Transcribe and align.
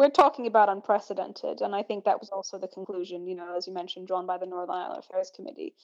we're 0.00 0.08
talking 0.08 0.46
about 0.46 0.70
unprecedented, 0.70 1.60
and 1.60 1.74
I 1.74 1.82
think 1.82 2.04
that 2.04 2.20
was 2.20 2.30
also 2.30 2.56
the 2.56 2.68
conclusion, 2.68 3.26
you 3.26 3.34
know, 3.34 3.54
as 3.54 3.66
you 3.66 3.74
mentioned, 3.74 4.06
drawn 4.06 4.24
by 4.24 4.38
the 4.38 4.46
Northern 4.46 4.74
Ireland 4.74 5.04
Affairs 5.04 5.30
Committee. 5.36 5.74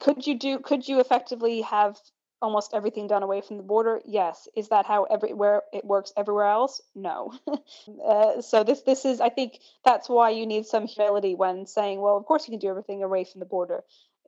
Could 0.00 0.26
you 0.26 0.36
do? 0.36 0.58
Could 0.58 0.88
you 0.88 0.98
effectively 0.98 1.60
have 1.60 1.96
almost 2.42 2.74
everything 2.74 3.06
done 3.06 3.22
away 3.22 3.40
from 3.40 3.56
the 3.56 3.62
border? 3.62 4.00
Yes. 4.04 4.48
Is 4.56 4.70
that 4.70 4.86
how 4.86 5.04
everywhere 5.04 5.62
it 5.72 5.84
works 5.84 6.12
everywhere 6.16 6.48
else? 6.48 6.80
No. 6.96 7.32
uh, 8.04 8.42
so 8.42 8.64
this 8.64 8.82
this 8.82 9.04
is 9.04 9.20
I 9.20 9.28
think 9.28 9.60
that's 9.84 10.08
why 10.08 10.30
you 10.30 10.44
need 10.44 10.66
some 10.66 10.88
humility 10.88 11.36
when 11.36 11.66
saying, 11.66 12.00
well, 12.00 12.16
of 12.16 12.26
course 12.26 12.48
you 12.48 12.50
can 12.50 12.58
do 12.58 12.70
everything 12.70 13.04
away 13.04 13.22
from 13.22 13.38
the 13.38 13.46
border. 13.46 13.84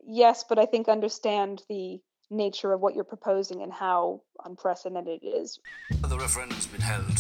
Yes, 0.07 0.45
but 0.49 0.61
I 0.61 0.67
think 0.67 0.89
understand 0.89 1.65
the 1.69 1.99
nature 2.31 2.73
of 2.73 2.81
what 2.81 2.95
you're 2.95 3.03
proposing 3.03 3.61
and 3.61 3.73
how 3.73 4.23
unprecedented 4.45 5.21
it 5.21 5.27
is. 5.27 5.59
The 5.91 6.17
referendum's 6.17 6.69
been 6.69 6.81
held. 6.81 7.19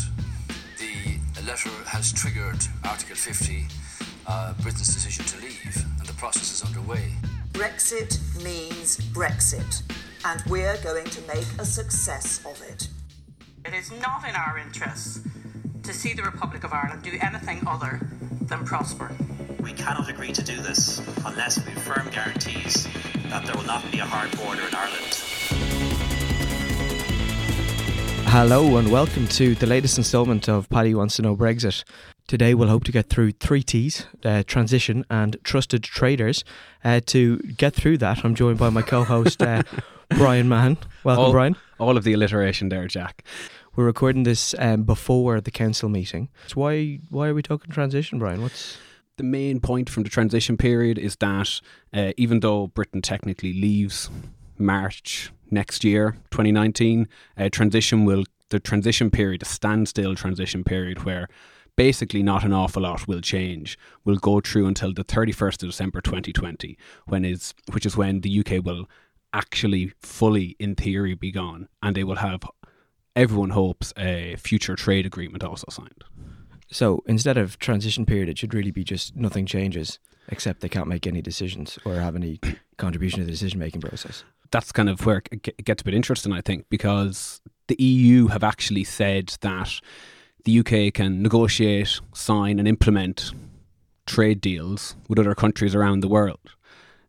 The 1.50 1.56
letter 1.56 1.84
has 1.88 2.12
triggered 2.12 2.64
Article 2.84 3.16
50, 3.16 3.66
uh, 4.28 4.54
Britain's 4.62 4.94
decision 4.94 5.24
to 5.24 5.44
leave, 5.44 5.84
and 5.98 6.06
the 6.06 6.12
process 6.12 6.52
is 6.52 6.62
underway. 6.62 7.10
Brexit 7.54 8.20
means 8.44 8.98
Brexit 9.12 9.82
and 10.24 10.40
we're 10.48 10.76
going 10.76 11.06
to 11.06 11.20
make 11.22 11.46
a 11.58 11.64
success 11.64 12.38
of 12.46 12.62
it. 12.62 12.86
It 13.64 13.74
is 13.74 13.90
not 14.00 14.28
in 14.28 14.36
our 14.36 14.58
interests 14.58 15.22
to 15.82 15.92
see 15.92 16.12
the 16.12 16.22
Republic 16.22 16.62
of 16.62 16.72
Ireland 16.72 17.02
do 17.02 17.18
anything 17.20 17.64
other 17.66 17.98
than 18.42 18.64
prosper. 18.64 19.10
We 19.60 19.72
cannot 19.72 20.08
agree 20.08 20.30
to 20.30 20.44
do 20.44 20.54
this 20.54 21.00
unless 21.26 21.58
we 21.66 21.72
have 21.72 21.82
firm 21.82 22.08
guarantees 22.12 22.86
that 23.28 23.44
there 23.44 23.56
will 23.56 23.66
not 23.66 23.82
be 23.90 23.98
a 23.98 24.06
hard 24.06 24.30
border 24.38 24.68
in 24.68 24.72
Ireland. 24.72 25.39
Hello 28.32 28.76
and 28.76 28.92
welcome 28.92 29.26
to 29.26 29.56
the 29.56 29.66
latest 29.66 29.98
instalment 29.98 30.48
of 30.48 30.68
Paddy 30.70 30.94
Wants 30.94 31.16
to 31.16 31.22
Know 31.22 31.36
Brexit. 31.36 31.82
Today 32.28 32.54
we'll 32.54 32.68
hope 32.68 32.84
to 32.84 32.92
get 32.92 33.08
through 33.08 33.32
three 33.32 33.64
T's, 33.64 34.06
uh, 34.24 34.44
transition 34.46 35.04
and 35.10 35.36
trusted 35.42 35.82
traders. 35.82 36.44
Uh, 36.84 37.00
to 37.06 37.38
get 37.38 37.74
through 37.74 37.98
that, 37.98 38.24
I'm 38.24 38.36
joined 38.36 38.56
by 38.56 38.70
my 38.70 38.82
co-host 38.82 39.42
uh, 39.42 39.64
Brian 40.10 40.48
Mahan. 40.48 40.78
Welcome, 41.02 41.24
all, 41.24 41.32
Brian. 41.32 41.56
All 41.80 41.96
of 41.96 42.04
the 42.04 42.12
alliteration 42.12 42.68
there, 42.68 42.86
Jack. 42.86 43.24
We're 43.74 43.86
recording 43.86 44.22
this 44.22 44.54
um, 44.60 44.84
before 44.84 45.40
the 45.40 45.50
council 45.50 45.88
meeting. 45.88 46.28
So 46.46 46.60
why 46.60 47.00
why 47.08 47.26
are 47.26 47.34
we 47.34 47.42
talking 47.42 47.72
transition, 47.72 48.20
Brian? 48.20 48.42
What's 48.42 48.78
the 49.16 49.24
main 49.24 49.58
point 49.58 49.90
from 49.90 50.04
the 50.04 50.08
transition 50.08 50.56
period 50.56 50.98
is 50.98 51.16
that 51.16 51.60
uh, 51.92 52.12
even 52.16 52.38
though 52.38 52.68
Britain 52.68 53.02
technically 53.02 53.52
leaves 53.52 54.08
March 54.60 55.32
next 55.50 55.82
year, 55.84 56.16
2019, 56.30 57.08
uh, 57.36 57.48
transition 57.50 58.04
will 58.04 58.24
the 58.50 58.60
transition 58.60 59.10
period, 59.10 59.42
a 59.42 59.46
standstill 59.46 60.14
transition 60.14 60.64
period 60.64 61.04
where 61.04 61.28
basically 61.76 62.22
not 62.22 62.44
an 62.44 62.52
awful 62.52 62.82
lot 62.82 63.08
will 63.08 63.20
change. 63.20 63.78
Will 64.04 64.16
go 64.16 64.40
through 64.40 64.66
until 64.66 64.92
the 64.92 65.04
31st 65.04 65.62
of 65.62 65.70
December 65.70 66.00
2020, 66.00 66.76
when 67.06 67.24
is 67.24 67.54
which 67.72 67.86
is 67.86 67.96
when 67.96 68.20
the 68.20 68.40
UK 68.40 68.64
will 68.64 68.88
actually 69.32 69.92
fully, 70.00 70.56
in 70.58 70.74
theory, 70.74 71.14
be 71.14 71.30
gone, 71.30 71.68
and 71.82 71.96
they 71.96 72.04
will 72.04 72.16
have, 72.16 72.42
everyone 73.14 73.50
hopes, 73.50 73.92
a 73.96 74.36
future 74.36 74.74
trade 74.76 75.06
agreement 75.06 75.44
also 75.44 75.66
signed. 75.70 76.04
So 76.70 77.02
instead 77.06 77.36
of 77.36 77.58
transition 77.58 78.06
period, 78.06 78.28
it 78.28 78.38
should 78.38 78.54
really 78.54 78.70
be 78.70 78.84
just 78.84 79.16
nothing 79.16 79.46
changes, 79.46 79.98
except 80.28 80.60
they 80.60 80.68
can't 80.68 80.86
make 80.86 81.06
any 81.06 81.20
decisions 81.20 81.78
or 81.84 81.94
have 81.94 82.14
any 82.14 82.38
contribution 82.78 83.18
to 83.20 83.24
the 83.24 83.30
decision 83.32 83.58
making 83.58 83.80
process. 83.80 84.24
That's 84.50 84.72
kind 84.72 84.88
of 84.88 85.04
where 85.06 85.22
it 85.30 85.64
gets 85.64 85.82
a 85.82 85.84
bit 85.84 85.94
interesting, 85.94 86.32
I 86.32 86.40
think, 86.40 86.66
because 86.68 87.40
the 87.68 87.80
EU 87.82 88.28
have 88.28 88.44
actually 88.44 88.84
said 88.84 89.34
that 89.40 89.80
the 90.44 90.58
UK 90.60 90.94
can 90.94 91.22
negotiate, 91.22 92.00
sign, 92.14 92.58
and 92.58 92.66
implement 92.66 93.32
trade 94.06 94.40
deals 94.40 94.96
with 95.08 95.18
other 95.18 95.34
countries 95.34 95.74
around 95.74 96.00
the 96.00 96.08
world. 96.08 96.56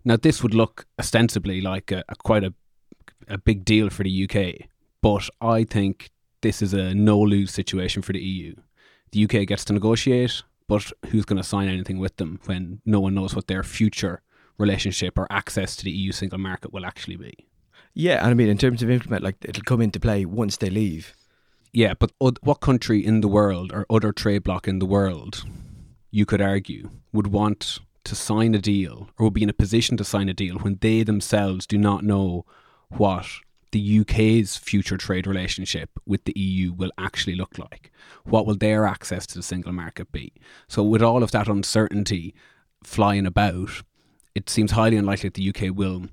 Now, 0.03 0.17
this 0.17 0.43
would 0.43 0.53
look 0.53 0.85
ostensibly 0.99 1.61
like 1.61 1.91
a, 1.91 2.03
a 2.09 2.15
quite 2.15 2.43
a, 2.43 2.53
a 3.27 3.37
big 3.37 3.63
deal 3.63 3.89
for 3.89 4.03
the 4.03 4.23
UK, 4.29 4.67
but 5.01 5.29
I 5.39 5.63
think 5.63 6.09
this 6.41 6.61
is 6.61 6.73
a 6.73 6.93
no 6.93 7.19
lose 7.19 7.51
situation 7.51 8.01
for 8.01 8.13
the 8.13 8.19
EU. 8.19 8.55
The 9.11 9.23
UK 9.25 9.47
gets 9.47 9.65
to 9.65 9.73
negotiate, 9.73 10.43
but 10.67 10.91
who's 11.07 11.25
going 11.25 11.41
to 11.41 11.47
sign 11.47 11.67
anything 11.67 11.99
with 11.99 12.15
them 12.17 12.39
when 12.45 12.81
no 12.85 12.99
one 12.99 13.13
knows 13.13 13.35
what 13.35 13.47
their 13.47 13.63
future 13.63 14.21
relationship 14.57 15.17
or 15.17 15.27
access 15.29 15.75
to 15.75 15.83
the 15.83 15.91
EU 15.91 16.11
single 16.11 16.39
market 16.39 16.71
will 16.71 16.85
actually 16.85 17.17
be? 17.17 17.33
Yeah, 17.93 18.21
and 18.21 18.31
I 18.31 18.33
mean, 18.33 18.47
in 18.47 18.57
terms 18.57 18.81
of 18.81 18.89
implement, 18.89 19.23
like 19.23 19.35
it'll 19.41 19.63
come 19.63 19.81
into 19.81 19.99
play 19.99 20.25
once 20.25 20.57
they 20.57 20.69
leave. 20.69 21.13
Yeah, 21.73 21.93
but 21.93 22.11
what 22.19 22.59
country 22.59 23.05
in 23.05 23.21
the 23.21 23.27
world 23.27 23.71
or 23.73 23.85
other 23.89 24.11
trade 24.11 24.43
bloc 24.43 24.67
in 24.67 24.79
the 24.79 24.85
world, 24.85 25.45
you 26.09 26.25
could 26.25 26.41
argue, 26.41 26.89
would 27.13 27.27
want 27.27 27.79
to 28.03 28.15
sign 28.15 28.55
a 28.55 28.59
deal 28.59 29.09
or 29.17 29.25
would 29.25 29.33
be 29.33 29.43
in 29.43 29.49
a 29.49 29.53
position 29.53 29.95
to 29.97 30.03
sign 30.03 30.27
a 30.27 30.33
deal 30.33 30.55
when 30.55 30.77
they 30.81 31.03
themselves 31.03 31.67
do 31.67 31.77
not 31.77 32.03
know 32.03 32.45
what 32.89 33.27
the 33.71 33.99
UK's 34.01 34.57
future 34.57 34.97
trade 34.97 35.25
relationship 35.25 35.89
with 36.05 36.25
the 36.25 36.37
EU 36.37 36.73
will 36.73 36.91
actually 36.97 37.35
look 37.35 37.57
like. 37.57 37.91
What 38.25 38.45
will 38.45 38.55
their 38.55 38.85
access 38.85 39.25
to 39.27 39.35
the 39.35 39.43
single 39.43 39.71
market 39.71 40.11
be? 40.11 40.33
So, 40.67 40.83
with 40.83 41.01
all 41.01 41.23
of 41.23 41.31
that 41.31 41.47
uncertainty 41.47 42.33
flying 42.83 43.25
about, 43.25 43.83
it 44.35 44.49
seems 44.49 44.71
highly 44.71 44.97
unlikely 44.97 45.29
that 45.29 45.35
the 45.35 45.49
UK 45.49 45.75
will 45.75 46.07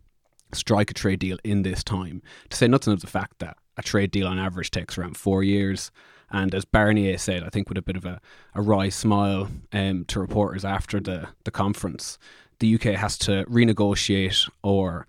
strike 0.53 0.91
a 0.91 0.95
trade 0.95 1.19
deal 1.19 1.39
in 1.45 1.63
this 1.63 1.85
time. 1.85 2.23
To 2.51 2.57
say 2.57 2.69
nothing 2.69 2.93
of 2.93 3.01
the 3.01 3.07
fact 3.07 3.39
that 3.39 3.57
a 3.77 3.83
trade 3.83 4.11
deal 4.11 4.27
on 4.27 4.39
average 4.39 4.71
takes 4.71 4.97
around 4.97 5.17
four 5.17 5.43
years. 5.43 5.91
And 6.31 6.55
as 6.55 6.65
Barnier 6.65 7.19
said, 7.19 7.43
I 7.43 7.49
think 7.49 7.69
with 7.69 7.79
a 7.79 7.83
bit 7.83 7.97
of 7.97 8.05
a, 8.05 8.21
a 8.55 8.61
wry 8.61 8.89
smile 8.89 9.49
um, 9.73 10.05
to 10.07 10.21
reporters 10.21 10.65
after 10.65 11.01
the, 11.01 11.29
the 11.45 11.51
conference, 11.51 12.19
the 12.59 12.75
UK 12.75 12.97
has 12.97 13.17
to 13.19 13.45
renegotiate 13.45 14.51
or 14.63 15.07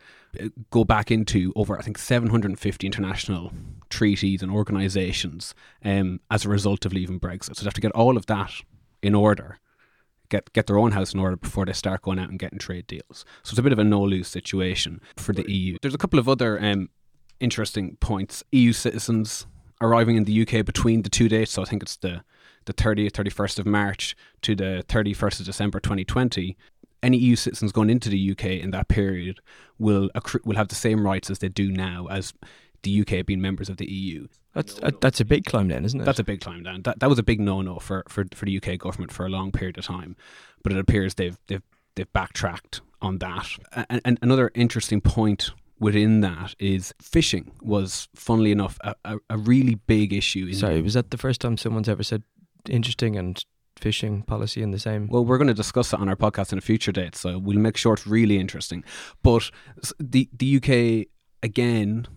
go 0.70 0.84
back 0.84 1.12
into 1.12 1.52
over, 1.56 1.78
I 1.78 1.82
think, 1.82 1.98
750 1.98 2.86
international 2.86 3.52
treaties 3.90 4.42
and 4.42 4.52
organisations 4.52 5.54
um, 5.84 6.20
as 6.30 6.46
a 6.46 6.50
result 6.50 6.86
of 6.86 6.94
leaving 6.94 7.20
Brexit. 7.20 7.56
So 7.56 7.64
they 7.64 7.68
have 7.68 7.74
to 7.74 7.82
get 7.82 7.92
all 7.92 8.18
of 8.18 8.28
that 8.28 8.52
in 9.02 9.16
order, 9.16 9.60
get 10.30 10.52
get 10.54 10.68
their 10.68 10.78
own 10.78 10.92
house 10.92 11.14
in 11.14 11.20
order 11.20 11.36
before 11.36 11.66
they 11.66 11.74
start 11.74 12.02
going 12.02 12.20
out 12.20 12.30
and 12.30 12.40
getting 12.40 12.60
trade 12.60 12.88
deals. 12.88 13.26
So 13.44 13.52
it's 13.52 13.60
a 13.60 13.64
bit 13.64 13.74
of 13.74 13.80
a 13.80 13.84
no 13.84 14.02
lose 14.02 14.28
situation 14.28 15.02
for 15.18 15.34
the 15.34 15.50
EU. 15.52 15.78
There's 15.82 15.96
a 15.96 16.00
couple 16.00 16.20
of 16.20 16.30
other 16.30 16.64
um, 16.64 16.90
interesting 17.40 17.98
points. 18.00 18.44
EU 18.52 18.74
citizens 18.74 19.48
arriving 19.82 20.18
in 20.18 20.26
the 20.26 20.42
UK 20.42 20.66
between 20.66 21.04
the 21.04 21.10
two 21.10 21.30
dates, 21.30 21.52
so 21.52 21.62
I 21.62 21.66
think 21.66 21.84
it's 21.84 21.98
the 21.98 22.24
the 22.66 22.74
30th, 22.74 23.14
31st 23.14 23.60
of 23.60 23.66
March 23.66 24.16
to 24.44 24.54
the 24.54 24.84
31st 24.88 25.40
of 25.40 25.46
December 25.48 25.80
2020, 25.80 26.56
any 27.02 27.18
EU 27.18 27.36
citizens 27.36 27.72
going 27.72 27.90
into 27.90 28.10
the 28.10 28.32
UK 28.32 28.46
in 28.46 28.72
that 28.72 28.88
period 28.88 29.40
will 29.78 30.10
accru- 30.16 30.44
will 30.46 30.56
have 30.56 30.68
the 30.68 30.76
same 30.76 31.06
rights 31.06 31.30
as 31.30 31.40
they 31.40 31.50
do 31.50 31.72
now 31.72 32.08
as 32.10 32.34
the 32.84 33.02
UK 33.02 33.26
being 33.26 33.42
members 33.42 33.70
of 33.70 33.78
the 33.78 33.90
EU. 33.92 34.28
That's 34.54 34.80
a, 34.82 34.92
that's 35.00 35.20
a 35.20 35.26
big 35.26 35.46
climb 35.46 35.68
down, 35.68 35.86
isn't 35.86 36.02
it? 36.02 36.06
That's 36.06 36.20
a 36.20 36.24
big 36.24 36.42
climb 36.42 36.64
down. 36.64 36.84
That 36.84 37.00
that 37.00 37.10
was 37.10 37.20
a 37.20 37.24
big 37.24 37.40
no 37.40 37.62
no 37.62 37.78
for, 37.80 38.04
for, 38.08 38.26
for 38.34 38.46
the 38.46 38.58
UK 38.58 38.78
government 38.78 39.12
for 39.12 39.26
a 39.26 39.30
long 39.30 39.52
period 39.52 39.78
of 39.78 39.86
time, 39.86 40.16
but 40.64 40.72
it 40.72 40.80
appears 40.80 41.16
they've 41.16 41.38
they've 41.48 41.64
they've 41.96 42.12
backtracked 42.14 42.82
on 43.02 43.20
that. 43.20 43.48
And, 43.90 44.02
and 44.04 44.20
another 44.22 44.52
interesting 44.56 45.02
point 45.02 45.52
within 45.80 46.22
that 46.22 46.56
is 46.60 46.94
fishing 47.02 47.52
was, 47.62 48.10
funnily 48.14 48.52
enough, 48.52 48.78
a, 48.82 48.96
a, 49.06 49.18
a 49.30 49.38
really 49.38 49.76
big 49.76 50.14
issue. 50.14 50.52
Sorry, 50.54 50.82
was 50.82 50.94
that 50.94 51.12
the 51.12 51.18
first 51.18 51.42
time 51.42 51.58
someone's 51.58 51.90
ever 51.90 52.04
said 52.04 52.24
interesting 52.68 53.16
and 53.16 53.44
fishing 53.80 54.22
policy 54.24 54.62
in 54.62 54.72
the 54.72 54.80
same? 54.80 55.08
Well, 55.08 55.26
we're 55.26 55.38
going 55.38 55.48
to 55.48 55.54
discuss 55.54 55.94
it 55.94 56.00
on 56.00 56.10
our 56.10 56.16
podcast 56.16 56.52
in 56.52 56.58
a 56.58 56.62
future 56.62 56.92
date, 56.92 57.16
so 57.16 57.38
we'll 57.38 57.58
make 57.58 57.78
sure 57.78 57.94
it's 57.94 58.08
really 58.08 58.38
interesting. 58.40 58.84
But 59.24 59.50
the 60.00 60.30
the 60.34 60.58
UK 60.58 61.08
again 61.42 62.08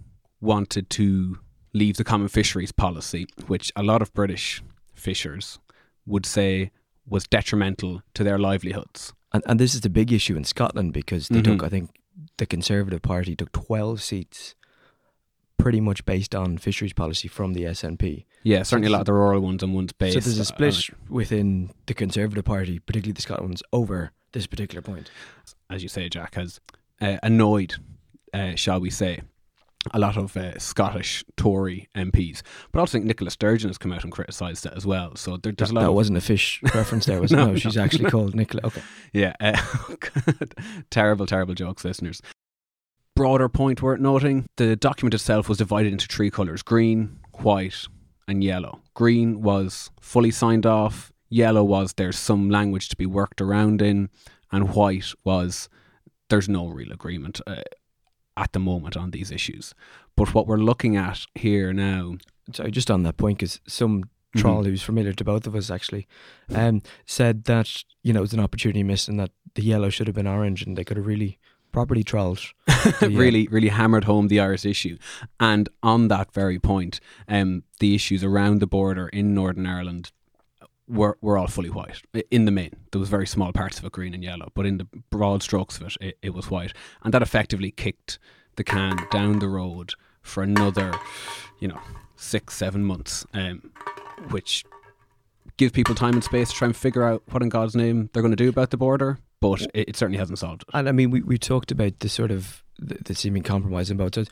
wanted 0.40 0.90
to 0.90 1.38
leave 1.72 1.96
the 1.96 2.04
common 2.04 2.28
fisheries 2.28 2.72
policy, 2.72 3.26
which 3.46 3.72
a 3.76 3.82
lot 3.82 4.02
of 4.02 4.12
British 4.12 4.62
fishers 4.94 5.58
would 6.04 6.26
say 6.26 6.70
was 7.06 7.26
detrimental 7.26 8.02
to 8.14 8.24
their 8.24 8.38
livelihoods. 8.38 9.12
And, 9.32 9.42
and 9.46 9.58
this 9.58 9.74
is 9.74 9.80
the 9.80 9.90
big 9.90 10.12
issue 10.12 10.36
in 10.36 10.44
Scotland 10.44 10.92
because 10.92 11.28
they 11.28 11.40
mm-hmm. 11.40 11.52
took, 11.52 11.62
I 11.62 11.68
think, 11.68 11.90
the 12.36 12.46
Conservative 12.46 13.02
Party 13.02 13.34
took 13.34 13.52
12 13.52 14.02
seats 14.02 14.54
pretty 15.58 15.80
much 15.80 16.04
based 16.04 16.34
on 16.34 16.58
fisheries 16.58 16.92
policy 16.92 17.28
from 17.28 17.52
the 17.52 17.62
SNP. 17.62 18.24
Yeah, 18.42 18.62
certainly 18.62 18.88
so 18.88 18.92
a 18.92 18.94
lot 18.94 19.00
of 19.00 19.06
the 19.06 19.12
rural 19.12 19.40
ones 19.40 19.62
and 19.62 19.74
ones 19.74 19.92
based. 19.92 20.14
So 20.14 20.20
there's 20.20 20.38
a 20.38 20.44
split 20.44 20.90
within 21.08 21.70
the 21.86 21.94
Conservative 21.94 22.44
Party, 22.44 22.78
particularly 22.78 23.12
the 23.12 23.22
Scotland 23.22 23.50
ones, 23.50 23.62
over 23.72 24.12
this 24.32 24.46
particular 24.46 24.82
point. 24.82 25.10
As 25.70 25.82
you 25.82 25.88
say, 25.88 26.08
Jack 26.08 26.34
has 26.34 26.60
uh, 27.00 27.18
annoyed, 27.22 27.76
uh, 28.34 28.54
shall 28.56 28.80
we 28.80 28.90
say, 28.90 29.22
a 29.92 29.98
lot 29.98 30.16
of 30.16 30.36
uh, 30.36 30.58
Scottish 30.58 31.24
Tory 31.36 31.88
MPs. 31.96 32.42
But 32.70 32.78
I 32.78 32.82
also 32.82 32.92
think 32.92 33.06
Nicola 33.06 33.30
Sturgeon 33.30 33.68
has 33.68 33.78
come 33.78 33.92
out 33.92 34.04
and 34.04 34.12
criticised 34.12 34.64
it 34.66 34.72
as 34.76 34.86
well. 34.86 35.16
So 35.16 35.36
there, 35.36 35.52
there's 35.52 35.70
that, 35.70 35.74
a 35.74 35.76
lot. 35.76 35.80
That 35.82 35.88
of, 35.88 35.94
wasn't 35.94 36.18
a 36.18 36.20
fish 36.20 36.60
reference 36.74 37.06
there, 37.06 37.20
was 37.20 37.32
no, 37.32 37.46
no, 37.46 37.52
no, 37.52 37.56
she's 37.56 37.76
actually 37.76 38.10
called 38.10 38.34
Nicola. 38.34 38.62
Okay. 38.64 38.82
Yeah. 39.12 39.34
Uh, 39.40 39.60
terrible, 40.90 41.26
terrible 41.26 41.54
jokes, 41.54 41.84
listeners. 41.84 42.22
Broader 43.14 43.48
point 43.48 43.82
worth 43.82 44.00
noting 44.00 44.46
the 44.56 44.74
document 44.76 45.14
itself 45.14 45.48
was 45.48 45.58
divided 45.58 45.92
into 45.92 46.06
three 46.06 46.30
colours 46.30 46.62
green, 46.62 47.18
white, 47.34 47.86
and 48.26 48.42
yellow. 48.42 48.80
Green 48.94 49.42
was 49.42 49.90
fully 50.00 50.30
signed 50.30 50.64
off, 50.66 51.12
Yellow 51.32 51.64
was 51.64 51.94
there's 51.94 52.18
some 52.18 52.50
language 52.50 52.90
to 52.90 52.96
be 52.96 53.06
worked 53.06 53.40
around 53.40 53.80
in, 53.80 54.10
and 54.50 54.74
white 54.74 55.12
was 55.24 55.70
there's 56.28 56.46
no 56.46 56.68
real 56.68 56.92
agreement 56.92 57.40
uh, 57.46 57.62
at 58.36 58.52
the 58.52 58.58
moment 58.58 58.98
on 58.98 59.12
these 59.12 59.30
issues. 59.30 59.74
But 60.14 60.34
what 60.34 60.46
we're 60.46 60.58
looking 60.58 60.94
at 60.94 61.24
here 61.34 61.72
now. 61.72 62.16
Sorry, 62.52 62.70
just 62.70 62.90
on 62.90 63.02
that 63.04 63.16
point, 63.16 63.38
because 63.38 63.60
some 63.66 64.04
Mm-hmm. 64.34 64.40
troll 64.40 64.64
who's 64.64 64.82
familiar 64.82 65.12
to 65.12 65.24
both 65.24 65.46
of 65.46 65.54
us 65.54 65.70
actually 65.70 66.08
um, 66.54 66.80
said 67.04 67.44
that 67.44 67.84
you 68.02 68.14
know 68.14 68.20
it 68.20 68.22
was 68.22 68.32
an 68.32 68.40
opportunity 68.40 68.82
missed 68.82 69.06
and 69.06 69.20
that 69.20 69.30
the 69.56 69.62
yellow 69.62 69.90
should 69.90 70.06
have 70.06 70.16
been 70.16 70.26
orange 70.26 70.62
and 70.62 70.74
they 70.74 70.84
could 70.84 70.96
have 70.96 71.04
really 71.04 71.38
the, 72.66 72.98
uh, 73.02 73.08
really, 73.08 73.48
really 73.48 73.68
hammered 73.68 74.04
home 74.04 74.28
the 74.28 74.40
Irish 74.40 74.64
issue. 74.64 74.98
And 75.40 75.68
on 75.82 76.08
that 76.08 76.32
very 76.32 76.58
point, 76.58 77.00
um, 77.28 77.64
the 77.80 77.94
issues 77.94 78.22
around 78.22 78.60
the 78.60 78.66
border 78.66 79.08
in 79.08 79.34
Northern 79.34 79.66
Ireland 79.66 80.12
were, 80.88 81.18
were 81.20 81.38
all 81.38 81.46
fully 81.46 81.70
white 81.70 82.02
in 82.30 82.44
the 82.44 82.50
main. 82.50 82.70
There 82.90 83.00
was 83.00 83.08
very 83.08 83.26
small 83.26 83.52
parts 83.52 83.78
of 83.78 83.84
it 83.84 83.92
green 83.92 84.14
and 84.14 84.22
yellow, 84.22 84.50
but 84.54 84.66
in 84.66 84.78
the 84.78 84.88
broad 85.10 85.42
strokes 85.42 85.78
of 85.78 85.86
it, 85.86 85.96
it, 86.00 86.18
it 86.22 86.34
was 86.34 86.50
white. 86.50 86.72
And 87.02 87.12
that 87.14 87.22
effectively 87.22 87.70
kicked 87.70 88.18
the 88.56 88.64
can 88.64 88.96
down 89.10 89.38
the 89.38 89.48
road 89.48 89.94
for 90.20 90.42
another, 90.42 90.92
you 91.58 91.68
know, 91.68 91.80
six, 92.16 92.54
seven 92.54 92.84
months, 92.84 93.26
um, 93.34 93.72
which 94.30 94.64
give 95.56 95.72
people 95.72 95.94
time 95.94 96.14
and 96.14 96.24
space 96.24 96.50
to 96.50 96.54
try 96.54 96.66
and 96.66 96.76
figure 96.76 97.02
out 97.02 97.22
what 97.30 97.42
in 97.42 97.48
God's 97.48 97.74
name 97.74 98.10
they're 98.12 98.22
going 98.22 98.32
to 98.32 98.36
do 98.36 98.48
about 98.48 98.70
the 98.70 98.76
border. 98.76 99.18
But 99.42 99.62
it, 99.74 99.88
it 99.88 99.96
certainly 99.96 100.18
hasn't 100.18 100.38
solved 100.38 100.62
it. 100.62 100.68
And 100.72 100.88
I 100.88 100.92
mean, 100.92 101.10
we, 101.10 101.20
we 101.20 101.36
talked 101.36 101.70
about 101.70 101.98
the 101.98 102.08
sort 102.08 102.30
of 102.30 102.62
the, 102.78 102.96
the 103.04 103.14
seeming 103.14 103.42
compromise 103.42 103.90
in 103.90 103.96
both 103.96 104.14
sides. 104.14 104.30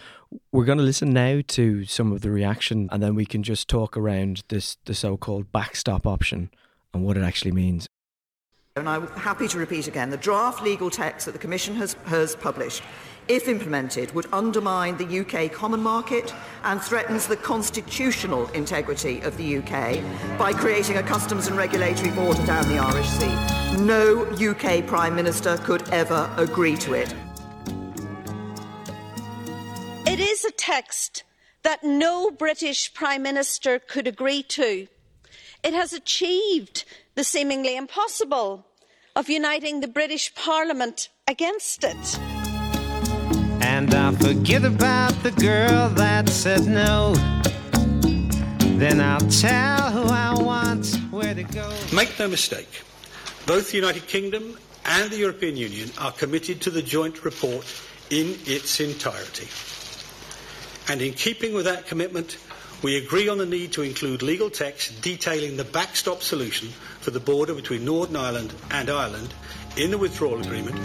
We're 0.52 0.64
going 0.64 0.78
to 0.78 0.84
listen 0.84 1.12
now 1.12 1.42
to 1.48 1.84
some 1.84 2.12
of 2.12 2.22
the 2.22 2.30
reaction, 2.30 2.88
and 2.90 3.02
then 3.02 3.14
we 3.14 3.26
can 3.26 3.42
just 3.42 3.68
talk 3.68 3.96
around 3.96 4.42
this 4.48 4.76
the 4.84 4.94
so-called 4.94 5.52
backstop 5.52 6.06
option 6.06 6.50
and 6.94 7.04
what 7.04 7.16
it 7.16 7.22
actually 7.22 7.52
means. 7.52 7.86
And 8.76 8.88
I'm 8.88 9.08
happy 9.08 9.48
to 9.48 9.58
repeat 9.58 9.88
again 9.88 10.10
the 10.10 10.16
draft 10.16 10.62
legal 10.62 10.90
text 10.90 11.26
that 11.26 11.32
the 11.32 11.38
Commission 11.38 11.74
has, 11.74 11.94
has 12.06 12.36
published, 12.36 12.82
if 13.30 13.46
implemented, 13.46 14.12
would 14.12 14.26
undermine 14.32 14.96
the 14.96 15.20
UK 15.20 15.52
common 15.52 15.80
market 15.80 16.34
and 16.64 16.82
threatens 16.82 17.28
the 17.28 17.36
constitutional 17.36 18.48
integrity 18.48 19.20
of 19.20 19.36
the 19.36 19.58
UK 19.58 20.00
by 20.36 20.52
creating 20.52 20.96
a 20.96 21.02
customs 21.02 21.46
and 21.46 21.56
regulatory 21.56 22.10
border 22.10 22.44
down 22.44 22.68
the 22.68 22.76
Irish 22.76 23.06
Sea. 23.06 23.32
No 23.84 24.24
UK 24.32 24.84
Prime 24.84 25.14
Minister 25.14 25.56
could 25.58 25.88
ever 25.90 26.28
agree 26.36 26.76
to 26.78 26.94
it. 26.94 27.14
It 30.06 30.18
is 30.18 30.44
a 30.44 30.50
text 30.50 31.22
that 31.62 31.84
no 31.84 32.32
British 32.32 32.92
Prime 32.94 33.22
Minister 33.22 33.78
could 33.78 34.08
agree 34.08 34.42
to. 34.42 34.88
It 35.62 35.72
has 35.72 35.92
achieved 35.92 36.84
the 37.14 37.22
seemingly 37.22 37.76
impossible 37.76 38.66
of 39.14 39.30
uniting 39.30 39.80
the 39.80 39.88
British 39.88 40.34
Parliament 40.34 41.10
against 41.28 41.84
it. 41.84 42.39
And 43.60 43.94
I'll 43.94 44.12
forget 44.12 44.64
about 44.64 45.12
the 45.22 45.30
girl 45.32 45.88
that 45.90 46.28
said 46.28 46.66
no. 46.66 47.14
Then 48.78 49.00
I'll 49.00 49.20
tell 49.20 49.90
who 49.90 50.04
I 50.04 50.34
want 50.34 50.96
where 51.10 51.34
to 51.34 51.42
go. 51.42 51.72
Make 51.92 52.18
no 52.18 52.28
mistake, 52.28 52.82
both 53.46 53.70
the 53.70 53.76
United 53.76 54.06
Kingdom 54.06 54.58
and 54.86 55.10
the 55.10 55.18
European 55.18 55.56
Union 55.56 55.90
are 55.98 56.12
committed 56.12 56.60
to 56.62 56.70
the 56.70 56.82
joint 56.82 57.24
report 57.24 57.66
in 58.10 58.38
its 58.46 58.80
entirety. 58.80 59.48
And 60.90 61.02
in 61.02 61.12
keeping 61.12 61.54
with 61.54 61.66
that 61.66 61.86
commitment, 61.86 62.38
we 62.82 62.96
agree 62.96 63.28
on 63.28 63.38
the 63.38 63.46
need 63.46 63.72
to 63.72 63.82
include 63.82 64.22
legal 64.22 64.48
text 64.50 65.02
detailing 65.02 65.56
the 65.56 65.64
backstop 65.64 66.22
solution 66.22 66.68
for 67.00 67.10
the 67.10 67.20
border 67.20 67.54
between 67.54 67.84
Northern 67.84 68.16
Ireland 68.16 68.54
and 68.70 68.88
Ireland 68.88 69.34
in 69.76 69.90
the 69.90 69.98
withdrawal 69.98 70.40
agreement 70.40 70.76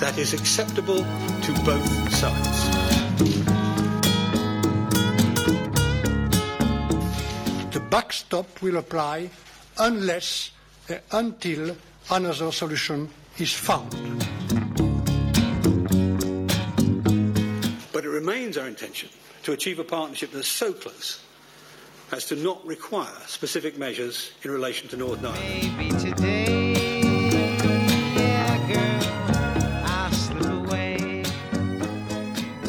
that 0.00 0.16
is 0.18 0.34
acceptable 0.34 0.98
to 0.98 1.52
both 1.64 2.14
sides. 2.14 2.84
the 7.74 7.80
backstop 7.80 8.62
will 8.62 8.76
apply 8.76 9.28
unless 9.78 10.52
uh, 10.88 10.94
until 11.10 11.76
another 12.10 12.52
solution 12.52 13.10
is 13.38 13.52
found. 13.52 13.90
But 17.92 18.04
it 18.04 18.08
remains 18.10 18.56
our 18.56 18.68
intention 18.68 19.08
to 19.42 19.52
achieve 19.52 19.80
a 19.80 19.84
partnership 19.84 20.30
that's 20.30 20.46
so 20.46 20.72
close 20.72 21.20
as 22.12 22.26
to 22.26 22.36
not 22.36 22.64
require 22.64 23.10
specific 23.26 23.76
measures 23.76 24.30
in 24.44 24.52
relation 24.52 24.88
to 24.90 24.96
Northern 24.96 25.26
Ireland. 25.34 26.73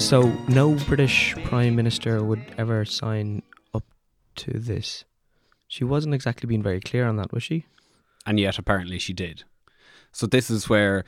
So, 0.06 0.22
no 0.48 0.76
British 0.86 1.34
Prime 1.46 1.76
Minister 1.76 2.24
would 2.24 2.46
ever 2.60 2.86
sign 2.86 3.42
up 3.74 3.84
to 4.36 4.60
this. 4.60 5.04
She 5.68 5.84
wasn't 5.84 6.14
exactly 6.14 6.48
being 6.48 6.62
very 6.62 6.80
clear 6.80 7.08
on 7.08 7.16
that, 7.18 7.34
was 7.34 7.44
she? 7.44 7.66
and 8.26 8.40
yet 8.40 8.58
apparently 8.58 9.00
she 9.00 9.14
did. 9.14 9.44
So 10.12 10.26
this 10.26 10.50
is 10.50 10.68
where 10.70 11.04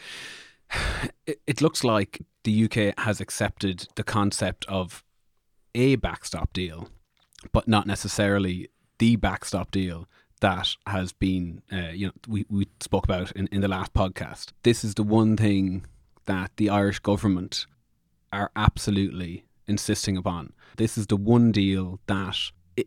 it, 1.26 1.42
it 1.48 1.62
looks 1.62 1.84
like 1.84 2.22
the 2.44 2.66
UK 2.66 2.98
has 3.00 3.20
accepted 3.20 3.88
the 3.96 4.04
concept 4.04 4.66
of 4.68 5.04
a 5.76 5.96
backstop 5.96 6.54
deal, 6.54 6.90
but 7.52 7.68
not 7.68 7.88
necessarily 7.88 8.70
the 9.00 9.16
backstop 9.16 9.72
deal 9.72 10.08
that 10.40 10.76
has 10.86 11.12
been, 11.14 11.62
uh, 11.72 11.90
you 11.94 12.08
know, 12.08 12.14
we, 12.28 12.46
we 12.50 12.68
spoke 12.80 13.04
about 13.04 13.32
in, 13.32 13.48
in 13.48 13.62
the 13.62 13.68
last 13.68 13.94
podcast. 13.94 14.52
This 14.64 14.84
is 14.84 14.96
the 14.96 15.04
one 15.04 15.36
thing 15.36 15.86
that 16.26 16.52
the 16.58 16.70
Irish 16.70 17.00
government 17.00 17.66
are 18.32 18.52
absolutely 18.56 19.46
insisting 19.68 20.18
upon. 20.18 20.54
This 20.78 20.98
is 20.98 21.08
the 21.08 21.18
one 21.18 21.52
deal 21.52 22.00
that, 22.08 22.38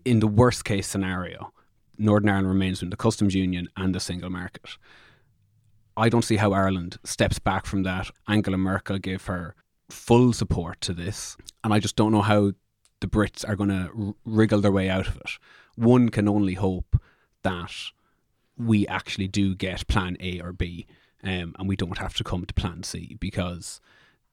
in 0.04 0.20
the 0.20 0.26
worst 0.26 0.64
case 0.64 0.86
scenario, 0.86 1.52
Northern 1.98 2.30
Ireland 2.30 2.48
remains 2.48 2.82
in 2.82 2.90
the 2.90 2.96
customs 2.96 3.34
union 3.34 3.68
and 3.76 3.94
the 3.94 4.00
single 4.00 4.30
market. 4.30 4.78
I 5.96 6.08
don't 6.08 6.24
see 6.24 6.36
how 6.36 6.52
Ireland 6.52 6.98
steps 7.04 7.38
back 7.38 7.66
from 7.66 7.82
that. 7.82 8.10
Angela 8.26 8.56
Merkel 8.56 8.98
gave 8.98 9.26
her 9.26 9.54
full 9.90 10.32
support 10.32 10.80
to 10.82 10.94
this, 10.94 11.36
and 11.62 11.74
I 11.74 11.78
just 11.78 11.96
don't 11.96 12.12
know 12.12 12.22
how 12.22 12.52
the 13.00 13.06
Brits 13.06 13.46
are 13.46 13.56
going 13.56 13.70
to 13.70 13.90
r- 13.98 14.14
wriggle 14.24 14.60
their 14.60 14.72
way 14.72 14.88
out 14.88 15.08
of 15.08 15.16
it. 15.16 15.30
One 15.76 16.08
can 16.08 16.28
only 16.28 16.54
hope 16.54 16.96
that 17.42 17.72
we 18.56 18.86
actually 18.86 19.28
do 19.28 19.54
get 19.54 19.86
Plan 19.88 20.16
A 20.20 20.40
or 20.40 20.52
B, 20.52 20.86
um, 21.22 21.54
and 21.58 21.68
we 21.68 21.76
don't 21.76 21.98
have 21.98 22.14
to 22.14 22.24
come 22.24 22.44
to 22.46 22.54
Plan 22.54 22.82
C 22.82 23.16
because 23.20 23.80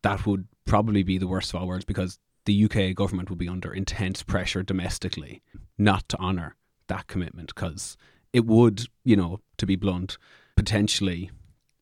that 0.08 0.26
would 0.26 0.48
probably 0.66 1.04
be 1.04 1.18
the 1.18 1.28
worst 1.28 1.54
of 1.54 1.60
all 1.62 1.68
worlds 1.68 1.86
because 1.86 2.20
the 2.46 2.64
UK 2.66 2.96
government 2.96 3.30
would 3.30 3.40
be 3.40 3.48
under 3.50 3.74
intense 3.74 4.24
pressure 4.24 4.64
domestically 4.64 5.42
not 5.78 6.08
to 6.10 6.18
honour 6.18 6.56
that 6.88 7.08
commitment 7.08 7.54
because 7.54 7.98
it 8.34 8.46
would, 8.46 8.88
you 9.04 9.16
know, 9.16 9.40
to 9.58 9.66
be 9.66 9.76
blunt, 9.76 10.18
potentially 10.56 11.30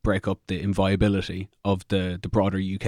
break 0.04 0.28
up 0.28 0.40
the 0.48 0.60
inviolability 0.62 1.50
of 1.64 1.88
the, 1.88 2.20
the 2.22 2.30
broader 2.30 2.60
UK. 2.60 2.86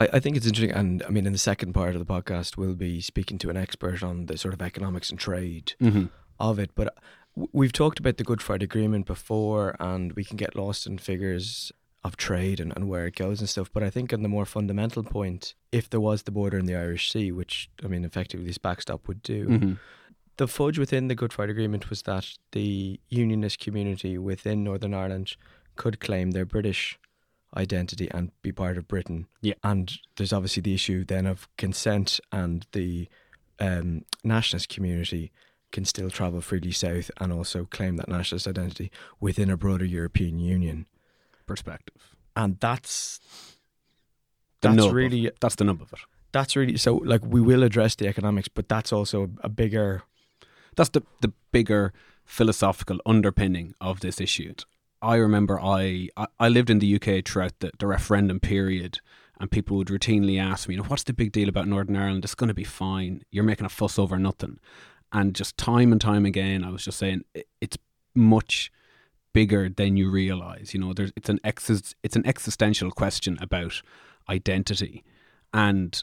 I, 0.00 0.08
I 0.14 0.20
think 0.20 0.36
it's 0.36 0.46
interesting, 0.46 0.74
and 0.76 1.02
I 1.04 1.10
mean, 1.10 1.26
in 1.26 1.32
the 1.32 1.38
second 1.38 1.72
part 1.72 1.94
of 1.94 2.04
the 2.04 2.12
podcast, 2.12 2.56
we'll 2.56 2.74
be 2.74 3.00
speaking 3.00 3.38
to 3.38 3.50
an 3.50 3.56
expert 3.56 4.02
on 4.02 4.26
the 4.26 4.36
sort 4.36 4.54
of 4.54 4.60
economics 4.62 5.10
and 5.10 5.18
trade 5.18 5.74
Mhm. 5.80 6.10
of 6.40 6.58
it. 6.58 6.70
But 6.74 6.96
we've 7.52 7.72
talked 7.72 7.98
about 8.00 8.16
the 8.16 8.24
Good 8.24 8.42
Friday 8.42 8.64
Agreement 8.64 9.06
before, 9.06 9.76
and 9.78 10.12
we 10.14 10.24
can 10.24 10.36
get 10.36 10.56
lost 10.56 10.86
in 10.86 10.98
figures 10.98 11.70
of 12.04 12.16
trade 12.16 12.58
and, 12.60 12.72
and 12.74 12.88
where 12.88 13.06
it 13.06 13.14
goes 13.16 13.40
and 13.40 13.48
stuff. 13.48 13.70
But 13.72 13.82
I 13.82 13.90
think 13.90 14.12
on 14.12 14.22
the 14.22 14.28
more 14.28 14.44
fundamental 14.44 15.02
point, 15.04 15.54
if 15.70 15.88
there 15.88 16.00
was 16.00 16.24
the 16.24 16.32
border 16.32 16.58
in 16.58 16.66
the 16.66 16.74
Irish 16.74 17.12
Sea, 17.12 17.30
which 17.32 17.70
I 17.84 17.86
mean, 17.86 18.04
effectively 18.04 18.46
this 18.46 18.58
backstop 18.58 19.06
would 19.08 19.22
do, 19.22 19.46
Mhm. 19.46 19.78
the 20.36 20.48
fudge 20.48 20.78
within 20.78 21.08
the 21.08 21.14
Good 21.14 21.32
Friday 21.32 21.52
Agreement 21.52 21.90
was 21.90 22.02
that 22.02 22.26
the 22.52 22.98
unionist 23.08 23.60
community 23.60 24.18
within 24.18 24.64
Northern 24.64 24.94
Ireland 24.94 25.36
could 25.76 26.00
claim 26.00 26.32
their 26.32 26.44
British 26.44 26.98
identity 27.56 28.08
and 28.10 28.32
be 28.42 28.50
part 28.50 28.78
of 28.78 28.88
Britain. 28.88 29.26
Yeah. 29.42 29.54
And 29.62 29.92
there's 30.16 30.32
obviously 30.32 30.62
the 30.62 30.74
issue 30.74 31.04
then 31.04 31.26
of 31.26 31.48
consent 31.58 32.18
and 32.32 32.66
the 32.72 33.08
um, 33.60 34.04
nationalist 34.24 34.68
community 34.70 35.30
can 35.70 35.84
still 35.84 36.10
travel 36.10 36.40
freely 36.40 36.72
south 36.72 37.10
and 37.18 37.32
also 37.32 37.64
claim 37.66 37.96
that 37.96 38.08
nationalist 38.08 38.48
identity 38.48 38.90
within 39.20 39.50
a 39.50 39.56
broader 39.56 39.84
European 39.84 40.38
Union 40.38 40.86
perspective. 41.52 42.00
And 42.40 42.50
that's 42.66 43.20
The 44.62 44.68
that's 44.68 44.76
nub 44.76 44.94
of 44.94 44.94
really 44.94 45.22
it. 45.26 45.36
that's 45.40 45.56
the 45.56 45.64
nub 45.64 45.80
of 45.82 45.92
it. 45.92 46.00
that's 46.36 46.54
really 46.56 46.76
so 46.86 46.90
like 47.12 47.22
we 47.34 47.40
will 47.50 47.62
address 47.68 47.94
the 47.96 48.06
economics, 48.08 48.48
but 48.48 48.68
that's 48.68 48.92
also 48.92 49.18
a 49.42 49.48
bigger 49.62 49.88
That's 50.76 50.90
the 50.90 51.02
the 51.24 51.32
bigger 51.52 51.92
philosophical 52.24 52.98
underpinning 53.04 53.74
of 53.80 54.00
this 54.00 54.20
issue. 54.20 54.54
I 55.02 55.16
remember 55.26 55.54
I 55.60 56.08
I, 56.16 56.26
I 56.46 56.48
lived 56.48 56.70
in 56.70 56.78
the 56.80 56.90
UK 56.96 57.08
throughout 57.26 57.54
the, 57.60 57.70
the 57.80 57.86
referendum 57.86 58.38
period, 58.40 58.92
and 59.38 59.50
people 59.50 59.76
would 59.76 59.88
routinely 59.88 60.36
ask 60.40 60.68
me, 60.68 60.74
you 60.74 60.80
know, 60.82 60.88
what's 60.88 61.04
the 61.04 61.12
big 61.12 61.32
deal 61.32 61.48
about 61.48 61.66
Northern 61.68 61.96
Ireland? 61.96 62.24
It's 62.24 62.34
going 62.40 62.48
to 62.54 62.54
be 62.54 62.64
fine. 62.86 63.12
You're 63.32 63.44
making 63.52 63.66
a 63.66 63.76
fuss 63.78 63.98
over 63.98 64.18
nothing. 64.18 64.58
And 65.12 65.34
just 65.34 65.56
time 65.58 65.92
and 65.92 66.00
time 66.00 66.24
again, 66.32 66.64
I 66.64 66.70
was 66.70 66.84
just 66.84 66.98
saying 66.98 67.24
it's 67.60 67.76
much 68.14 68.70
bigger 69.32 69.68
than 69.68 69.96
you 69.96 70.10
realize. 70.10 70.74
You 70.74 70.80
know, 70.80 70.92
there's 70.92 71.12
it's 71.16 71.28
an 71.28 71.40
ex- 71.44 71.94
it's 72.02 72.16
an 72.16 72.26
existential 72.26 72.90
question 72.90 73.38
about 73.40 73.82
identity, 74.28 75.04
and 75.52 76.02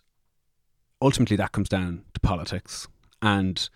ultimately 1.01 1.37
that 1.37 1.51
comes 1.51 1.69
down 1.69 2.03
to 2.13 2.19
politics. 2.19 2.87
And 3.21 3.69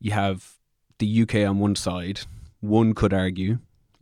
you 0.00 0.12
have 0.12 0.54
the 0.98 1.22
UK 1.22 1.36
on 1.48 1.58
one 1.58 1.76
side. 1.76 2.20
One 2.60 2.92
could 2.94 3.14
argue 3.14 3.58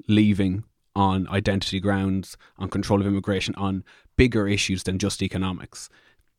leaving 0.08 0.64
on 0.94 1.28
identity 1.28 1.78
grounds, 1.78 2.36
on 2.58 2.68
control 2.70 3.00
of 3.00 3.06
immigration, 3.06 3.54
on 3.56 3.84
bigger 4.16 4.48
issues 4.48 4.82
than 4.84 4.98
just 4.98 5.22
economics. 5.22 5.90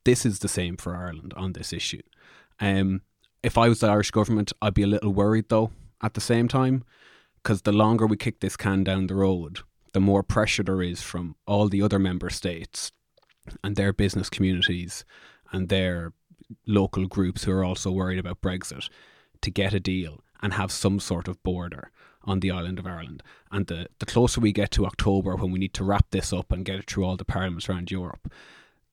This 0.04 0.26
is 0.26 0.40
the 0.40 0.48
same 0.48 0.78
for 0.78 0.96
Ireland 0.96 1.34
on 1.38 1.54
this 1.54 1.72
issue. 1.72 2.02
Um, 2.60 3.02
if 3.44 3.58
I 3.58 3.70
was 3.70 3.80
the 3.80 3.88
Irish 3.88 4.10
government, 4.10 4.52
I'd 4.62 4.74
be 4.74 4.84
a 4.84 4.88
little 4.88 5.14
worried 5.14 5.50
though 5.50 5.72
at 6.02 6.16
the 6.16 6.22
same 6.22 6.48
time, 6.48 6.84
because 7.48 7.62
the 7.62 7.72
longer 7.72 8.06
we 8.06 8.18
kick 8.18 8.42
this 8.42 8.58
can 8.58 8.84
down 8.84 9.08
the 9.08 9.16
road, 9.16 9.62
the 9.94 10.02
more 10.02 10.22
pressure 10.22 10.64
there 10.64 10.82
is 10.82 11.02
from 11.02 11.34
all 11.46 11.70
the 11.70 11.82
other 11.82 11.98
member 11.98 12.30
states 12.30 12.92
and 13.64 13.78
their 13.78 13.94
business 13.94 14.30
communities 14.30 15.06
and 15.54 15.70
their 15.70 16.12
local 16.66 17.06
groups 17.08 17.46
who 17.46 17.54
are 17.54 17.64
also 17.64 17.90
worried 17.90 18.20
about 18.20 18.42
Brexit 18.42 18.90
to 19.40 19.50
get 19.50 19.74
a 19.74 19.80
deal 19.80 20.20
and 20.42 20.56
have 20.56 20.74
some 20.74 21.00
sort 21.00 21.30
of 21.30 21.42
border 21.42 21.90
on 22.26 22.42
the 22.42 22.52
island 22.52 22.80
of 22.80 22.86
Ireland. 22.86 23.24
And 23.50 23.66
the, 23.68 23.88
the 24.00 24.06
closer 24.06 24.42
we 24.42 24.52
get 24.52 24.72
to 24.72 24.86
October, 24.86 25.38
when 25.38 25.52
we 25.52 25.60
need 25.60 25.74
to 25.76 25.86
wrap 25.86 26.08
this 26.12 26.34
up 26.34 26.52
and 26.52 26.66
get 26.66 26.80
it 26.80 26.92
through 26.92 27.06
all 27.06 27.16
the 27.16 27.24
parliaments 27.24 27.70
around 27.70 27.90
Europe, 27.90 28.30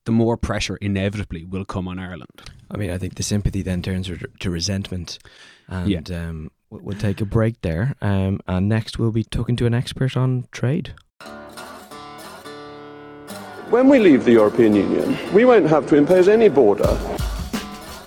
the 0.04 0.12
more 0.12 0.36
pressure 0.36 0.76
inevitably 0.76 1.44
will 1.44 1.64
come 1.64 1.88
on 1.88 1.98
Ireland. 1.98 2.52
I 2.70 2.76
mean, 2.76 2.90
I 2.90 2.98
think 2.98 3.16
the 3.16 3.24
sympathy 3.24 3.62
then 3.62 3.82
turns 3.82 4.08
to 4.38 4.50
resentment. 4.50 5.18
And 5.66 6.08
yeah. 6.08 6.28
um, 6.28 6.52
we'll 6.82 6.98
take 6.98 7.20
a 7.20 7.24
break 7.24 7.60
there. 7.60 7.94
Um, 8.00 8.40
and 8.46 8.68
next, 8.68 8.98
we'll 8.98 9.12
be 9.12 9.24
talking 9.24 9.56
to 9.56 9.66
an 9.66 9.74
expert 9.74 10.16
on 10.16 10.46
trade. 10.50 10.94
When 13.70 13.88
we 13.88 13.98
leave 13.98 14.24
the 14.24 14.32
European 14.32 14.74
Union, 14.74 15.16
we 15.32 15.44
won't 15.44 15.66
have 15.66 15.86
to 15.88 15.96
impose 15.96 16.28
any 16.28 16.48
border. 16.48 16.98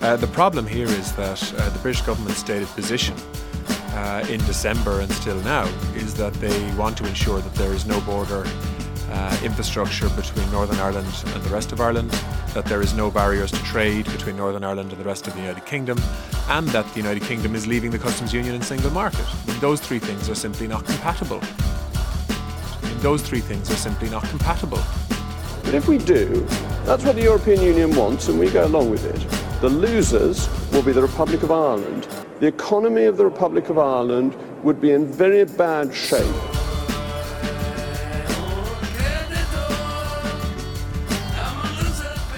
Uh, 0.00 0.16
the 0.16 0.28
problem 0.28 0.66
here 0.66 0.86
is 0.86 1.12
that 1.12 1.42
uh, 1.54 1.68
the 1.70 1.78
British 1.80 2.02
government's 2.02 2.38
stated 2.38 2.68
position 2.68 3.14
uh, 3.90 4.24
in 4.30 4.38
December 4.46 5.00
and 5.00 5.10
still 5.12 5.40
now 5.42 5.66
is 5.94 6.14
that 6.14 6.32
they 6.34 6.74
want 6.74 6.96
to 6.96 7.06
ensure 7.06 7.40
that 7.40 7.54
there 7.54 7.72
is 7.72 7.84
no 7.84 8.00
border 8.02 8.44
uh, 9.10 9.40
infrastructure 9.42 10.08
between 10.10 10.50
Northern 10.52 10.78
Ireland 10.78 11.08
and 11.26 11.42
the 11.42 11.50
rest 11.50 11.72
of 11.72 11.80
Ireland, 11.80 12.12
that 12.58 12.64
there 12.64 12.82
is 12.82 12.92
no 12.92 13.08
barriers 13.08 13.52
to 13.52 13.62
trade 13.62 14.04
between 14.06 14.36
Northern 14.36 14.64
Ireland 14.64 14.90
and 14.90 15.00
the 15.00 15.04
rest 15.04 15.28
of 15.28 15.34
the 15.34 15.38
United 15.38 15.64
Kingdom, 15.64 15.96
and 16.48 16.66
that 16.70 16.84
the 16.92 16.96
United 16.96 17.22
Kingdom 17.22 17.54
is 17.54 17.68
leaving 17.68 17.92
the 17.92 18.00
customs 18.00 18.34
union 18.34 18.56
and 18.56 18.64
single 18.64 18.90
market. 18.90 19.24
Those 19.60 19.80
three 19.80 20.00
things 20.00 20.28
are 20.28 20.34
simply 20.34 20.66
not 20.66 20.84
compatible. 20.84 21.40
Those 23.00 23.22
three 23.22 23.38
things 23.38 23.70
are 23.70 23.76
simply 23.76 24.10
not 24.10 24.24
compatible. 24.24 24.82
But 25.62 25.74
if 25.74 25.86
we 25.86 25.98
do, 25.98 26.44
that's 26.84 27.04
what 27.04 27.14
the 27.14 27.22
European 27.22 27.62
Union 27.62 27.94
wants, 27.94 28.26
and 28.26 28.40
we 28.40 28.50
go 28.50 28.66
along 28.66 28.90
with 28.90 29.04
it. 29.04 29.60
The 29.60 29.68
losers 29.68 30.48
will 30.72 30.82
be 30.82 30.90
the 30.90 31.02
Republic 31.02 31.44
of 31.44 31.52
Ireland. 31.52 32.08
The 32.40 32.48
economy 32.48 33.04
of 33.04 33.16
the 33.16 33.24
Republic 33.24 33.68
of 33.68 33.78
Ireland 33.78 34.36
would 34.64 34.80
be 34.80 34.90
in 34.90 35.06
very 35.06 35.44
bad 35.44 35.94
shape 35.94 36.57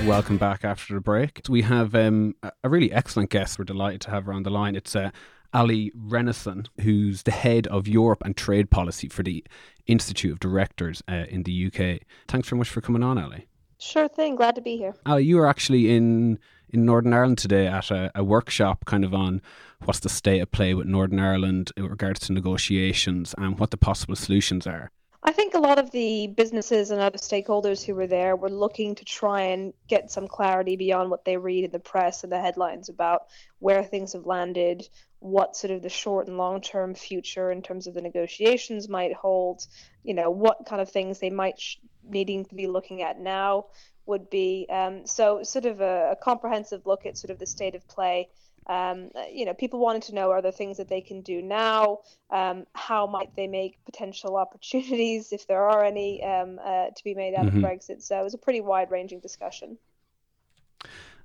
Welcome 0.07 0.39
back 0.39 0.65
after 0.65 0.95
the 0.95 1.01
break. 1.01 1.43
We 1.49 1.63
have 1.63 1.95
um, 1.95 2.35
a 2.65 2.69
really 2.69 2.91
excellent 2.91 3.31
guest 3.31 3.59
we're 3.59 3.67
delighted 3.67 4.01
to 4.03 4.11
have 4.11 4.29
around 4.29 4.45
the 4.45 4.51
line. 4.51 4.75
It's 4.75 4.97
uh, 4.97 5.11
Allie 5.53 5.93
Renison, 5.97 6.69
who's 6.81 7.25
the 7.25 7.31
head 7.31 7.67
of 7.67 7.87
Europe 7.87 8.23
and 8.25 8.37
trade 8.37 8.71
policy 8.71 9.09
for 9.09 9.23
the 9.23 9.45
Institute 9.87 10.33
of 10.33 10.41
Directors 10.41 11.03
uh, 11.07 11.27
in 11.29 11.43
the 11.43 11.67
UK. 11.67 12.01
Thanks 12.29 12.49
very 12.49 12.59
much 12.59 12.71
for 12.71 12.81
coming 12.81 13.03
on, 13.03 13.19
Allie. 13.19 13.47
Sure 13.79 14.09
thing. 14.09 14.37
Glad 14.37 14.55
to 14.55 14.63
be 14.63 14.77
here. 14.77 14.95
Allie, 15.05 15.25
you 15.25 15.39
are 15.39 15.47
actually 15.47 15.95
in, 15.95 16.39
in 16.71 16.85
Northern 16.87 17.13
Ireland 17.13 17.39
today 17.39 17.67
at 17.67 17.91
a, 17.91 18.11
a 18.15 18.25
workshop 18.25 18.87
kind 18.87 19.05
of 19.05 19.13
on 19.15 19.43
what's 19.85 20.01
the 20.01 20.09
state 20.09 20.41
of 20.41 20.51
play 20.51 20.73
with 20.75 20.87
Northern 20.87 21.21
Ireland 21.21 21.73
in 21.77 21.87
regards 21.87 22.21
to 22.21 22.33
negotiations 22.33 23.35
and 23.39 23.59
what 23.59 23.71
the 23.71 23.77
possible 23.77 24.17
solutions 24.17 24.67
are. 24.67 24.91
I 25.23 25.33
think 25.33 25.53
a 25.53 25.59
lot 25.59 25.79
of 25.79 25.91
the 25.91 26.29
businesses 26.29 26.91
and 26.91 27.01
other 27.01 27.19
stakeholders 27.19 27.85
who 27.85 27.95
were 27.95 28.07
there 28.07 28.37
were 28.37 28.49
looking 28.49 28.95
to 28.95 29.05
try 29.05 29.43
and 29.43 29.75
get 29.87 30.11
some 30.11 30.27
clarity 30.27 30.77
beyond 30.77 31.11
what 31.11 31.27
they 31.27 31.37
read 31.37 31.65
in 31.65 31.71
the 31.71 31.79
press 31.79 32.25
and 32.25 32.33
the 32.33 32.41
headlines 32.41 32.89
about 32.89 33.27
where 33.59 33.85
things 33.85 34.15
have 34.15 34.25
landed, 34.25 34.89
what 35.19 35.57
sort 35.57 35.73
of 35.73 35.83
the 35.83 35.91
short 35.91 36.27
and 36.27 36.39
long 36.39 36.63
term 36.63 36.95
future 36.95 37.51
in 37.51 37.61
terms 37.61 37.87
of 37.87 37.93
the 37.93 38.01
negotiations 38.01 38.89
might 38.89 39.13
hold, 39.13 39.67
you 40.03 40.15
know, 40.15 40.31
what 40.31 40.65
kind 40.67 40.81
of 40.81 40.91
things 40.91 41.19
they 41.19 41.31
might 41.31 41.61
sh- 41.61 41.77
needing 42.03 42.47
to 42.47 42.55
be 42.55 42.67
looking 42.67 43.03
at 43.03 43.21
now 43.21 43.67
would 44.07 44.31
be. 44.31 44.67
Um, 44.71 45.07
so, 45.07 45.43
sort 45.43 45.67
of 45.67 45.83
a, 45.83 46.13
a 46.13 46.17
comprehensive 46.17 46.87
look 46.87 47.05
at 47.05 47.19
sort 47.19 47.31
of 47.31 47.39
the 47.39 47.47
state 47.47 47.75
of 47.75 47.87
play 47.87 48.31
um, 48.71 49.11
you 49.33 49.45
know, 49.45 49.53
people 49.53 49.81
wanted 49.81 50.03
to 50.03 50.15
know 50.15 50.31
are 50.31 50.41
there 50.41 50.53
things 50.53 50.77
that 50.77 50.89
they 50.89 51.01
can 51.01 51.23
do 51.23 51.43
now? 51.43 51.99
Um, 52.31 52.67
how 52.75 53.05
might 53.07 53.35
they 53.35 53.49
make 53.49 53.85
potential 53.85 54.37
opportunities, 54.37 55.33
if 55.33 55.49
there 55.49 55.69
are 55.69 55.85
any, 55.85 56.23
um, 56.23 56.61
uh, 56.65 56.87
to 56.97 57.05
be 57.05 57.15
made 57.15 57.35
out 57.35 57.47
mm-hmm. 57.47 57.65
of 57.65 57.65
Brexit? 57.65 58.01
So 58.01 58.21
it 58.21 58.23
was 58.23 58.35
a 58.35 58.39
pretty 58.39 58.61
wide 58.61 58.93
ranging 58.93 59.19
discussion. 59.19 59.77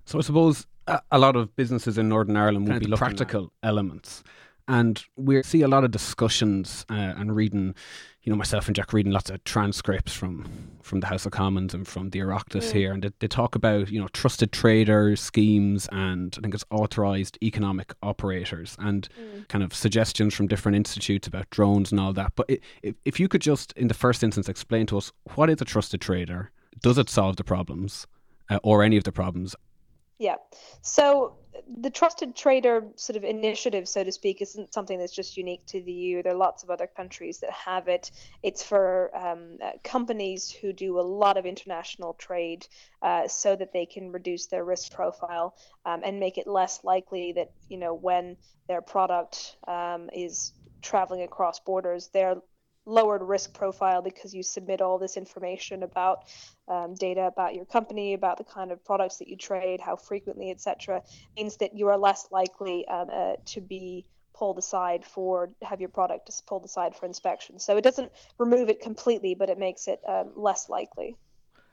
So 0.05 0.17
I 0.17 0.21
suppose 0.23 0.65
a, 0.87 0.99
a 1.11 1.19
lot 1.19 1.35
of 1.35 1.55
businesses 1.55 1.99
in 1.99 2.09
Northern 2.09 2.35
Ireland 2.35 2.67
will 2.67 2.79
be 2.79 2.87
practical 2.97 3.53
elements. 3.61 4.23
And 4.67 5.03
we 5.15 5.43
see 5.43 5.61
a 5.61 5.67
lot 5.67 5.83
of 5.83 5.91
discussions 5.91 6.83
uh, 6.89 6.93
and 6.93 7.35
reading 7.35 7.75
you 8.25 8.31
know 8.31 8.37
myself 8.37 8.65
and 8.67 8.75
Jack 8.75 8.91
reading 8.91 9.11
lots 9.11 9.29
of 9.29 9.43
transcripts 9.43 10.11
from 10.11 10.47
from 10.81 10.99
the 10.99 11.07
House 11.07 11.25
of 11.25 11.31
Commons 11.31 11.73
and 11.73 11.87
from 11.87 12.09
the 12.09 12.19
Oireachtas 12.19 12.71
here, 12.71 12.91
and 12.91 13.01
they, 13.01 13.11
they, 13.19 13.27
talk 13.27 13.55
about 13.55 13.91
you 13.91 14.01
know 14.01 14.07
trusted 14.09 14.51
traders 14.51 15.21
schemes 15.21 15.87
and 15.91 16.35
I 16.37 16.41
think 16.41 16.55
it's 16.55 16.65
authorized 16.71 17.37
economic 17.43 17.93
operators 18.01 18.75
and 18.79 19.07
mm. 19.19 19.47
kind 19.47 19.63
of 19.63 19.73
suggestions 19.73 20.33
from 20.33 20.47
different 20.47 20.75
institutes 20.75 21.27
about 21.27 21.49
drones 21.51 21.91
and 21.91 22.01
all 22.01 22.13
that. 22.13 22.33
But 22.35 22.49
it, 22.49 22.63
if 22.81 22.95
if 23.05 23.19
you 23.19 23.27
could 23.27 23.41
just 23.41 23.73
in 23.73 23.87
the 23.87 23.93
first 23.93 24.23
instance 24.23 24.49
explain 24.49 24.87
to 24.87 24.97
us 24.97 25.11
what 25.35 25.49
is 25.51 25.61
a 25.61 25.65
trusted 25.65 26.01
trader, 26.01 26.51
does 26.81 26.97
it 26.97 27.09
solve 27.09 27.35
the 27.35 27.43
problems 27.43 28.07
uh, 28.49 28.59
or 28.63 28.83
any 28.83 28.97
of 28.97 29.03
the 29.03 29.11
problems? 29.11 29.55
Yeah. 30.17 30.35
So 30.81 31.35
the 31.81 31.89
trusted 31.89 32.35
trader 32.35 32.87
sort 32.95 33.17
of 33.17 33.23
initiative, 33.23 33.87
so 33.87 34.03
to 34.03 34.11
speak, 34.11 34.41
isn't 34.41 34.73
something 34.73 34.97
that's 34.97 35.13
just 35.13 35.35
unique 35.35 35.65
to 35.67 35.81
the 35.81 35.91
EU. 35.91 36.23
There 36.23 36.33
are 36.33 36.37
lots 36.37 36.63
of 36.63 36.69
other 36.69 36.87
countries 36.87 37.39
that 37.39 37.51
have 37.51 37.87
it. 37.87 38.11
It's 38.41 38.63
for 38.63 39.15
um, 39.15 39.57
uh, 39.61 39.71
companies 39.83 40.49
who 40.49 40.71
do 40.71 40.99
a 40.99 41.01
lot 41.01 41.37
of 41.37 41.45
international 41.45 42.13
trade, 42.13 42.65
uh, 43.01 43.27
so 43.27 43.55
that 43.55 43.73
they 43.73 43.85
can 43.85 44.11
reduce 44.11 44.47
their 44.47 44.63
risk 44.63 44.93
profile 44.93 45.55
um, 45.85 46.01
and 46.03 46.19
make 46.19 46.37
it 46.37 46.47
less 46.47 46.83
likely 46.83 47.33
that 47.33 47.51
you 47.67 47.77
know 47.77 47.93
when 47.93 48.37
their 48.67 48.81
product 48.81 49.57
um, 49.67 50.09
is 50.13 50.53
traveling 50.81 51.23
across 51.23 51.59
borders, 51.59 52.09
they're 52.13 52.37
lowered 52.85 53.21
risk 53.21 53.53
profile 53.53 54.01
because 54.01 54.33
you 54.33 54.43
submit 54.43 54.81
all 54.81 54.99
this 54.99 55.17
information 55.17 55.83
about 55.83 56.25
um, 56.67 56.95
data 56.95 57.21
about 57.21 57.55
your 57.55 57.65
company, 57.65 58.13
about 58.13 58.37
the 58.37 58.43
kind 58.43 58.71
of 58.71 58.83
products 58.83 59.17
that 59.17 59.27
you 59.27 59.37
trade, 59.37 59.79
how 59.79 59.95
frequently, 59.95 60.51
etc., 60.51 61.03
means 61.37 61.57
that 61.57 61.75
you 61.75 61.87
are 61.87 61.97
less 61.97 62.27
likely 62.31 62.87
um, 62.87 63.07
uh, 63.11 63.33
to 63.45 63.61
be 63.61 64.05
pulled 64.33 64.57
aside 64.57 65.05
for 65.05 65.49
have 65.61 65.79
your 65.79 65.89
product 65.89 66.27
just 66.27 66.45
pulled 66.45 66.65
aside 66.65 66.95
for 66.95 67.05
inspection. 67.05 67.59
So 67.59 67.77
it 67.77 67.83
doesn't 67.83 68.11
remove 68.37 68.69
it 68.69 68.81
completely, 68.81 69.35
but 69.35 69.49
it 69.49 69.57
makes 69.57 69.87
it 69.87 70.01
um, 70.07 70.31
less 70.35 70.69
likely. 70.69 71.15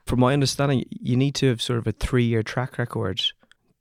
From 0.05 0.19
my 0.19 0.33
understanding, 0.33 0.85
you 0.89 1.15
need 1.15 1.35
to 1.35 1.47
have 1.47 1.61
sort 1.61 1.79
of 1.79 1.87
a 1.87 1.91
three-year 1.91 2.43
track 2.43 2.77
record 2.77 3.21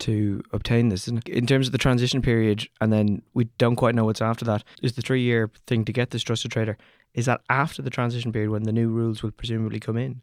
to 0.00 0.42
obtain 0.52 0.88
this. 0.88 1.08
In 1.08 1.46
terms 1.46 1.66
of 1.66 1.72
the 1.72 1.78
transition 1.78 2.22
period, 2.22 2.68
and 2.80 2.92
then 2.92 3.22
we 3.34 3.44
don't 3.58 3.76
quite 3.76 3.94
know 3.94 4.04
what's 4.04 4.22
after 4.22 4.44
that. 4.46 4.64
Is 4.82 4.94
the 4.94 5.02
three-year 5.02 5.50
thing 5.66 5.84
to 5.84 5.92
get 5.92 6.10
this 6.10 6.22
trusted 6.22 6.50
trader? 6.50 6.76
Is 7.14 7.26
that 7.26 7.42
after 7.48 7.82
the 7.82 7.90
transition 7.90 8.32
period 8.32 8.50
when 8.50 8.64
the 8.64 8.72
new 8.72 8.88
rules 8.88 9.22
will 9.22 9.30
presumably 9.30 9.80
come 9.80 9.96
in? 9.96 10.22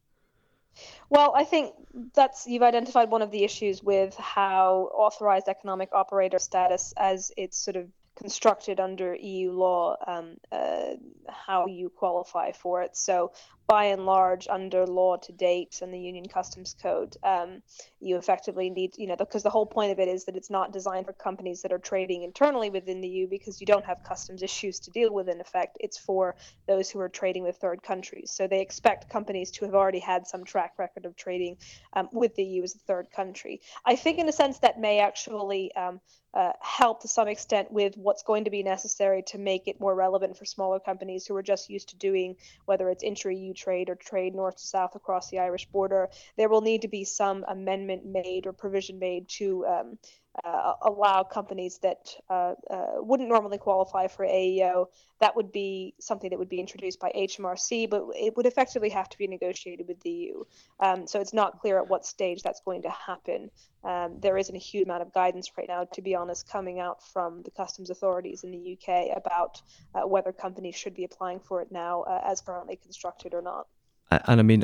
Well, 1.10 1.34
I 1.36 1.44
think 1.44 1.74
that's 2.14 2.48
you've 2.48 2.64
identified 2.64 3.10
one 3.10 3.22
of 3.22 3.32
the 3.32 3.44
issues 3.44 3.84
with 3.84 4.16
how 4.16 4.90
authorized 4.94 5.48
economic 5.48 5.90
operator 5.94 6.40
status, 6.40 6.94
as 6.98 7.32
it's 7.36 7.58
sort 7.58 7.76
of 7.76 7.90
constructed 8.16 8.80
under 8.80 9.16
EU 9.16 9.52
law, 9.52 9.96
um, 10.06 10.38
uh, 10.52 10.96
how 11.28 11.68
you 11.68 11.90
qualify 11.90 12.52
for 12.52 12.84
it. 12.84 12.96
So 12.96 13.32
by 13.70 13.86
and 13.86 14.08
large, 14.08 14.48
under 14.50 14.88
law 14.88 15.16
to 15.16 15.32
date 15.32 15.82
and 15.84 15.94
the 15.94 16.00
Union 16.00 16.28
Customs 16.28 16.76
Code, 16.82 17.16
um, 17.22 17.62
you 18.00 18.18
effectively 18.18 18.72
need, 18.72 18.98
you 18.98 19.06
know, 19.06 19.16
because 19.16 19.44
the 19.44 19.52
whole 19.52 19.68
point 19.68 19.92
of 19.92 20.00
it 20.00 20.08
is 20.08 20.26
that 20.26 20.36
it's 20.36 20.50
not 20.50 20.74
designed 20.74 21.06
for 21.06 21.14
companies 21.14 21.62
that 21.62 21.72
are 21.72 21.78
trading 21.78 22.24
internally 22.24 22.72
within 22.72 23.00
the 23.00 23.08
EU 23.08 23.28
because 23.28 23.62
you 23.62 23.68
don't 23.68 23.86
have 23.86 24.04
customs 24.04 24.42
issues 24.42 24.80
to 24.80 24.90
deal 24.90 25.14
with 25.14 25.30
in 25.30 25.40
effect. 25.40 25.78
It's 25.80 26.00
for 26.00 26.36
those 26.68 26.90
who 26.90 27.00
are 27.00 27.10
trading 27.10 27.44
with 27.44 27.58
third 27.58 27.84
countries. 27.84 28.32
So 28.32 28.48
they 28.48 28.62
expect 28.62 29.08
companies 29.08 29.52
to 29.52 29.66
have 29.66 29.76
already 29.76 30.00
had 30.00 30.26
some 30.26 30.46
track 30.46 30.74
record 30.80 31.06
of 31.06 31.16
trading 31.16 31.58
um, 31.94 32.10
with 32.12 32.34
the 32.34 32.44
EU 32.44 32.64
as 32.64 32.74
a 32.74 32.80
third 32.80 33.12
country. 33.12 33.62
I 33.86 33.96
think, 33.96 34.18
in 34.18 34.28
a 34.28 34.32
sense, 34.32 34.58
that 34.60 34.80
may 34.80 34.98
actually 35.00 35.72
um, 35.76 36.02
uh, 36.34 36.52
help 36.62 37.02
to 37.02 37.08
some 37.08 37.28
extent 37.28 37.72
with 37.72 37.98
what's 37.98 38.22
going 38.24 38.44
to 38.44 38.52
be 38.52 38.62
necessary 38.62 39.24
to 39.24 39.38
make 39.38 39.68
it 39.68 39.80
more 39.80 39.96
relevant 39.96 40.38
for 40.38 40.46
smaller 40.46 40.80
companies 40.80 41.26
who 41.26 41.36
are 41.36 41.42
just 41.42 41.70
used 41.70 41.90
to 41.90 41.98
doing 41.98 42.36
whether 42.66 42.90
it's 42.90 43.04
intra-EU 43.04 43.54
trade 43.60 43.90
or 43.90 43.96
trade 43.96 44.34
north 44.34 44.58
to 44.58 44.66
south 44.66 44.96
across 44.96 45.30
the 45.30 45.40
Irish 45.40 45.66
border. 45.68 46.10
There 46.38 46.50
will 46.50 46.62
need 46.62 46.82
to 46.82 46.88
be 46.88 47.04
some 47.04 47.46
amendment 47.48 48.06
made 48.06 48.48
or 48.48 48.54
provision 48.54 49.00
made 49.00 49.28
to 49.40 49.66
um, 49.66 49.98
uh, 50.44 50.74
allow 50.82 51.24
companies 51.24 51.80
that 51.80 52.16
uh, 52.30 52.54
uh, 52.70 52.86
wouldn't 52.98 53.30
normally 53.30 53.58
qualify 53.58 54.08
for 54.08 54.26
AEO. 54.26 54.88
That 55.20 55.36
would 55.36 55.52
be 55.52 55.94
something 56.00 56.30
that 56.30 56.40
would 56.40 56.50
be 56.50 56.60
introduced 56.60 57.00
by 57.00 57.12
HMRC, 57.16 57.90
but 57.90 58.04
it 58.16 58.36
would 58.38 58.46
effectively 58.46 58.90
have 58.90 59.10
to 59.10 59.18
be 59.18 59.28
negotiated 59.28 59.88
with 59.88 60.00
the 60.02 60.10
EU. 60.10 60.44
Um, 60.80 61.08
so 61.08 61.20
it's 61.20 61.34
not 61.34 61.60
clear 61.60 61.78
at 61.78 61.90
what 61.90 62.06
stage 62.06 62.42
that's 62.42 62.62
going 62.62 62.84
to 62.84 62.90
happen. 62.90 63.52
Um, 63.84 64.18
there 64.20 64.38
isn't 64.38 64.56
a 64.56 64.60
huge 64.60 64.86
amount 64.86 65.02
of 65.02 65.14
guidance 65.14 65.52
right 65.58 65.68
now, 65.68 65.86
to 65.86 66.02
be 66.02 66.16
honest, 66.16 66.50
coming 66.50 66.80
out 66.80 67.04
from 67.04 67.42
the 67.44 67.52
customs 67.52 67.90
authorities 67.90 68.44
in 68.44 68.52
the 68.52 68.78
UK 68.78 69.16
about 69.16 69.62
uh, 69.96 70.08
whether 70.08 70.32
companies 70.32 70.76
should 70.76 70.94
be 70.94 71.04
applying 71.04 71.40
for 71.40 71.62
it 71.62 71.72
now 71.72 72.04
uh, 72.04 72.22
as 72.24 72.42
currently 72.42 72.78
constructed 72.78 73.34
or 73.34 73.42
not. 73.42 73.68
And 74.12 74.40
I 74.40 74.44
mean, 74.44 74.64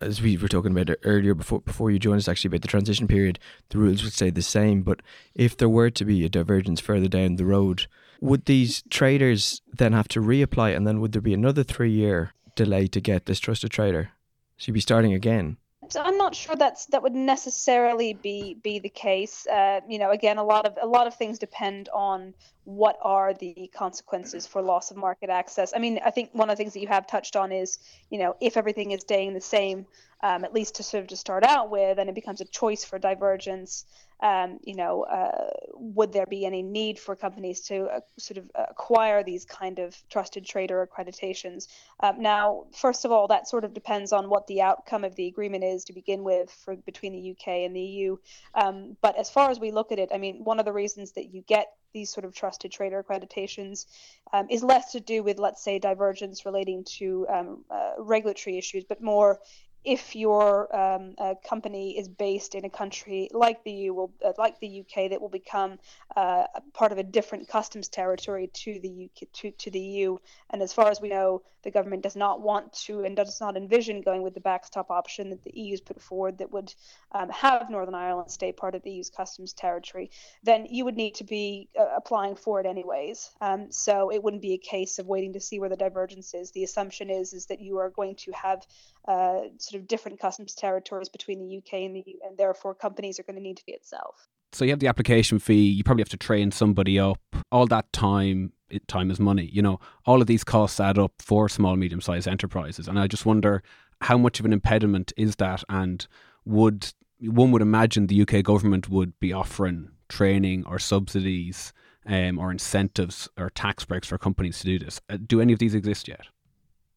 as 0.00 0.20
we 0.20 0.36
were 0.36 0.48
talking 0.48 0.76
about 0.76 0.96
earlier 1.04 1.34
before 1.34 1.60
before 1.60 1.90
you 1.90 1.98
joined 1.98 2.18
us, 2.18 2.28
actually 2.28 2.48
about 2.48 2.62
the 2.62 2.68
transition 2.68 3.06
period, 3.06 3.38
the 3.68 3.78
rules 3.78 4.02
would 4.02 4.12
stay 4.12 4.30
the 4.30 4.42
same. 4.42 4.82
But 4.82 5.00
if 5.34 5.56
there 5.56 5.68
were 5.68 5.90
to 5.90 6.04
be 6.04 6.24
a 6.24 6.28
divergence 6.28 6.80
further 6.80 7.06
down 7.06 7.36
the 7.36 7.44
road, 7.44 7.86
would 8.20 8.46
these 8.46 8.82
traders 8.90 9.62
then 9.72 9.92
have 9.92 10.08
to 10.08 10.20
reapply, 10.20 10.76
and 10.76 10.86
then 10.86 11.00
would 11.00 11.12
there 11.12 11.22
be 11.22 11.34
another 11.34 11.62
three 11.62 11.92
year 11.92 12.32
delay 12.56 12.88
to 12.88 13.00
get 13.00 13.26
this 13.26 13.38
trusted 13.38 13.70
trader? 13.70 14.10
So 14.56 14.70
you'd 14.70 14.74
be 14.74 14.80
starting 14.80 15.12
again. 15.12 15.56
I'm 16.02 16.16
not 16.16 16.34
sure 16.34 16.56
that's 16.56 16.86
that 16.86 17.02
would 17.02 17.14
necessarily 17.14 18.14
be 18.14 18.54
be 18.54 18.78
the 18.78 18.88
case. 18.88 19.46
Uh, 19.46 19.80
you 19.88 19.98
know, 19.98 20.10
again, 20.10 20.38
a 20.38 20.44
lot 20.44 20.66
of 20.66 20.78
a 20.80 20.86
lot 20.86 21.06
of 21.06 21.14
things 21.14 21.38
depend 21.38 21.88
on 21.92 22.34
what 22.64 22.98
are 23.02 23.34
the 23.34 23.70
consequences 23.74 24.46
for 24.46 24.62
loss 24.62 24.90
of 24.90 24.96
market 24.96 25.30
access. 25.30 25.72
I 25.74 25.78
mean, 25.78 26.00
I 26.04 26.10
think 26.10 26.30
one 26.32 26.48
of 26.48 26.56
the 26.56 26.62
things 26.62 26.72
that 26.72 26.80
you 26.80 26.88
have 26.88 27.06
touched 27.06 27.36
on 27.36 27.52
is, 27.52 27.78
you 28.10 28.18
know, 28.18 28.36
if 28.40 28.56
everything 28.56 28.92
is 28.92 29.02
staying 29.02 29.34
the 29.34 29.40
same, 29.40 29.86
um, 30.22 30.44
at 30.44 30.54
least 30.54 30.76
to 30.76 30.82
sort 30.82 31.02
of 31.02 31.08
to 31.08 31.16
start 31.16 31.44
out 31.44 31.70
with, 31.70 31.98
and 31.98 32.08
it 32.08 32.14
becomes 32.14 32.40
a 32.40 32.46
choice 32.46 32.84
for 32.84 32.98
divergence 32.98 33.84
um, 34.24 34.58
you 34.62 34.74
know, 34.74 35.02
uh, 35.02 35.50
would 35.74 36.10
there 36.10 36.24
be 36.24 36.46
any 36.46 36.62
need 36.62 36.98
for 36.98 37.14
companies 37.14 37.60
to 37.60 37.84
uh, 37.84 38.00
sort 38.18 38.38
of 38.38 38.50
acquire 38.54 39.22
these 39.22 39.44
kind 39.44 39.78
of 39.78 39.94
trusted 40.08 40.46
trader 40.46 40.88
accreditations? 40.88 41.68
Um, 42.00 42.22
now, 42.22 42.64
first 42.72 43.04
of 43.04 43.12
all, 43.12 43.28
that 43.28 43.46
sort 43.46 43.64
of 43.64 43.74
depends 43.74 44.14
on 44.14 44.30
what 44.30 44.46
the 44.46 44.62
outcome 44.62 45.04
of 45.04 45.14
the 45.14 45.26
agreement 45.26 45.62
is 45.62 45.84
to 45.84 45.92
begin 45.92 46.24
with 46.24 46.50
for 46.50 46.74
between 46.74 47.12
the 47.12 47.32
UK 47.32 47.66
and 47.66 47.76
the 47.76 47.82
EU. 47.82 48.16
Um, 48.54 48.96
but 49.02 49.14
as 49.18 49.28
far 49.28 49.50
as 49.50 49.60
we 49.60 49.70
look 49.70 49.92
at 49.92 49.98
it, 49.98 50.08
I 50.12 50.16
mean, 50.16 50.42
one 50.42 50.58
of 50.58 50.64
the 50.64 50.72
reasons 50.72 51.12
that 51.12 51.34
you 51.34 51.42
get 51.42 51.66
these 51.92 52.10
sort 52.10 52.24
of 52.24 52.34
trusted 52.34 52.72
trader 52.72 53.04
accreditations 53.04 53.84
um, 54.32 54.46
is 54.48 54.64
less 54.64 54.92
to 54.92 55.00
do 55.00 55.22
with, 55.22 55.38
let's 55.38 55.62
say, 55.62 55.78
divergence 55.78 56.46
relating 56.46 56.82
to 56.96 57.26
um, 57.28 57.64
uh, 57.70 57.92
regulatory 57.98 58.56
issues, 58.56 58.84
but 58.84 59.02
more 59.02 59.38
if 59.84 60.16
your 60.16 60.74
um, 60.74 61.14
company 61.46 61.98
is 61.98 62.08
based 62.08 62.54
in 62.54 62.64
a 62.64 62.70
country 62.70 63.28
like 63.32 63.62
the 63.64 63.70
EU, 63.70 63.94
will, 63.94 64.12
uh, 64.24 64.32
like 64.38 64.58
the 64.60 64.80
UK, 64.80 65.10
that 65.10 65.20
will 65.20 65.28
become 65.28 65.78
uh, 66.16 66.44
part 66.72 66.92
of 66.92 66.98
a 66.98 67.02
different 67.02 67.48
customs 67.48 67.88
territory 67.88 68.50
to 68.52 68.80
the 68.80 69.10
UK, 69.10 69.28
to, 69.32 69.50
to 69.52 69.70
the 69.70 69.80
EU. 69.80 70.16
And 70.50 70.62
as 70.62 70.72
far 70.72 70.88
as 70.88 71.00
we 71.00 71.08
know, 71.08 71.42
the 71.64 71.70
government 71.70 72.02
does 72.02 72.14
not 72.14 72.40
want 72.40 72.72
to 72.72 73.04
and 73.04 73.16
does 73.16 73.40
not 73.40 73.56
envision 73.56 74.02
going 74.02 74.22
with 74.22 74.34
the 74.34 74.40
backstop 74.40 74.90
option 74.90 75.30
that 75.30 75.42
the 75.42 75.52
EU 75.54 75.72
has 75.72 75.80
put 75.80 76.00
forward 76.00 76.38
that 76.38 76.52
would 76.52 76.72
um, 77.12 77.30
have 77.30 77.70
Northern 77.70 77.94
Ireland 77.94 78.30
stay 78.30 78.52
part 78.52 78.74
of 78.74 78.82
the 78.82 78.90
EU's 78.92 79.10
customs 79.10 79.54
territory. 79.54 80.10
Then 80.42 80.66
you 80.66 80.84
would 80.84 80.96
need 80.96 81.14
to 81.16 81.24
be 81.24 81.68
uh, 81.78 81.88
applying 81.96 82.36
for 82.36 82.60
it 82.60 82.66
anyways. 82.66 83.30
Um, 83.40 83.72
so 83.72 84.10
it 84.10 84.22
wouldn't 84.22 84.42
be 84.42 84.52
a 84.52 84.58
case 84.58 84.98
of 84.98 85.06
waiting 85.06 85.32
to 85.32 85.40
see 85.40 85.58
where 85.58 85.70
the 85.70 85.76
divergence 85.76 86.34
is. 86.34 86.50
The 86.50 86.64
assumption 86.64 87.10
is 87.10 87.32
is 87.32 87.46
that 87.46 87.60
you 87.60 87.78
are 87.78 87.90
going 87.90 88.16
to 88.16 88.32
have 88.32 88.66
uh, 89.06 89.40
sort 89.58 89.80
of 89.80 89.86
different 89.86 90.18
customs 90.18 90.54
territories 90.54 91.08
between 91.08 91.38
the 91.38 91.58
UK 91.58 91.84
and 91.84 91.96
the 91.96 92.02
EU, 92.06 92.16
and 92.24 92.36
therefore 92.38 92.74
companies 92.74 93.18
are 93.18 93.22
going 93.22 93.36
to 93.36 93.42
need 93.42 93.56
to 93.56 93.66
be 93.66 93.72
itself. 93.72 94.28
So 94.52 94.64
you 94.64 94.70
have 94.70 94.78
the 94.78 94.86
application 94.86 95.38
fee. 95.38 95.68
You 95.68 95.82
probably 95.84 96.02
have 96.02 96.08
to 96.10 96.16
train 96.16 96.52
somebody 96.52 96.98
up. 96.98 97.18
All 97.50 97.66
that 97.66 97.92
time, 97.92 98.52
time 98.86 99.10
is 99.10 99.18
money. 99.18 99.50
You 99.52 99.62
know, 99.62 99.80
all 100.06 100.20
of 100.20 100.26
these 100.26 100.44
costs 100.44 100.80
add 100.80 100.98
up 100.98 101.12
for 101.18 101.48
small, 101.48 101.76
medium 101.76 102.00
sized 102.00 102.28
enterprises, 102.28 102.88
and 102.88 102.98
I 102.98 103.06
just 103.06 103.26
wonder 103.26 103.62
how 104.00 104.18
much 104.18 104.40
of 104.40 104.46
an 104.46 104.52
impediment 104.52 105.12
is 105.16 105.36
that, 105.36 105.64
and 105.68 106.06
would 106.44 106.92
one 107.20 107.52
would 107.52 107.62
imagine 107.62 108.06
the 108.06 108.22
UK 108.22 108.44
government 108.44 108.88
would 108.88 109.18
be 109.18 109.32
offering 109.32 109.90
training 110.08 110.64
or 110.66 110.78
subsidies 110.78 111.72
um, 112.06 112.38
or 112.38 112.50
incentives 112.50 113.28
or 113.38 113.50
tax 113.50 113.84
breaks 113.84 114.08
for 114.08 114.18
companies 114.18 114.58
to 114.60 114.64
do 114.64 114.78
this. 114.78 115.00
Uh, 115.08 115.16
do 115.26 115.40
any 115.40 115.52
of 115.52 115.58
these 115.58 115.74
exist 115.74 116.08
yet? 116.08 116.26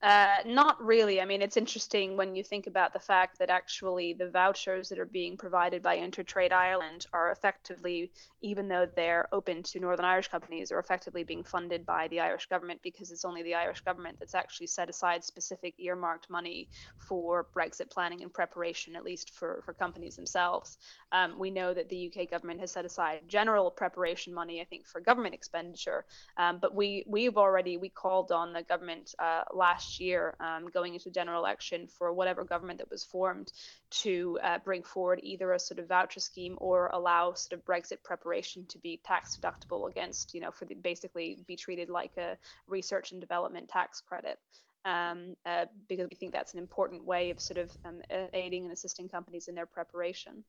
Uh, 0.04 0.36
not 0.46 0.80
really. 0.80 1.20
I 1.20 1.26
mean, 1.26 1.42
it's 1.42 1.58
interesting 1.58 2.18
when 2.18 2.36
you 2.36 2.44
think 2.44 2.68
about 2.68 2.94
the 2.94 3.00
fact 3.00 3.40
that 3.40 3.50
actually 3.50 4.14
the 4.14 4.30
vouchers 4.30 4.90
that 4.90 5.00
are 5.00 5.08
being 5.08 5.38
provided 5.38 5.82
by 5.82 5.98
Intertrade 5.98 6.52
Ireland 6.52 7.08
are 7.14 7.32
effectively, 7.32 8.12
even 8.42 8.68
though 8.68 8.86
they're 8.96 9.28
open 9.32 9.64
to 9.64 9.80
Northern 9.80 10.06
Irish 10.06 10.28
companies, 10.28 10.72
are 10.72 10.78
effectively 10.78 11.24
being 11.24 11.44
funded 11.44 11.84
by 11.84 12.08
the 12.10 12.20
Irish 12.20 12.46
government 12.46 12.80
because 12.84 13.10
it's 13.10 13.26
only 13.26 13.42
the 13.42 13.56
Irish 13.56 13.82
government 13.82 14.18
that's 14.20 14.36
actually 14.36 14.68
set 14.68 14.88
aside 14.88 15.24
specific 15.24 15.74
earmarked 15.80 16.30
money 16.30 16.70
for 17.00 17.48
Brexit 17.56 17.90
planning 17.90 18.22
and 18.22 18.32
preparation, 18.32 18.96
at 18.96 19.04
least 19.04 19.32
for, 19.34 19.64
for 19.66 19.74
companies 19.74 20.16
themselves. 20.16 20.78
Um, 21.12 21.40
we 21.40 21.50
know 21.50 21.74
that 21.74 21.90
the 21.90 22.14
UK 22.14 22.30
government 22.30 22.60
has 22.60 22.72
set 22.72 22.86
aside 22.86 23.22
general 23.28 23.72
preparation 23.72 24.32
money, 24.32 24.62
I 24.62 24.66
think, 24.66 24.86
for 24.86 25.02
government 25.02 25.34
expenditure. 25.34 26.06
Um, 26.38 26.60
but 26.62 26.76
we 26.76 27.04
we've 27.08 27.38
already 27.38 27.78
we 27.78 27.90
called 27.90 28.32
on 28.32 28.54
the 28.54 28.62
government 28.62 29.16
uh, 29.18 29.44
last 29.54 29.87
year, 30.00 30.36
um, 30.39 30.67
going 30.73 30.93
into 30.93 31.10
general 31.10 31.39
election 31.39 31.88
for 31.88 32.13
whatever 32.13 32.43
government 32.43 32.80
that 32.80 32.89
was 32.89 33.04
formed, 33.04 33.52
to 33.89 34.38
uh, 34.43 34.60
bring 34.63 34.84
forward 34.84 35.19
either 35.23 35.52
a 35.54 35.60
sort 35.60 35.80
of 35.80 35.88
voucher 35.88 36.19
scheme 36.19 36.56
or 36.60 36.88
allow 36.93 37.34
sort 37.34 37.60
of 37.60 37.65
Brexit 37.65 38.04
preparation 38.04 38.65
to 38.67 38.78
be 38.80 39.00
tax 39.06 39.38
deductible 39.38 39.89
against, 39.89 40.34
you 40.34 40.41
know, 40.41 40.52
for 40.52 40.65
the, 40.65 40.76
basically 40.76 41.38
be 41.47 41.56
treated 41.56 41.89
like 41.89 42.15
a 42.17 42.38
research 42.67 43.12
and 43.12 43.21
development 43.21 43.69
tax 43.69 44.02
credit 44.02 44.39
um, 44.88 45.36
uh, 45.45 45.65
because 45.89 46.08
we 46.10 46.15
think 46.15 46.32
that's 46.32 46.54
an 46.54 46.60
important 46.60 47.04
way 47.06 47.30
of 47.30 47.39
sort 47.39 47.58
of 47.58 47.71
um, 47.86 48.02
aiding 48.34 48.63
and 48.63 48.71
assisting 48.71 49.10
companies 49.10 49.47
in 49.47 49.56
their 49.56 49.65
preparation. 49.65 50.43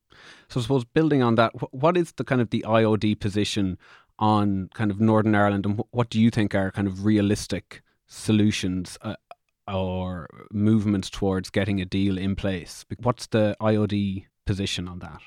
So, 0.48 0.60
I 0.60 0.62
suppose 0.62 0.84
building 0.84 1.22
on 1.22 1.34
that, 1.34 1.52
what 1.72 1.96
is 1.96 2.12
the 2.12 2.24
kind 2.24 2.40
of 2.40 2.50
the 2.50 2.64
IOD 2.66 3.18
position 3.20 3.78
on 4.18 4.70
kind 4.74 4.90
of 4.90 5.00
Northern 5.00 5.34
Ireland, 5.34 5.66
and 5.66 5.82
what 5.90 6.10
do 6.10 6.20
you 6.20 6.30
think 6.30 6.54
are 6.54 6.70
kind 6.70 6.86
of 6.86 7.04
realistic 7.04 7.82
solutions 8.06 8.96
uh, 9.02 9.16
or 9.72 10.28
movements 10.52 11.10
towards 11.10 11.50
getting 11.50 11.80
a 11.80 11.84
deal 11.84 12.18
in 12.18 12.36
place? 12.36 12.84
What's 12.98 13.26
the 13.26 13.56
IOD 13.60 14.26
position 14.46 14.88
on 14.88 14.98
that? 15.00 15.20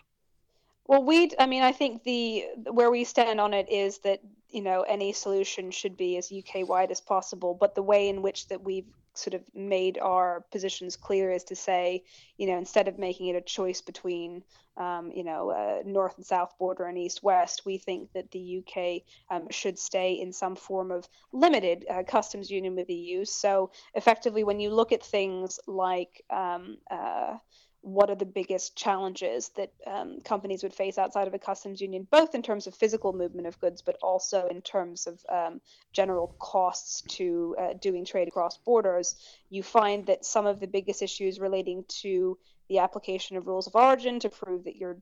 Well, 0.88 1.04
we, 1.04 1.32
I 1.40 1.46
mean, 1.46 1.64
I 1.64 1.72
think 1.72 2.04
the 2.04 2.46
where 2.70 2.92
we 2.92 3.04
stand 3.06 3.40
on 3.40 3.54
it 3.54 3.70
is 3.72 4.00
that 4.00 4.20
you 4.50 4.62
know 4.62 4.82
any 4.82 5.14
solution 5.14 5.72
should 5.72 5.96
be 5.96 6.18
as 6.18 6.32
UK 6.32 6.68
wide 6.68 6.92
as 6.92 7.00
possible, 7.00 7.54
but 7.54 7.76
the 7.76 7.84
way 7.84 8.10
in 8.10 8.22
which 8.22 8.48
that 8.50 8.62
we've 8.62 8.88
sort 9.14 9.34
of 9.34 9.42
made 9.54 9.98
our 10.00 10.46
positions 10.52 10.96
clear 10.96 11.32
is 11.32 11.44
to 11.46 11.56
say, 11.56 12.04
you 12.38 12.48
know, 12.48 12.58
instead 12.58 12.88
of 12.88 12.98
making 12.98 13.28
it 13.28 13.36
a 13.36 13.42
choice 13.42 13.82
between, 13.82 14.44
um, 14.78 15.12
you 15.14 15.24
know, 15.24 15.52
uh, 15.52 15.82
north 15.86 16.16
and 16.18 16.26
south 16.26 16.58
border 16.58 16.86
and 16.86 16.98
east 16.98 17.22
west, 17.24 17.64
we 17.66 17.78
think 17.78 18.12
that 18.14 18.32
the 18.32 18.64
UK 18.64 19.02
um, 19.30 19.48
should 19.52 19.78
stay 19.78 20.14
in 20.14 20.32
some 20.32 20.56
form 20.56 20.92
of 20.92 21.08
limited 21.34 21.86
uh, 21.90 22.04
customs 22.04 22.50
union 22.50 22.76
with 22.76 22.88
the 22.88 22.94
EU. 22.94 23.26
So 23.26 23.72
effectively, 23.94 24.44
when 24.44 24.60
you 24.60 24.70
look 24.70 24.92
at 24.92 25.04
things 25.04 25.60
like 25.68 26.24
um, 26.30 26.78
uh, 26.90 27.38
what 27.82 28.10
are 28.10 28.16
the 28.16 28.26
biggest 28.26 28.76
challenges 28.76 29.50
that 29.58 29.72
um, 29.88 30.20
companies 30.22 30.62
would 30.62 30.74
face 30.74 30.98
outside 30.98 31.28
of 31.28 31.34
a 31.34 31.40
customs 31.40 31.82
union, 31.82 32.08
both 32.10 32.36
in 32.36 32.44
terms 32.44 32.68
of 32.68 32.76
physical 32.76 33.12
movement 33.12 33.48
of 33.48 33.60
goods, 33.60 33.82
but 33.82 33.98
also 34.02 34.48
in 34.48 34.62
terms 34.62 35.08
of 35.08 35.20
um, 35.30 35.62
general 35.92 36.36
costs 36.40 37.02
to 37.02 37.56
uh, 37.60 37.74
doing 37.82 38.06
trade 38.06 38.28
across 38.28 38.58
borders, 38.58 39.16
you 39.50 39.64
find 39.64 40.06
that 40.06 40.26
some 40.26 40.46
of 40.46 40.60
the 40.60 40.68
biggest 40.68 41.02
issues 41.02 41.40
relating 41.40 41.84
to 41.88 42.38
the 42.70 42.78
application 42.78 43.36
of 43.36 43.48
rules 43.48 43.68
of 43.68 43.76
origin 43.76 44.20
to 44.20 44.30
prove 44.30 44.64
that 44.64 44.78
your 44.78 44.96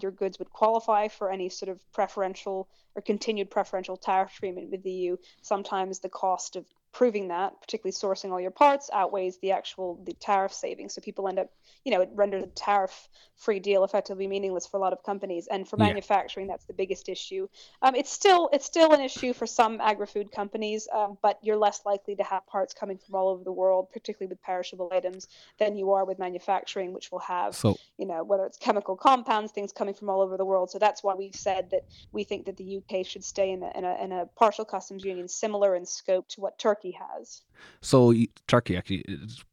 your 0.00 0.12
goods 0.12 0.38
would 0.38 0.52
qualify 0.52 1.08
for 1.08 1.28
any 1.28 1.48
sort 1.48 1.68
of 1.68 1.80
preferential 1.92 2.68
or 2.94 3.02
continued 3.02 3.50
preferential 3.50 3.96
tariff 3.96 4.32
treatment 4.32 4.70
with 4.70 4.82
the 4.84 4.92
EU. 4.92 5.16
Sometimes 5.42 5.98
the 5.98 6.08
cost 6.08 6.54
of 6.54 6.64
proving 6.96 7.28
that, 7.28 7.60
particularly 7.60 7.92
sourcing 7.92 8.32
all 8.32 8.40
your 8.40 8.50
parts, 8.50 8.88
outweighs 8.90 9.36
the 9.40 9.52
actual 9.52 10.00
the 10.04 10.14
tariff 10.14 10.50
savings. 10.50 10.94
So 10.94 11.02
people 11.02 11.28
end 11.28 11.38
up, 11.38 11.50
you 11.84 11.92
know, 11.92 12.00
it 12.00 12.08
renders 12.14 12.42
a 12.42 12.46
tariff-free 12.46 13.60
deal 13.60 13.84
effectively 13.84 14.26
meaningless 14.26 14.66
for 14.66 14.78
a 14.78 14.80
lot 14.80 14.94
of 14.94 15.02
companies. 15.02 15.46
And 15.46 15.68
for 15.68 15.76
yeah. 15.78 15.88
manufacturing, 15.88 16.46
that's 16.46 16.64
the 16.64 16.72
biggest 16.72 17.10
issue. 17.10 17.48
Um, 17.82 17.94
it's 17.94 18.10
still 18.10 18.48
it's 18.50 18.64
still 18.64 18.94
an 18.94 19.02
issue 19.02 19.34
for 19.34 19.46
some 19.46 19.78
agri-food 19.78 20.32
companies, 20.32 20.88
um, 20.90 21.18
but 21.20 21.38
you're 21.42 21.58
less 21.58 21.82
likely 21.84 22.16
to 22.16 22.22
have 22.22 22.46
parts 22.46 22.72
coming 22.72 22.96
from 22.96 23.14
all 23.14 23.28
over 23.28 23.44
the 23.44 23.52
world, 23.52 23.92
particularly 23.92 24.30
with 24.30 24.40
perishable 24.40 24.90
items, 24.90 25.28
than 25.58 25.76
you 25.76 25.92
are 25.92 26.06
with 26.06 26.18
manufacturing, 26.18 26.94
which 26.94 27.12
will 27.12 27.18
have, 27.18 27.54
so, 27.54 27.76
you 27.98 28.06
know, 28.06 28.24
whether 28.24 28.46
it's 28.46 28.56
chemical 28.56 28.96
compounds, 28.96 29.52
things 29.52 29.70
coming 29.70 29.92
from 29.92 30.08
all 30.08 30.22
over 30.22 30.38
the 30.38 30.46
world. 30.46 30.70
So 30.70 30.78
that's 30.78 31.02
why 31.02 31.14
we've 31.14 31.36
said 31.36 31.72
that 31.72 31.84
we 32.12 32.24
think 32.24 32.46
that 32.46 32.56
the 32.56 32.78
UK 32.78 33.04
should 33.04 33.22
stay 33.22 33.50
in 33.50 33.62
a, 33.62 33.70
in 33.76 33.84
a, 33.84 34.04
in 34.04 34.12
a 34.12 34.24
partial 34.34 34.64
customs 34.64 35.04
union 35.04 35.28
similar 35.28 35.76
in 35.76 35.84
scope 35.84 36.26
to 36.30 36.40
what 36.40 36.58
Turkey 36.58 36.85
has. 36.92 37.42
So 37.80 38.12
Turkey, 38.46 38.76
actually, 38.76 39.04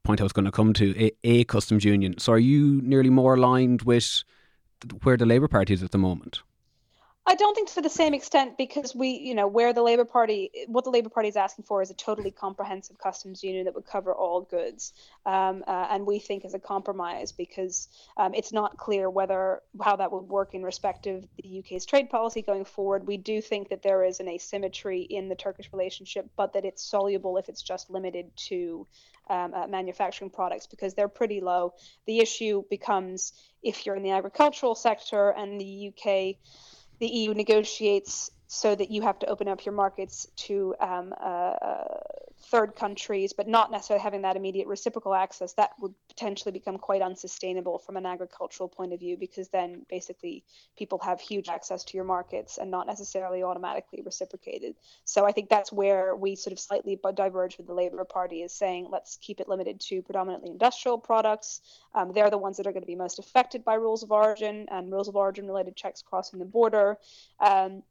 point 0.04 0.20
I 0.20 0.24
was 0.24 0.34
going 0.34 0.46
to 0.46 0.52
come 0.52 0.74
to 0.74 0.94
a, 1.02 1.12
a 1.24 1.44
customs 1.46 1.86
union. 1.86 2.18
So 2.18 2.34
are 2.34 2.40
you 2.40 2.82
nearly 2.84 3.10
more 3.10 3.36
aligned 3.36 3.84
with 3.84 4.24
where 5.04 5.18
the 5.18 5.26
Labour 5.26 5.48
Party 5.48 5.74
is 5.74 5.84
at 5.84 5.92
the 5.92 5.98
moment? 5.98 6.42
I 7.26 7.36
don't 7.36 7.56
think 7.56 7.72
to 7.72 7.82
the 7.82 7.90
same 7.90 8.14
extent 8.14 8.58
because 8.58 8.94
we, 8.94 9.12
you 9.12 9.34
know, 9.34 9.48
where 9.48 9.72
the 9.72 9.82
Labour 9.82 10.04
Party, 10.04 10.52
what 10.68 10.84
the 10.84 10.90
Labour 10.90 11.08
Party 11.08 11.30
is 11.30 11.38
asking 11.38 11.64
for 11.64 11.82
is 11.82 11.90
a 11.90 11.94
totally 11.94 12.32
comprehensive 12.32 12.98
customs 12.98 13.42
union 13.42 13.64
that 13.64 13.74
would 13.76 13.86
cover 13.86 14.14
all 14.14 14.42
goods, 14.42 14.92
um, 15.26 15.64
uh, 15.66 15.88
and 15.90 16.06
we 16.06 16.20
think 16.20 16.44
is 16.44 16.54
a 16.54 16.60
compromise 16.60 17.32
because 17.32 17.88
um, 18.18 18.34
it's 18.34 18.52
not 18.52 18.76
clear 18.76 19.10
whether 19.10 19.62
how 19.82 19.96
that 19.96 20.12
would 20.12 20.28
work 20.28 20.54
in 20.54 20.64
respect 20.64 21.08
of 21.08 21.26
the 21.42 21.60
UK's 21.60 21.86
trade 21.86 22.10
policy 22.10 22.42
going 22.42 22.66
forward. 22.66 23.08
We 23.08 23.16
do 23.16 23.42
think 23.42 23.70
that 23.70 23.84
there 23.84 24.04
is 24.04 24.20
an 24.20 24.28
asymmetry 24.28 25.04
in 25.04 25.30
the 25.30 25.36
Turkish 25.36 25.70
relationship, 25.72 26.30
but 26.36 26.52
that 26.54 26.66
it's 26.66 26.84
soluble 26.84 27.38
if 27.38 27.48
it's 27.48 27.62
just 27.62 27.90
limited 27.90 28.36
to 28.50 28.86
um, 29.30 29.54
uh, 29.54 29.68
manufacturing 29.68 30.30
products 30.30 30.68
because 30.68 30.94
they're 30.94 31.08
pretty 31.08 31.40
low. 31.40 31.74
The 32.06 32.20
issue 32.20 32.64
becomes 32.70 33.32
if 33.64 33.86
you're 33.86 33.96
in 33.96 34.04
the 34.04 34.12
agricultural 34.12 34.76
sector 34.76 35.30
and 35.30 35.60
the 35.60 35.94
UK 35.96 36.36
the 37.04 37.10
EU 37.10 37.34
negotiates 37.34 38.32
so 38.48 38.74
that 38.74 38.90
you 38.90 39.02
have 39.02 39.20
to 39.20 39.26
open 39.28 39.50
up 39.50 39.66
your 39.66 39.74
markets 39.76 40.26
to 40.38 40.74
um, 40.80 41.14
uh, 41.20 41.26
uh, 41.70 41.98
third 42.44 42.76
countries, 42.76 43.34
but 43.34 43.48
not 43.48 43.72
necessarily 43.72 44.02
having 44.04 44.22
that 44.22 44.36
immediate 44.36 44.68
reciprocal 44.68 45.14
access, 45.14 45.54
that 45.54 45.72
would 45.80 45.94
potentially 46.08 46.52
become 46.52 46.78
quite 46.78 47.02
unsustainable 47.02 47.80
from 47.80 47.98
an 47.98 48.06
agricultural 48.06 48.70
point 48.70 48.94
of 48.94 49.00
view 49.00 49.18
because 49.18 49.48
then 49.50 49.86
basically 49.90 50.44
people 50.78 51.00
have 51.00 51.20
huge 51.20 51.50
access 51.50 51.84
to 51.84 51.98
your 51.98 52.06
markets 52.06 52.58
and 52.58 52.70
not 52.70 52.88
necessarily 52.88 53.44
automatically 53.44 54.02
reciprocated. 54.06 54.76
So 55.06 55.26
I 55.26 55.32
think 55.32 55.50
that's 55.50 55.72
where 55.72 56.16
we 56.16 56.36
sort 56.36 56.52
of 56.52 56.60
slightly 56.60 57.00
diverge 57.16 57.58
with 57.58 57.68
the 57.68 57.74
Labour 57.74 58.04
Party 58.04 58.42
is 58.42 58.52
saying 58.52 58.88
let's 58.92 59.18
keep 59.18 59.40
it 59.40 59.48
limited 59.48 59.80
to 59.82 60.02
predominantly 60.02 60.50
industrial 60.50 60.98
products. 60.98 61.62
Um, 61.96 62.12
they're 62.14 62.30
the 62.30 62.38
ones 62.38 62.58
that 62.58 62.68
are 62.68 62.72
going 62.72 62.84
to 62.84 62.88
be 62.88 62.96
most 62.96 63.20
affected 63.20 63.64
by 63.64 63.76
rules 63.76 64.04
of 64.04 64.12
origin 64.12 64.68
and 64.70 64.92
rules 64.92 65.08
of 65.08 65.16
origin 65.16 65.48
related 65.48 65.76
checks 65.76 66.02
crossing 66.02 66.40
the 66.40 66.46
border. 66.46 66.98
Um, 67.40 67.84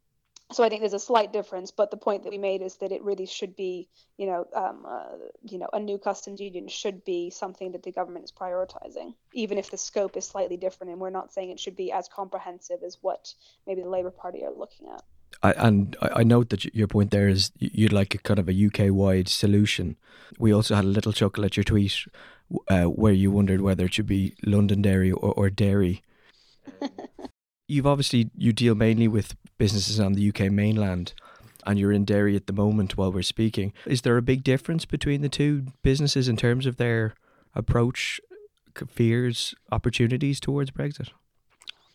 so 0.52 0.64
I 0.64 0.68
think 0.68 0.80
there's 0.80 0.92
a 0.92 0.98
slight 0.98 1.32
difference, 1.32 1.70
but 1.70 1.90
the 1.90 1.96
point 1.96 2.24
that 2.24 2.30
we 2.30 2.38
made 2.38 2.62
is 2.62 2.76
that 2.76 2.92
it 2.92 3.02
really 3.02 3.26
should 3.26 3.56
be, 3.56 3.88
you 4.16 4.26
know, 4.26 4.46
um, 4.54 4.84
uh, 4.86 5.16
you 5.42 5.58
know, 5.58 5.68
a 5.72 5.80
new 5.80 5.98
customs 5.98 6.40
union 6.40 6.68
should 6.68 7.04
be 7.04 7.30
something 7.30 7.72
that 7.72 7.82
the 7.82 7.92
government 7.92 8.24
is 8.24 8.32
prioritizing, 8.32 9.14
even 9.32 9.58
if 9.58 9.70
the 9.70 9.78
scope 9.78 10.16
is 10.16 10.26
slightly 10.26 10.56
different. 10.56 10.92
And 10.92 11.00
we're 11.00 11.10
not 11.10 11.32
saying 11.32 11.50
it 11.50 11.60
should 11.60 11.76
be 11.76 11.92
as 11.92 12.08
comprehensive 12.08 12.82
as 12.84 12.98
what 13.00 13.34
maybe 13.66 13.82
the 13.82 13.88
Labour 13.88 14.10
Party 14.10 14.44
are 14.44 14.52
looking 14.52 14.88
at. 14.88 15.02
I, 15.42 15.52
and 15.52 15.96
I 16.00 16.22
note 16.22 16.50
that 16.50 16.64
your 16.74 16.86
point 16.86 17.10
there 17.10 17.28
is 17.28 17.50
you'd 17.58 17.92
like 17.92 18.14
a 18.14 18.18
kind 18.18 18.38
of 18.38 18.48
a 18.48 18.66
UK 18.66 18.92
wide 18.92 19.28
solution. 19.28 19.96
We 20.38 20.52
also 20.52 20.74
had 20.74 20.84
a 20.84 20.88
little 20.88 21.12
chuckle 21.12 21.44
at 21.44 21.56
your 21.56 21.64
tweet 21.64 22.06
uh, 22.68 22.84
where 22.84 23.12
you 23.12 23.30
wondered 23.30 23.60
whether 23.60 23.86
it 23.86 23.94
should 23.94 24.06
be 24.06 24.34
Londonderry 24.44 25.10
or, 25.12 25.32
or 25.32 25.50
Derry. 25.50 26.02
You've 27.68 27.86
obviously 27.86 28.30
you 28.36 28.52
deal 28.52 28.74
mainly 28.74 29.08
with 29.08 29.34
businesses 29.58 30.00
on 30.00 30.12
the 30.12 30.28
UK 30.28 30.50
mainland 30.50 31.14
and 31.66 31.78
you're 31.78 31.92
in 31.92 32.04
Derry 32.04 32.36
at 32.36 32.46
the 32.46 32.52
moment 32.52 32.96
while 32.96 33.12
we're 33.12 33.22
speaking. 33.22 33.72
Is 33.86 34.02
there 34.02 34.16
a 34.16 34.22
big 34.22 34.42
difference 34.42 34.84
between 34.84 35.22
the 35.22 35.28
two 35.28 35.66
businesses 35.82 36.28
in 36.28 36.36
terms 36.36 36.66
of 36.66 36.76
their 36.76 37.14
approach, 37.54 38.20
fears, 38.88 39.54
opportunities 39.70 40.40
towards 40.40 40.70
Brexit? 40.70 41.10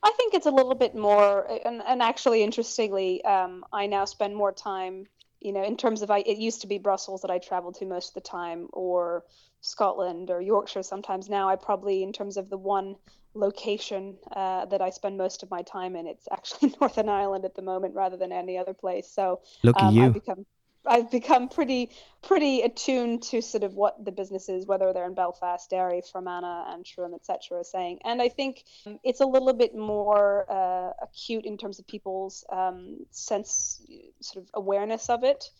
I 0.04 0.12
think 0.16 0.34
it's 0.34 0.46
a 0.46 0.52
little 0.52 0.76
bit 0.76 0.96
more, 0.96 1.48
and, 1.66 1.82
and 1.86 2.02
actually, 2.02 2.44
interestingly, 2.44 3.24
um, 3.26 3.66
I 3.74 3.88
now 3.88 4.06
spend 4.06 4.36
more 4.36 4.52
time, 4.52 5.08
you 5.42 5.52
know, 5.52 5.64
in 5.64 5.76
terms 5.76 6.02
of 6.02 6.12
I, 6.12 6.20
it 6.20 6.38
used 6.38 6.62
to 6.62 6.68
be 6.68 6.78
Brussels 6.78 7.22
that 7.24 7.32
I 7.32 7.40
traveled 7.40 7.76
to 7.76 7.86
most 7.86 8.10
of 8.10 8.14
the 8.14 8.30
time, 8.30 8.70
or 8.72 9.24
Scotland 9.62 10.30
or 10.30 10.40
Yorkshire 10.40 10.84
sometimes. 10.84 11.30
Now 11.30 11.50
I 11.50 11.56
probably, 11.56 12.04
in 12.04 12.14
terms 12.14 12.38
of 12.38 12.50
the 12.50 12.58
one 12.58 12.96
location 13.38 14.18
uh, 14.36 14.66
that 14.66 14.82
I 14.82 14.90
spend 14.90 15.18
most 15.18 15.44
of 15.44 15.52
my 15.52 15.62
time 15.62 15.96
in. 15.96 16.08
It's 16.08 16.28
actually 16.32 16.74
Northern 16.82 17.10
Ireland 17.10 17.46
at 17.46 17.56
the 17.56 17.62
moment 17.62 17.96
rather 17.96 18.18
than 18.18 18.32
any 18.32 18.58
other 18.58 18.74
place. 18.74 19.08
So 19.10 19.42
Look 19.64 19.76
um, 19.80 19.96
you. 19.96 20.04
I've 20.04 20.14
become 20.14 20.46
I've 20.88 21.12
become 21.12 21.50
pretty 21.50 21.92
pretty 22.24 22.62
attuned 22.62 23.24
to 23.24 23.42
sort 23.42 23.64
of 23.64 23.76
what 23.76 24.04
the 24.04 24.12
businesses, 24.12 24.66
whether 24.66 24.92
they're 24.92 25.06
in 25.06 25.14
Belfast, 25.14 25.70
Derry, 25.70 26.02
Fermanagh, 26.02 26.74
Antrim, 26.74 27.14
etc., 27.14 27.60
are 27.60 27.64
saying. 27.64 28.00
And 28.04 28.22
I 28.22 28.30
think 28.30 28.64
it's 29.04 29.22
a 29.22 29.26
little 29.26 29.54
bit 29.54 29.76
more 29.76 30.46
uh, 30.50 30.92
acute 31.02 31.46
in 31.46 31.58
terms 31.58 31.80
of 31.80 31.88
people's 31.88 32.44
um, 32.52 33.06
sense, 33.12 33.82
sort 34.22 34.44
of 34.44 34.50
awareness 34.54 35.10
of 35.10 35.24
it 35.24 35.52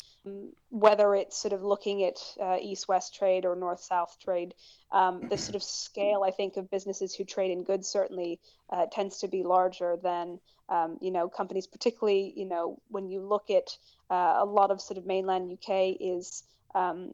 whether 0.70 1.16
it's 1.16 1.38
sort 1.38 1.54
of 1.54 1.64
looking 1.64 2.04
at 2.04 2.20
uh, 2.42 2.58
east-west 2.62 3.16
trade 3.16 3.46
or 3.46 3.56
north-south 3.56 4.18
trade, 4.20 4.54
um, 4.92 5.28
the 5.30 5.38
sort 5.38 5.56
of 5.56 5.64
scale 5.64 6.24
I 6.26 6.32
think 6.32 6.58
of 6.58 6.70
businesses 6.70 7.16
who 7.16 7.24
trade 7.24 7.52
in 7.52 7.64
goods 7.64 7.88
certainly 7.88 8.40
uh, 8.70 8.86
tends 8.92 9.20
to 9.20 9.28
be 9.28 9.44
larger 9.44 9.98
than 10.02 10.40
um, 10.70 10.98
you 11.02 11.12
know 11.12 11.30
companies, 11.30 11.68
particularly 11.68 12.34
you 12.36 12.46
know 12.46 12.80
when 12.90 13.10
you 13.10 13.22
look 13.22 13.50
at 13.50 13.78
uh, 14.10 14.38
a 14.40 14.46
lot 14.46 14.72
of 14.72 14.82
sort 14.82 14.98
of 14.98 15.06
mainland 15.06 15.52
UK 15.52 15.96
is 16.00 16.44
um, 16.76 17.12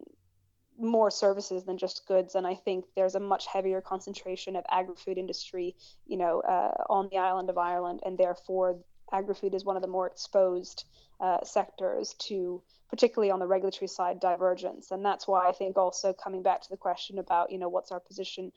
more 0.78 1.12
services 1.12 1.64
than 1.64 1.78
just 1.78 2.08
goods 2.08 2.34
and 2.34 2.48
i 2.48 2.56
think 2.56 2.84
there's 2.96 3.14
a 3.14 3.20
much 3.20 3.46
heavier 3.46 3.80
concentration 3.80 4.56
of 4.56 4.66
agri-food 4.72 5.20
industry 5.20 5.76
you 6.08 6.18
know 6.18 6.42
uh, 6.42 6.74
on 6.90 7.08
the 7.12 7.18
island 7.20 7.48
of 7.52 7.60
ireland 7.60 8.00
and 8.04 8.18
therefore 8.18 8.80
agri-food 9.12 9.54
is 9.54 9.64
one 9.64 9.76
of 9.76 9.84
the 9.84 9.88
more 9.88 10.08
exposed 10.08 10.86
uh, 11.20 11.38
sectors 11.44 12.16
to 12.16 12.60
particularly 12.94 13.32
on 13.32 13.40
the 13.40 13.48
regulatory 13.48 13.88
side, 13.88 14.20
divergence. 14.20 14.92
And 14.92 15.04
that's 15.04 15.28
why 15.28 15.50
I 15.50 15.52
think 15.52 15.80
also 15.80 16.14
coming 16.14 16.44
back 16.44 16.62
to 16.62 16.70
the 16.70 16.78
question 16.78 17.18
about, 17.18 17.52
you 17.52 17.58
know, 17.58 17.68
what's 17.68 17.92
our 17.92 18.00
position 18.00 18.52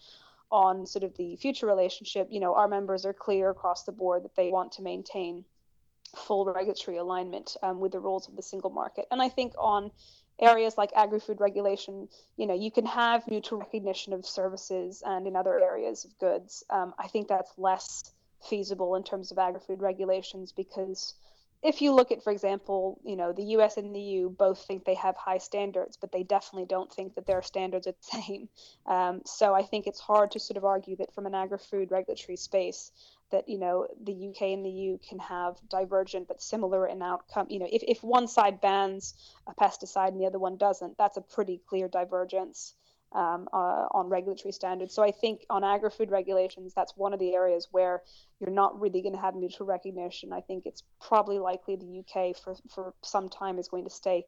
on 0.51 0.85
sort 0.85 1.05
of 1.05 1.17
the 1.17 1.37
future 1.37 1.65
relationship, 1.65 2.29
you 2.31 2.39
know, 2.39 2.55
our 2.55 2.69
members 2.69 3.07
are 3.07 3.15
clear 3.15 3.49
across 3.49 3.85
the 3.85 3.93
board 3.93 4.25
that 4.25 4.37
they 4.37 4.51
want 4.51 4.73
to 4.73 4.83
maintain 4.83 5.43
full 6.17 6.45
regulatory 6.45 6.97
alignment 6.97 7.57
um, 7.63 7.81
with 7.81 7.93
the 7.93 8.01
rules 8.01 8.29
of 8.29 8.37
the 8.37 8.43
single 8.43 8.71
market. 8.71 9.07
And 9.11 9.21
I 9.21 9.29
think 9.29 9.53
on 9.59 9.91
areas 10.39 10.77
like 10.77 10.91
agri-food 10.95 11.41
regulation, 11.41 12.09
you 12.37 12.47
know, 12.47 12.55
you 12.55 12.71
can 12.71 12.87
have 12.87 13.27
mutual 13.29 13.59
recognition 13.59 14.13
of 14.13 14.27
services 14.27 15.03
and 15.05 15.27
in 15.27 15.37
other 15.37 15.59
areas 15.59 16.05
of 16.05 16.19
goods. 16.19 16.65
Um, 16.71 16.95
I 16.99 17.09
think 17.09 17.29
that's 17.29 17.53
less 17.57 18.13
feasible 18.49 18.95
in 18.97 19.03
terms 19.03 19.33
of 19.33 19.39
agri-food 19.39 19.81
regulations 19.81 20.53
because 20.53 21.15
if 21.63 21.81
you 21.81 21.93
look 21.93 22.13
at, 22.13 22.23
for 22.23 22.33
example, 22.33 23.01
you 23.03 23.17
know, 23.17 23.33
the 23.33 23.43
US 23.57 23.77
and 23.77 23.95
the 23.95 24.01
EU 24.01 24.31
both 24.31 24.65
think 24.67 24.85
they 24.85 24.95
have 24.95 25.17
high 25.17 25.39
standards, 25.39 25.97
but 25.97 26.13
they 26.13 26.23
definitely 26.23 26.67
don't 26.67 26.93
think 26.93 27.15
that 27.15 27.27
their 27.27 27.43
standards 27.43 27.87
are 27.87 27.93
the 27.93 28.23
same. 28.23 28.49
Um, 28.87 29.23
so 29.25 29.55
I 29.55 29.63
think 29.63 29.87
it's 29.87 30.01
hard 30.01 30.31
to 30.33 30.39
sort 30.39 30.59
of 30.59 30.65
argue 30.65 30.97
that 30.97 31.15
from 31.15 31.27
an 31.27 31.35
agri-food 31.35 31.91
regulatory 31.91 32.37
space, 32.37 32.93
that 33.31 33.49
you 33.49 33.59
know 33.59 33.87
the 34.03 34.29
UK 34.29 34.43
and 34.43 34.65
the 34.65 34.71
EU 34.71 34.99
can 34.99 35.19
have 35.19 35.57
divergent 35.69 36.29
but 36.29 36.43
similar 36.43 36.87
in 36.87 37.03
outcome. 37.03 37.47
You 37.51 37.61
know, 37.61 37.69
if 37.71 37.83
if 37.87 38.03
one 38.03 38.29
side 38.29 38.61
bans 38.61 39.15
a 39.47 39.55
pesticide 39.55 40.09
and 40.09 40.21
the 40.21 40.27
other 40.27 40.39
one 40.39 40.57
doesn't, 40.57 40.97
that's 40.99 41.17
a 41.17 41.23
pretty 41.23 41.61
clear 41.69 41.89
divergence 41.89 42.75
um, 43.13 43.49
uh, 43.53 43.87
on 43.91 44.09
regulatory 44.09 44.53
standards. 44.53 44.95
So 44.95 45.03
I 45.03 45.11
think 45.11 45.47
on 45.49 45.65
agri-food 45.65 46.11
regulations, 46.11 46.73
that's 46.75 46.97
one 46.97 47.15
of 47.15 47.21
the 47.21 47.35
areas 47.35 47.69
where 47.71 48.03
you're 48.41 48.51
not 48.51 48.79
really 48.81 49.01
going 49.01 49.15
to 49.15 49.21
have 49.21 49.35
mutual 49.35 49.67
recognition. 49.67 50.33
I 50.33 50.41
think 50.41 50.67
it's 50.67 50.83
probably 51.01 51.39
likely 51.39 51.77
the 51.77 52.01
UK 52.01 52.37
for, 52.37 52.57
for 52.69 52.95
some 53.03 53.29
time 53.29 53.59
is 53.59 53.69
going 53.69 53.85
to 53.85 53.91
stay 53.91 54.27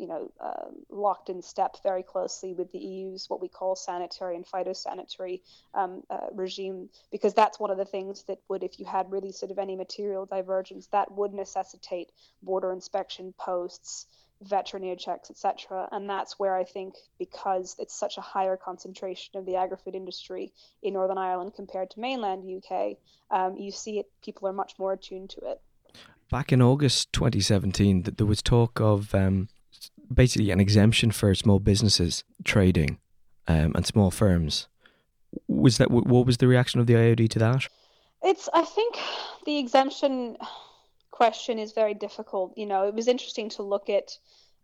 you 0.00 0.06
know, 0.06 0.32
uh, 0.40 0.70
locked 0.88 1.28
in 1.28 1.42
step 1.42 1.76
very 1.82 2.02
closely 2.02 2.54
with 2.54 2.72
the 2.72 2.78
EU's 2.78 3.28
what 3.28 3.40
we 3.40 3.48
call 3.48 3.76
sanitary 3.76 4.34
and 4.34 4.46
phytosanitary 4.46 5.40
um, 5.74 6.02
uh, 6.08 6.28
regime, 6.32 6.88
because 7.12 7.34
that's 7.34 7.60
one 7.60 7.70
of 7.70 7.76
the 7.76 7.84
things 7.84 8.24
that 8.24 8.38
would, 8.48 8.62
if 8.62 8.80
you 8.80 8.86
had 8.86 9.12
really 9.12 9.30
sort 9.30 9.52
of 9.52 9.58
any 9.58 9.76
material 9.76 10.24
divergence, 10.24 10.86
that 10.86 11.12
would 11.12 11.34
necessitate 11.34 12.10
border 12.42 12.72
inspection 12.72 13.34
posts, 13.38 14.06
veterinary 14.40 14.96
checks, 14.96 15.30
etc. 15.30 15.86
And 15.92 16.08
that's 16.08 16.38
where 16.38 16.56
I 16.56 16.64
think 16.64 16.94
because 17.18 17.76
it's 17.78 17.94
such 17.94 18.16
a 18.16 18.22
higher 18.22 18.56
concentration 18.56 19.38
of 19.38 19.44
the 19.44 19.56
agri-food 19.56 19.94
industry 19.94 20.50
in 20.82 20.94
Northern 20.94 21.18
Ireland 21.18 21.52
compared 21.54 21.90
to 21.90 22.00
mainland 22.00 22.42
UK, 22.48 22.96
um, 23.30 23.58
you 23.58 23.70
see 23.70 23.98
it. 23.98 24.06
People 24.24 24.48
are 24.48 24.54
much 24.54 24.78
more 24.78 24.94
attuned 24.94 25.28
to 25.30 25.40
it. 25.50 25.60
Back 26.30 26.52
in 26.52 26.62
August 26.62 27.12
2017, 27.12 28.14
there 28.16 28.26
was 28.26 28.40
talk 28.40 28.80
of 28.80 29.14
um, 29.14 29.48
basically 30.12 30.50
an 30.50 30.60
exemption 30.60 31.10
for 31.10 31.34
small 31.34 31.58
businesses 31.58 32.24
trading 32.44 32.98
um, 33.46 33.72
and 33.74 33.86
small 33.86 34.10
firms. 34.10 34.68
Was 35.46 35.78
that 35.78 35.90
what 35.90 36.26
was 36.26 36.38
the 36.38 36.48
reaction 36.48 36.80
of 36.80 36.86
the 36.86 36.94
IOD 36.94 37.28
to 37.30 37.38
that? 37.38 37.68
It's 38.22 38.48
I 38.52 38.64
think 38.64 38.96
the 39.46 39.58
exemption 39.58 40.36
question 41.10 41.58
is 41.58 41.72
very 41.72 41.94
difficult. 41.94 42.56
You 42.56 42.66
know, 42.66 42.88
it 42.88 42.94
was 42.94 43.06
interesting 43.06 43.50
to 43.50 43.62
look 43.62 43.88
at 43.88 44.18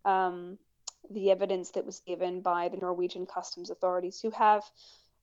um, 0.04 0.59
the 1.11 1.30
evidence 1.30 1.70
that 1.72 1.87
was 1.87 2.00
given 2.00 2.40
by 2.40 2.68
the 2.68 2.78
Norwegian 2.78 3.26
customs 3.26 3.70
authorities, 3.70 4.20
who 4.20 4.30
have, 4.30 4.62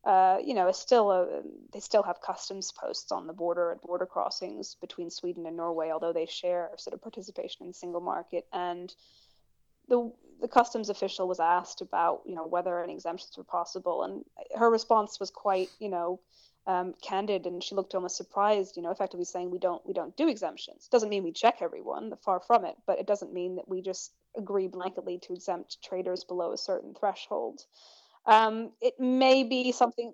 uh, 0.05 0.38
you 0.45 0.53
know, 0.53 0.71
still 0.71 1.12
a, 1.12 1.41
they 1.73 1.79
still 1.79 2.03
have 2.03 2.21
customs 2.21 2.71
posts 2.71 3.12
on 3.12 3.27
the 3.27 3.33
border 3.33 3.71
at 3.71 3.81
border 3.81 4.05
crossings 4.05 4.75
between 4.79 5.09
Sweden 5.09 5.45
and 5.45 5.57
Norway, 5.57 5.91
although 5.91 6.13
they 6.13 6.25
share 6.25 6.69
sort 6.77 6.93
of 6.93 7.01
participation 7.01 7.63
in 7.63 7.67
the 7.69 7.73
single 7.73 8.01
market. 8.01 8.45
And 8.53 8.93
the 9.87 10.11
the 10.41 10.47
customs 10.47 10.89
official 10.89 11.25
was 11.25 11.39
asked 11.39 11.79
about, 11.79 12.21
you 12.25 12.35
know, 12.35 12.45
whether 12.45 12.83
any 12.83 12.93
exemptions 12.93 13.37
were 13.37 13.45
possible, 13.45 14.03
and 14.03 14.25
her 14.57 14.69
response 14.69 15.19
was 15.19 15.29
quite, 15.29 15.69
you 15.79 15.87
know, 15.87 16.19
um, 16.67 16.93
candid, 17.01 17.45
and 17.45 17.63
she 17.63 17.75
looked 17.75 17.95
almost 17.95 18.17
surprised, 18.17 18.75
you 18.77 18.83
know, 18.83 18.91
effectively 18.91 19.25
saying 19.25 19.51
we 19.51 19.59
don't 19.59 19.85
we 19.85 19.93
don't 19.93 20.15
do 20.15 20.27
exemptions. 20.27 20.87
Doesn't 20.87 21.09
mean 21.09 21.23
we 21.23 21.31
check 21.31 21.61
everyone, 21.61 22.13
far 22.23 22.39
from 22.39 22.65
it, 22.65 22.75
but 22.85 22.99
it 22.99 23.07
doesn't 23.07 23.33
mean 23.33 23.55
that 23.55 23.67
we 23.67 23.81
just 23.81 24.11
agree 24.37 24.67
blanketly 24.67 25.21
to 25.21 25.33
exempt 25.33 25.81
traders 25.83 26.23
below 26.23 26.51
a 26.53 26.57
certain 26.57 26.93
threshold. 26.93 27.65
Um, 28.25 28.71
it 28.81 28.99
may 28.99 29.43
be 29.43 29.71
something. 29.71 30.13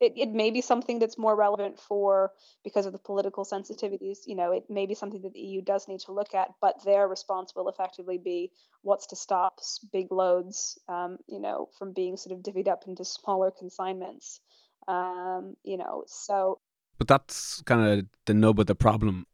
It, 0.00 0.12
it 0.16 0.30
may 0.30 0.50
be 0.50 0.60
something 0.60 0.98
that's 0.98 1.16
more 1.16 1.34
relevant 1.34 1.78
for 1.78 2.32
because 2.62 2.84
of 2.84 2.92
the 2.92 2.98
political 2.98 3.44
sensitivities. 3.44 4.18
You 4.26 4.36
know, 4.36 4.52
it 4.52 4.64
may 4.68 4.86
be 4.86 4.94
something 4.94 5.22
that 5.22 5.32
the 5.32 5.40
EU 5.40 5.62
does 5.62 5.88
need 5.88 6.00
to 6.00 6.12
look 6.12 6.34
at, 6.34 6.50
but 6.60 6.84
their 6.84 7.08
response 7.08 7.54
will 7.54 7.68
effectively 7.68 8.18
be 8.18 8.50
what's 8.82 9.06
to 9.08 9.16
stop 9.16 9.58
big 9.92 10.12
loads, 10.12 10.78
um, 10.88 11.18
you 11.26 11.40
know, 11.40 11.68
from 11.78 11.92
being 11.92 12.16
sort 12.16 12.36
of 12.36 12.42
divvied 12.42 12.68
up 12.68 12.84
into 12.86 13.04
smaller 13.04 13.50
consignments. 13.50 14.40
Um, 14.86 15.56
you 15.64 15.78
know, 15.78 16.04
so. 16.06 16.60
But 16.98 17.08
that's 17.08 17.62
kind 17.62 18.00
of 18.00 18.06
the 18.26 18.34
nub 18.34 18.60
of 18.60 18.66
the 18.66 18.74
problem. 18.74 19.26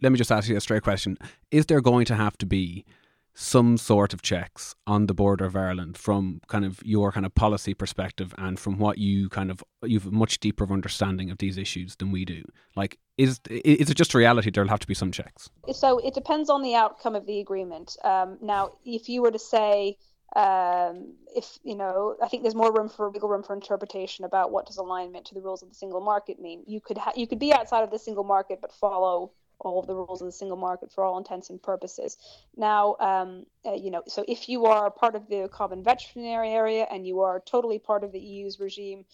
Let 0.00 0.12
me 0.12 0.18
just 0.18 0.30
ask 0.30 0.48
you 0.48 0.56
a 0.56 0.60
straight 0.60 0.82
question: 0.82 1.18
Is 1.50 1.66
there 1.66 1.80
going 1.80 2.04
to 2.06 2.14
have 2.14 2.38
to 2.38 2.46
be 2.46 2.84
some 3.34 3.76
sort 3.76 4.14
of 4.14 4.22
checks 4.22 4.76
on 4.86 5.06
the 5.06 5.14
border 5.14 5.44
of 5.44 5.56
Ireland 5.56 5.98
from 5.98 6.40
kind 6.46 6.64
of 6.64 6.80
your 6.84 7.10
kind 7.10 7.26
of 7.26 7.34
policy 7.34 7.74
perspective 7.74 8.32
and 8.38 8.58
from 8.58 8.78
what 8.78 8.98
you 8.98 9.28
kind 9.28 9.50
of 9.50 9.62
you've 9.82 10.06
a 10.06 10.10
much 10.10 10.38
deeper 10.38 10.72
understanding 10.72 11.30
of 11.30 11.38
these 11.38 11.58
issues 11.58 11.96
than 11.96 12.12
we 12.12 12.24
do. 12.24 12.44
Like, 12.76 12.98
is 13.18 13.40
is 13.50 13.90
it 13.90 13.96
just 13.96 14.14
a 14.14 14.18
reality? 14.18 14.50
There'll 14.50 14.70
have 14.70 14.80
to 14.80 14.86
be 14.86 14.94
some 14.94 15.10
checks. 15.10 15.50
So 15.72 15.98
it 15.98 16.14
depends 16.14 16.48
on 16.48 16.62
the 16.62 16.76
outcome 16.76 17.16
of 17.16 17.26
the 17.26 17.40
agreement. 17.40 17.96
Um, 18.04 18.38
now, 18.40 18.72
if 18.84 19.08
you 19.08 19.22
were 19.22 19.32
to 19.32 19.38
say. 19.38 19.98
Um, 20.36 21.12
if 21.36 21.60
you 21.62 21.76
know, 21.76 22.16
I 22.20 22.26
think 22.26 22.42
there's 22.42 22.56
more 22.56 22.72
room 22.72 22.88
for 22.88 23.08
legal 23.08 23.28
room 23.28 23.44
for 23.44 23.54
interpretation 23.54 24.24
about 24.24 24.50
what 24.50 24.66
does 24.66 24.78
alignment 24.78 25.26
to 25.26 25.34
the 25.34 25.40
rules 25.40 25.62
of 25.62 25.68
the 25.68 25.76
single 25.76 26.00
market 26.00 26.40
mean. 26.40 26.64
You 26.66 26.80
could 26.80 26.98
ha- 26.98 27.12
you 27.14 27.28
could 27.28 27.38
be 27.38 27.52
outside 27.52 27.84
of 27.84 27.92
the 27.92 28.00
single 28.00 28.24
market 28.24 28.58
but 28.60 28.72
follow 28.72 29.30
all 29.60 29.80
of 29.80 29.86
the 29.86 29.94
rules 29.94 30.20
of 30.20 30.26
the 30.26 30.32
single 30.32 30.56
market 30.56 30.92
for 30.92 31.04
all 31.04 31.18
intents 31.18 31.50
and 31.50 31.62
purposes. 31.62 32.16
Now, 32.56 32.96
um, 33.00 33.46
uh, 33.64 33.72
you 33.72 33.90
know, 33.90 34.02
so 34.06 34.24
if 34.28 34.48
you 34.48 34.66
are 34.66 34.90
part 34.90 35.14
of 35.14 35.28
the 35.28 35.48
common 35.52 35.82
veterinary 35.82 36.50
area 36.50 36.86
and 36.90 37.06
you 37.06 37.20
are 37.20 37.40
totally 37.40 37.78
part 37.78 38.04
of 38.04 38.12
the 38.12 38.20
EU's 38.20 38.60
regime 38.60 39.04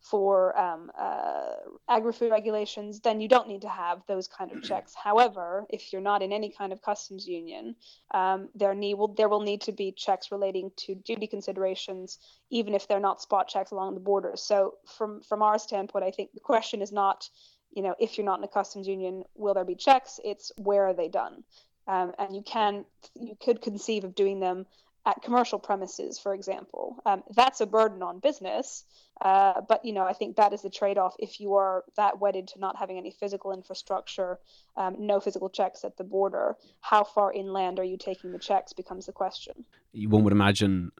for 0.00 0.58
um, 0.58 0.90
uh, 0.98 1.52
agri-food 1.88 2.30
regulations, 2.30 3.00
then 3.00 3.20
you 3.20 3.28
don't 3.28 3.48
need 3.48 3.60
to 3.62 3.68
have 3.68 4.02
those 4.06 4.28
kind 4.28 4.50
of 4.50 4.62
checks. 4.64 4.94
However, 4.94 5.66
if 5.68 5.92
you're 5.92 6.02
not 6.02 6.22
in 6.22 6.32
any 6.32 6.50
kind 6.50 6.72
of 6.72 6.80
customs 6.80 7.26
union, 7.26 7.76
um, 8.12 8.48
there 8.54 8.74
need 8.74 8.94
will 8.94 9.08
there 9.14 9.28
will 9.28 9.42
need 9.42 9.60
to 9.62 9.72
be 9.72 9.92
checks 9.92 10.32
relating 10.32 10.70
to 10.78 10.94
duty 10.94 11.26
considerations, 11.26 12.18
even 12.50 12.74
if 12.74 12.88
they're 12.88 13.00
not 13.00 13.20
spot 13.20 13.48
checks 13.48 13.70
along 13.70 13.94
the 13.94 14.00
border. 14.00 14.32
So, 14.36 14.74
from 14.86 15.20
from 15.20 15.42
our 15.42 15.58
standpoint, 15.58 16.04
I 16.04 16.10
think 16.10 16.32
the 16.32 16.40
question 16.40 16.80
is 16.80 16.92
not 16.92 17.28
you 17.72 17.82
know, 17.82 17.94
if 17.98 18.18
you're 18.18 18.24
not 18.24 18.38
in 18.38 18.44
a 18.44 18.48
customs 18.48 18.88
union, 18.88 19.24
will 19.34 19.54
there 19.54 19.64
be 19.64 19.74
checks? 19.74 20.20
It's 20.24 20.52
where 20.56 20.86
are 20.86 20.94
they 20.94 21.08
done? 21.08 21.44
Um, 21.86 22.12
and 22.18 22.34
you 22.34 22.42
can, 22.42 22.84
you 23.14 23.36
could 23.40 23.62
conceive 23.62 24.04
of 24.04 24.14
doing 24.14 24.40
them 24.40 24.66
at 25.06 25.22
commercial 25.22 25.58
premises, 25.58 26.18
for 26.18 26.34
example. 26.34 26.96
Um, 27.06 27.22
that's 27.34 27.60
a 27.60 27.66
burden 27.66 28.02
on 28.02 28.18
business, 28.18 28.84
uh, 29.20 29.62
but 29.66 29.84
you 29.84 29.92
know, 29.92 30.04
I 30.04 30.12
think 30.12 30.36
that 30.36 30.52
is 30.52 30.62
the 30.62 30.70
trade-off. 30.70 31.16
If 31.18 31.40
you 31.40 31.54
are 31.54 31.84
that 31.96 32.20
wedded 32.20 32.48
to 32.48 32.58
not 32.58 32.76
having 32.76 32.98
any 32.98 33.10
physical 33.10 33.52
infrastructure, 33.52 34.38
um, 34.76 34.96
no 34.98 35.18
physical 35.18 35.48
checks 35.48 35.84
at 35.84 35.96
the 35.96 36.04
border, 36.04 36.54
how 36.80 37.02
far 37.02 37.32
inland 37.32 37.78
are 37.78 37.84
you 37.84 37.96
taking 37.96 38.30
the 38.32 38.38
checks 38.38 38.72
becomes 38.72 39.06
the 39.06 39.12
question. 39.12 39.64
One 39.94 40.22
would 40.24 40.34
imagine 40.34 40.92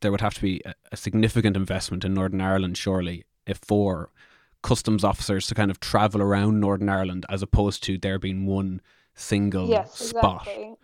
there 0.00 0.10
would 0.10 0.20
have 0.20 0.34
to 0.34 0.42
be 0.42 0.60
a, 0.64 0.74
a 0.92 0.96
significant 0.96 1.56
investment 1.56 2.04
in 2.04 2.12
Northern 2.12 2.42
Ireland, 2.42 2.76
surely, 2.76 3.24
if 3.46 3.58
for 3.58 4.10
customs 4.62 5.04
officers 5.04 5.46
to 5.46 5.54
kind 5.54 5.70
of 5.70 5.80
travel 5.80 6.22
around 6.22 6.60
Northern 6.60 6.88
Ireland 6.88 7.26
as 7.28 7.42
opposed 7.42 7.82
to 7.84 7.98
there 7.98 8.18
being 8.18 8.46
one 8.46 8.80
single 9.14 9.68
yes, 9.68 9.98
spot. 9.98 10.42
Exactly. 10.42 10.74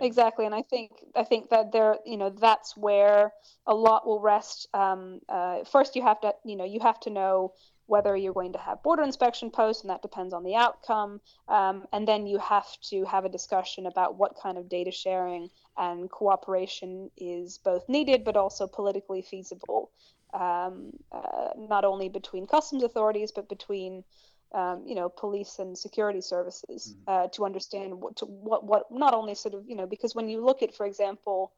Exactly, 0.00 0.44
and 0.44 0.54
I 0.54 0.62
think 0.62 0.90
I 1.14 1.22
think 1.22 1.50
that 1.50 1.70
there, 1.70 1.98
you 2.04 2.16
know, 2.16 2.30
that's 2.30 2.76
where 2.76 3.32
a 3.66 3.74
lot 3.74 4.06
will 4.06 4.20
rest. 4.20 4.68
Um, 4.74 5.20
uh, 5.28 5.62
first, 5.64 5.94
you 5.94 6.02
have 6.02 6.20
to, 6.22 6.34
you 6.44 6.56
know, 6.56 6.64
you 6.64 6.80
have 6.80 6.98
to 7.00 7.10
know 7.10 7.52
whether 7.86 8.16
you're 8.16 8.32
going 8.32 8.52
to 8.52 8.58
have 8.58 8.82
border 8.82 9.02
inspection 9.02 9.50
posts, 9.50 9.82
and 9.82 9.90
that 9.90 10.02
depends 10.02 10.32
on 10.34 10.42
the 10.42 10.56
outcome. 10.56 11.20
Um, 11.48 11.84
and 11.92 12.08
then 12.08 12.26
you 12.26 12.38
have 12.38 12.66
to 12.90 13.04
have 13.04 13.24
a 13.24 13.28
discussion 13.28 13.86
about 13.86 14.16
what 14.16 14.36
kind 14.42 14.58
of 14.58 14.68
data 14.68 14.90
sharing 14.90 15.50
and 15.76 16.10
cooperation 16.10 17.10
is 17.16 17.58
both 17.58 17.88
needed 17.88 18.24
but 18.24 18.36
also 18.36 18.66
politically 18.66 19.22
feasible 19.22 19.90
um, 20.32 20.92
uh, 21.12 21.50
not 21.56 21.84
only 21.84 22.08
between 22.08 22.46
customs 22.46 22.82
authorities 22.82 23.32
but 23.32 23.48
between 23.48 24.04
um, 24.52 24.82
you 24.86 24.94
know 24.94 25.08
police 25.08 25.58
and 25.58 25.76
security 25.76 26.20
services 26.20 26.94
mm-hmm. 26.94 27.24
uh, 27.24 27.28
to 27.28 27.44
understand 27.44 28.00
what 28.00 28.16
to, 28.16 28.24
what 28.24 28.64
what 28.64 28.84
not 28.90 29.14
only 29.14 29.34
sort 29.34 29.54
of 29.54 29.64
you 29.66 29.74
know 29.74 29.86
because 29.86 30.14
when 30.14 30.28
you 30.28 30.44
look 30.44 30.62
at 30.62 30.74
for 30.74 30.86
example 30.86 31.52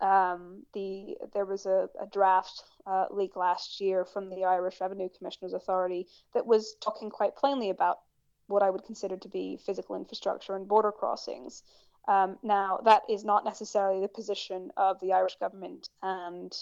um, 0.00 0.62
the 0.74 1.16
there 1.32 1.44
was 1.44 1.66
a, 1.66 1.88
a 2.00 2.06
draft 2.12 2.62
uh, 2.86 3.06
leak 3.10 3.36
last 3.36 3.80
year 3.80 4.04
from 4.04 4.30
the 4.30 4.44
Irish 4.44 4.80
Revenue 4.80 5.08
Commissioners 5.16 5.54
Authority 5.54 6.06
that 6.34 6.46
was 6.46 6.76
talking 6.80 7.10
quite 7.10 7.36
plainly 7.36 7.70
about 7.70 7.98
what 8.46 8.62
I 8.62 8.70
would 8.70 8.84
consider 8.84 9.16
to 9.16 9.28
be 9.28 9.58
physical 9.64 9.96
infrastructure 9.96 10.54
and 10.54 10.68
border 10.68 10.92
crossings. 10.92 11.62
Um, 12.06 12.38
now 12.42 12.80
that 12.84 13.02
is 13.08 13.24
not 13.24 13.44
necessarily 13.44 14.00
the 14.00 14.08
position 14.08 14.70
of 14.76 15.00
the 15.00 15.12
Irish 15.12 15.36
government 15.36 15.88
and 16.02 16.52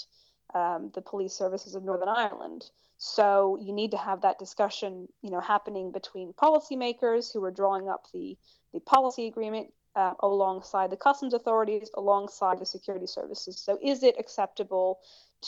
um, 0.54 0.90
the 0.94 1.02
police 1.02 1.32
services 1.32 1.74
of 1.74 1.82
Northern 1.82 2.08
Ireland. 2.08 2.70
So 2.98 3.58
you 3.60 3.72
need 3.72 3.90
to 3.90 3.96
have 3.96 4.20
that 4.20 4.38
discussion, 4.38 5.08
you 5.22 5.30
know, 5.30 5.40
happening 5.40 5.90
between 5.90 6.32
policymakers 6.34 7.32
who 7.32 7.42
are 7.44 7.50
drawing 7.50 7.88
up 7.88 8.06
the 8.12 8.36
the 8.72 8.80
policy 8.80 9.26
agreement 9.26 9.72
uh, 9.96 10.14
alongside 10.20 10.90
the 10.90 10.96
customs 10.96 11.34
authorities, 11.34 11.90
alongside 11.94 12.58
the 12.58 12.66
security 12.66 13.06
services. 13.06 13.58
So 13.58 13.78
is 13.82 14.02
it 14.02 14.16
acceptable 14.18 15.00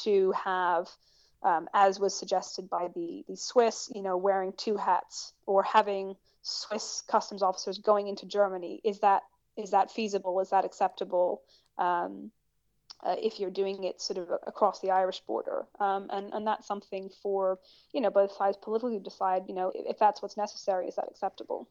to 0.03 0.33
have, 0.33 0.89
um, 1.43 1.69
as 1.73 2.01
was 2.01 2.19
suggested 2.19 2.69
by 2.69 2.89
the 2.95 3.25
the 3.29 3.37
Swiss, 3.37 3.91
you 3.95 4.03
know, 4.03 4.17
wearing 4.17 4.53
two 4.57 4.77
hats 4.77 5.33
or 5.47 5.63
having 5.63 6.17
Swiss 6.43 7.03
customs 7.07 7.43
officers 7.43 7.79
going 7.79 8.09
into 8.09 8.27
Germany? 8.27 8.81
Is 8.83 8.99
that 8.99 9.23
is 9.57 9.71
that 9.71 9.91
feasible? 9.91 10.41
Is 10.41 10.51
that 10.51 10.65
acceptable? 10.65 11.43
Um, 11.79 12.31
uh, 13.05 13.17
if 13.23 13.39
you're 13.39 13.51
doing 13.51 13.85
it 13.85 14.01
sort 14.01 14.19
of 14.19 14.31
across 14.47 14.81
the 14.81 14.91
Irish 14.91 15.21
border. 15.21 15.67
Um, 15.79 16.09
and, 16.11 16.33
and 16.33 16.47
that's 16.47 16.67
something 16.67 17.11
for, 17.23 17.59
you 17.93 18.01
know, 18.01 18.11
both 18.11 18.33
sides 18.33 18.57
politically 18.61 18.97
to 18.97 19.05
decide, 19.05 19.43
you 19.47 19.55
know, 19.55 19.73
if 19.75 19.99
that's 19.99 20.23
what's 20.23 20.37
necessary, 20.37 20.89
is 20.89 20.97
that 20.97 21.07
acceptable? 21.11 21.69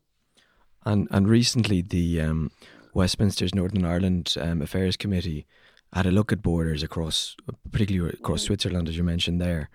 And, 0.86 1.08
and 1.12 1.28
recently, 1.28 1.82
the 1.82 2.22
um, 2.22 2.52
Westminster's 2.93 3.56
Northern 3.56 3.86
Ireland 3.86 4.36
um, 4.39 4.62
Affairs 4.62 4.96
Committee 4.96 5.48
had 5.93 6.06
a 6.06 6.12
look 6.12 6.32
at 6.32 6.41
borders 6.41 6.84
across, 6.84 7.36
particularly 7.72 8.15
across 8.19 8.43
mm. 8.43 8.48
Switzerland, 8.48 8.89
as 8.89 8.98
you 8.98 9.04
mentioned 9.04 9.41
there. 9.41 9.69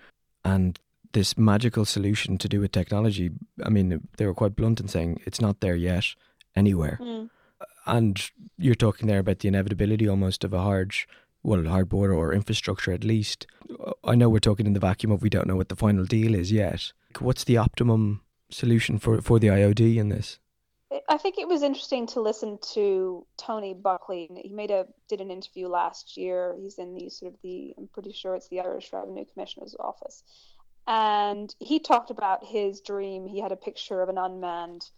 And 0.45 0.79
this 1.13 1.39
magical 1.39 1.85
solution 1.85 2.39
to 2.39 2.49
do 2.49 2.61
with 2.61 2.73
technology, 2.73 3.31
I 3.65 3.71
mean, 3.71 4.07
they 4.17 4.27
were 4.27 4.35
quite 4.35 4.55
blunt 4.55 4.81
in 4.81 4.89
saying 4.89 5.23
it's 5.25 5.41
not 5.41 5.61
there 5.61 5.77
yet 5.77 6.05
anywhere. 6.55 6.99
Mm. 7.01 7.31
And 7.89 8.31
you're 8.59 8.75
talking 8.75 9.09
there 9.09 9.19
about 9.19 9.41
the 9.41 9.49
inevitability 9.49 10.09
almost 10.09 10.45
of 10.45 10.53
a 10.53 10.61
hard 10.61 10.95
well, 11.43 11.65
hard 11.65 11.89
border 11.89 12.15
or 12.15 12.33
infrastructure 12.33 12.93
at 12.93 13.05
least. 13.05 13.47
I 14.05 14.15
know 14.15 14.29
we're 14.29 14.41
talking 14.41 14.67
in 14.67 14.75
the 14.75 14.81
vacuum 14.81 15.13
of 15.13 15.23
we 15.23 15.31
don't 15.31 15.47
know 15.47 15.57
what 15.57 15.69
the 15.69 15.77
final 15.77 16.05
deal 16.05 16.35
is 16.35 16.53
yet. 16.53 16.93
What's 17.19 17.45
the 17.45 17.57
optimum 17.57 18.23
solution 18.51 18.99
for, 18.99 19.21
for 19.23 19.39
the 19.39 19.49
IOD 19.49 19.97
in 19.97 20.09
this? 20.09 20.39
I 21.09 21.19
think 21.19 21.39
it 21.39 21.49
was 21.49 21.63
interesting 21.63 22.07
to 22.09 22.21
listen 22.21 22.59
to 22.73 23.27
Tony 23.37 23.75
Buckley. 23.75 24.31
He 24.43 24.53
made 24.53 24.71
a 24.71 24.87
did 25.09 25.21
an 25.21 25.31
interview 25.31 25.69
last 25.69 26.17
year. 26.17 26.57
He's 26.59 26.79
in 26.79 26.95
the 26.95 27.11
sort 27.11 27.35
of 27.35 27.41
the 27.43 27.75
I'm 27.77 27.89
pretty 27.89 28.13
sure 28.13 28.35
it's 28.35 28.49
the 28.49 28.61
Irish 28.61 28.91
Revenue 28.93 29.25
Commissioner's 29.33 29.77
office, 29.79 30.23
and 30.87 31.55
he 31.61 31.79
talked 31.79 32.11
about 32.11 32.45
his 32.45 32.81
dream. 32.81 33.27
He 33.27 33.39
had 33.41 33.53
a 33.53 33.57
picture 33.57 34.01
of 34.01 34.09
an 34.09 34.17
unmanned 34.17 34.91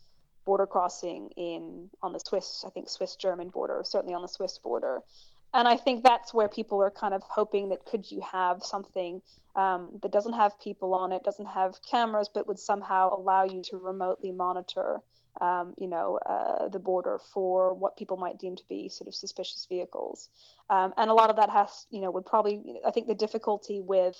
border 0.50 0.66
crossing 0.66 1.30
in 1.36 1.88
on 2.02 2.12
the 2.12 2.18
Swiss, 2.18 2.64
I 2.66 2.70
think 2.70 2.88
Swiss 2.88 3.14
German 3.14 3.50
border, 3.50 3.82
certainly 3.84 4.14
on 4.14 4.22
the 4.22 4.32
Swiss 4.36 4.58
border, 4.58 4.94
and 5.54 5.68
I 5.68 5.76
think 5.76 6.02
that's 6.02 6.34
where 6.34 6.48
people 6.48 6.82
are 6.82 6.90
kind 6.90 7.14
of 7.14 7.22
hoping 7.22 7.68
that 7.68 7.84
could 7.84 8.10
you 8.10 8.20
have 8.32 8.64
something 8.64 9.22
um, 9.54 9.80
that 10.02 10.10
doesn't 10.10 10.32
have 10.32 10.60
people 10.60 10.92
on 11.02 11.12
it, 11.12 11.22
doesn't 11.22 11.46
have 11.60 11.78
cameras, 11.88 12.28
but 12.34 12.48
would 12.48 12.58
somehow 12.58 13.16
allow 13.16 13.44
you 13.44 13.62
to 13.70 13.76
remotely 13.76 14.32
monitor, 14.32 15.00
um, 15.40 15.74
you 15.78 15.86
know, 15.86 16.18
uh, 16.34 16.68
the 16.68 16.78
border 16.80 17.20
for 17.32 17.72
what 17.82 17.96
people 17.96 18.16
might 18.16 18.38
deem 18.38 18.56
to 18.56 18.64
be 18.68 18.88
sort 18.88 19.06
of 19.06 19.14
suspicious 19.14 19.66
vehicles. 19.68 20.28
Um, 20.68 20.92
and 20.96 21.10
a 21.10 21.14
lot 21.14 21.30
of 21.30 21.36
that 21.36 21.50
has, 21.50 21.86
you 21.90 22.00
know, 22.00 22.10
would 22.10 22.26
probably, 22.26 22.56
I 22.84 22.90
think 22.90 23.06
the 23.06 23.14
difficulty 23.26 23.80
with 23.80 24.18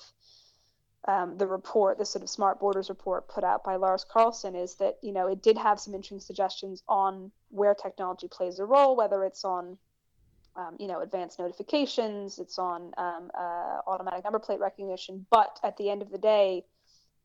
um, 1.09 1.39
the 1.39 1.47
report, 1.47 1.99
the 1.99 2.05
sort 2.05 2.23
of 2.23 2.31
Smart 2.31 2.61
Borders 2.61 2.89
report 2.89 3.29
put 3.29 3.45
out 3.45 3.65
by 3.65 3.77
Lars 3.77 4.05
Karlsson, 4.05 4.61
is 4.61 4.75
that, 4.77 4.99
you 5.03 5.13
know, 5.13 5.27
it 5.27 5.43
did 5.43 5.57
have 5.57 5.81
some 5.81 5.95
interesting 5.95 6.21
suggestions 6.21 6.83
on 6.89 7.33
where 7.49 7.75
technology 7.75 8.29
plays 8.29 8.59
a 8.59 8.65
role, 8.65 8.97
whether 8.97 9.25
it's 9.25 9.45
on 9.45 9.79
um, 10.57 10.77
you 10.79 10.87
know, 10.87 11.01
advanced 11.01 11.39
notifications. 11.39 12.39
It's 12.39 12.59
on 12.59 12.93
um, 12.99 13.31
uh, 13.39 13.79
automatic 13.87 14.25
number 14.25 14.39
plate 14.39 14.61
recognition. 14.61 15.27
But 15.31 15.59
at 15.63 15.77
the 15.77 15.91
end 15.91 16.03
of 16.03 16.11
the 16.11 16.19
day, 16.19 16.65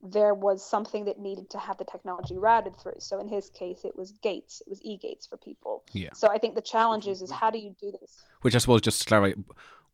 there 0.01 0.33
was 0.33 0.63
something 0.63 1.05
that 1.05 1.19
needed 1.19 1.49
to 1.51 1.57
have 1.57 1.77
the 1.77 1.85
technology 1.85 2.37
routed 2.37 2.75
through. 2.79 2.99
So 2.99 3.19
in 3.19 3.27
his 3.27 3.49
case, 3.49 3.83
it 3.83 3.95
was 3.95 4.11
gates. 4.11 4.61
It 4.61 4.69
was 4.69 4.79
e-gates 4.83 5.25
for 5.25 5.37
people. 5.37 5.83
Yeah. 5.93 6.09
So 6.13 6.27
I 6.27 6.37
think 6.37 6.55
the 6.55 6.61
challenge 6.61 7.07
is, 7.07 7.21
is 7.21 7.31
how 7.31 7.49
do 7.49 7.57
you 7.57 7.75
do 7.79 7.91
this? 7.99 8.23
Which 8.41 8.55
I 8.55 8.59
suppose 8.59 8.81
just 8.81 9.01
to 9.01 9.07
clarify, 9.07 9.39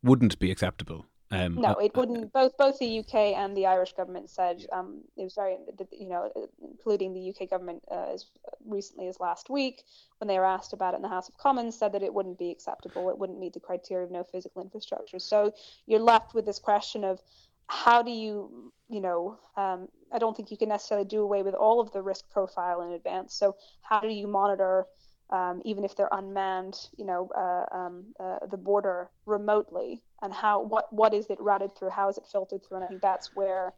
wouldn't 0.02 0.38
be 0.38 0.50
acceptable 0.50 1.06
um, 1.32 1.54
no, 1.54 1.72
it 1.74 1.96
wouldn't. 1.96 2.30
Both 2.32 2.56
both 2.58 2.78
the 2.78 2.98
UK 2.98 3.14
and 3.14 3.56
the 3.56 3.64
Irish 3.66 3.94
government 3.94 4.28
said 4.28 4.66
um, 4.70 5.00
it 5.16 5.24
was 5.24 5.34
very, 5.34 5.56
you 5.90 6.08
know, 6.08 6.30
including 6.62 7.14
the 7.14 7.30
UK 7.30 7.48
government 7.48 7.82
uh, 7.90 8.12
as 8.12 8.26
recently 8.66 9.08
as 9.08 9.18
last 9.18 9.48
week 9.48 9.82
when 10.18 10.28
they 10.28 10.38
were 10.38 10.44
asked 10.44 10.74
about 10.74 10.92
it 10.92 10.96
in 10.96 11.02
the 11.02 11.08
House 11.08 11.30
of 11.30 11.38
Commons, 11.38 11.78
said 11.78 11.92
that 11.92 12.02
it 12.02 12.12
wouldn't 12.12 12.38
be 12.38 12.50
acceptable. 12.50 13.08
It 13.08 13.18
wouldn't 13.18 13.40
meet 13.40 13.54
the 13.54 13.60
criteria 13.60 14.04
of 14.04 14.10
no 14.10 14.24
physical 14.24 14.62
infrastructure. 14.62 15.18
So 15.18 15.52
you're 15.86 16.00
left 16.00 16.34
with 16.34 16.44
this 16.44 16.58
question 16.58 17.02
of 17.02 17.18
how 17.66 18.02
do 18.02 18.10
you, 18.10 18.70
you 18.90 19.00
know, 19.00 19.38
um, 19.56 19.88
I 20.12 20.18
don't 20.18 20.36
think 20.36 20.50
you 20.50 20.58
can 20.58 20.68
necessarily 20.68 21.06
do 21.06 21.22
away 21.22 21.42
with 21.42 21.54
all 21.54 21.80
of 21.80 21.92
the 21.92 22.02
risk 22.02 22.28
profile 22.30 22.82
in 22.82 22.92
advance. 22.92 23.34
So 23.34 23.56
how 23.80 24.00
do 24.00 24.08
you 24.08 24.26
monitor? 24.26 24.86
um, 25.32 25.62
even 25.64 25.84
if 25.84 25.96
they're 25.96 26.10
unmanned, 26.12 26.76
you 26.96 27.06
know, 27.06 27.30
uh, 27.34 27.74
um, 27.74 28.04
uh, 28.20 28.46
the 28.50 28.58
border 28.58 29.10
remotely, 29.24 30.02
and 30.22 30.32
how 30.32 30.62
what 30.62 30.92
what 30.92 31.12
is 31.12 31.26
it 31.28 31.40
routed 31.40 31.76
through? 31.76 31.90
How 31.90 32.08
is 32.08 32.16
it 32.16 32.24
filtered 32.30 32.64
through? 32.64 32.78
And 32.78 32.84
I 32.84 32.88
think 32.88 33.02
that's 33.02 33.34
where 33.34 33.74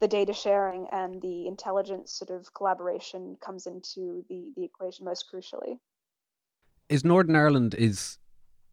the 0.00 0.08
data 0.08 0.32
sharing 0.32 0.86
and 0.90 1.20
the 1.20 1.46
intelligence 1.46 2.12
sort 2.12 2.30
of 2.30 2.52
collaboration 2.54 3.36
comes 3.40 3.66
into 3.66 4.24
the 4.28 4.52
the 4.56 4.64
equation 4.64 5.04
most 5.04 5.26
crucially. 5.32 5.78
Is 6.88 7.04
Northern 7.04 7.36
Ireland 7.36 7.74
is 7.74 8.18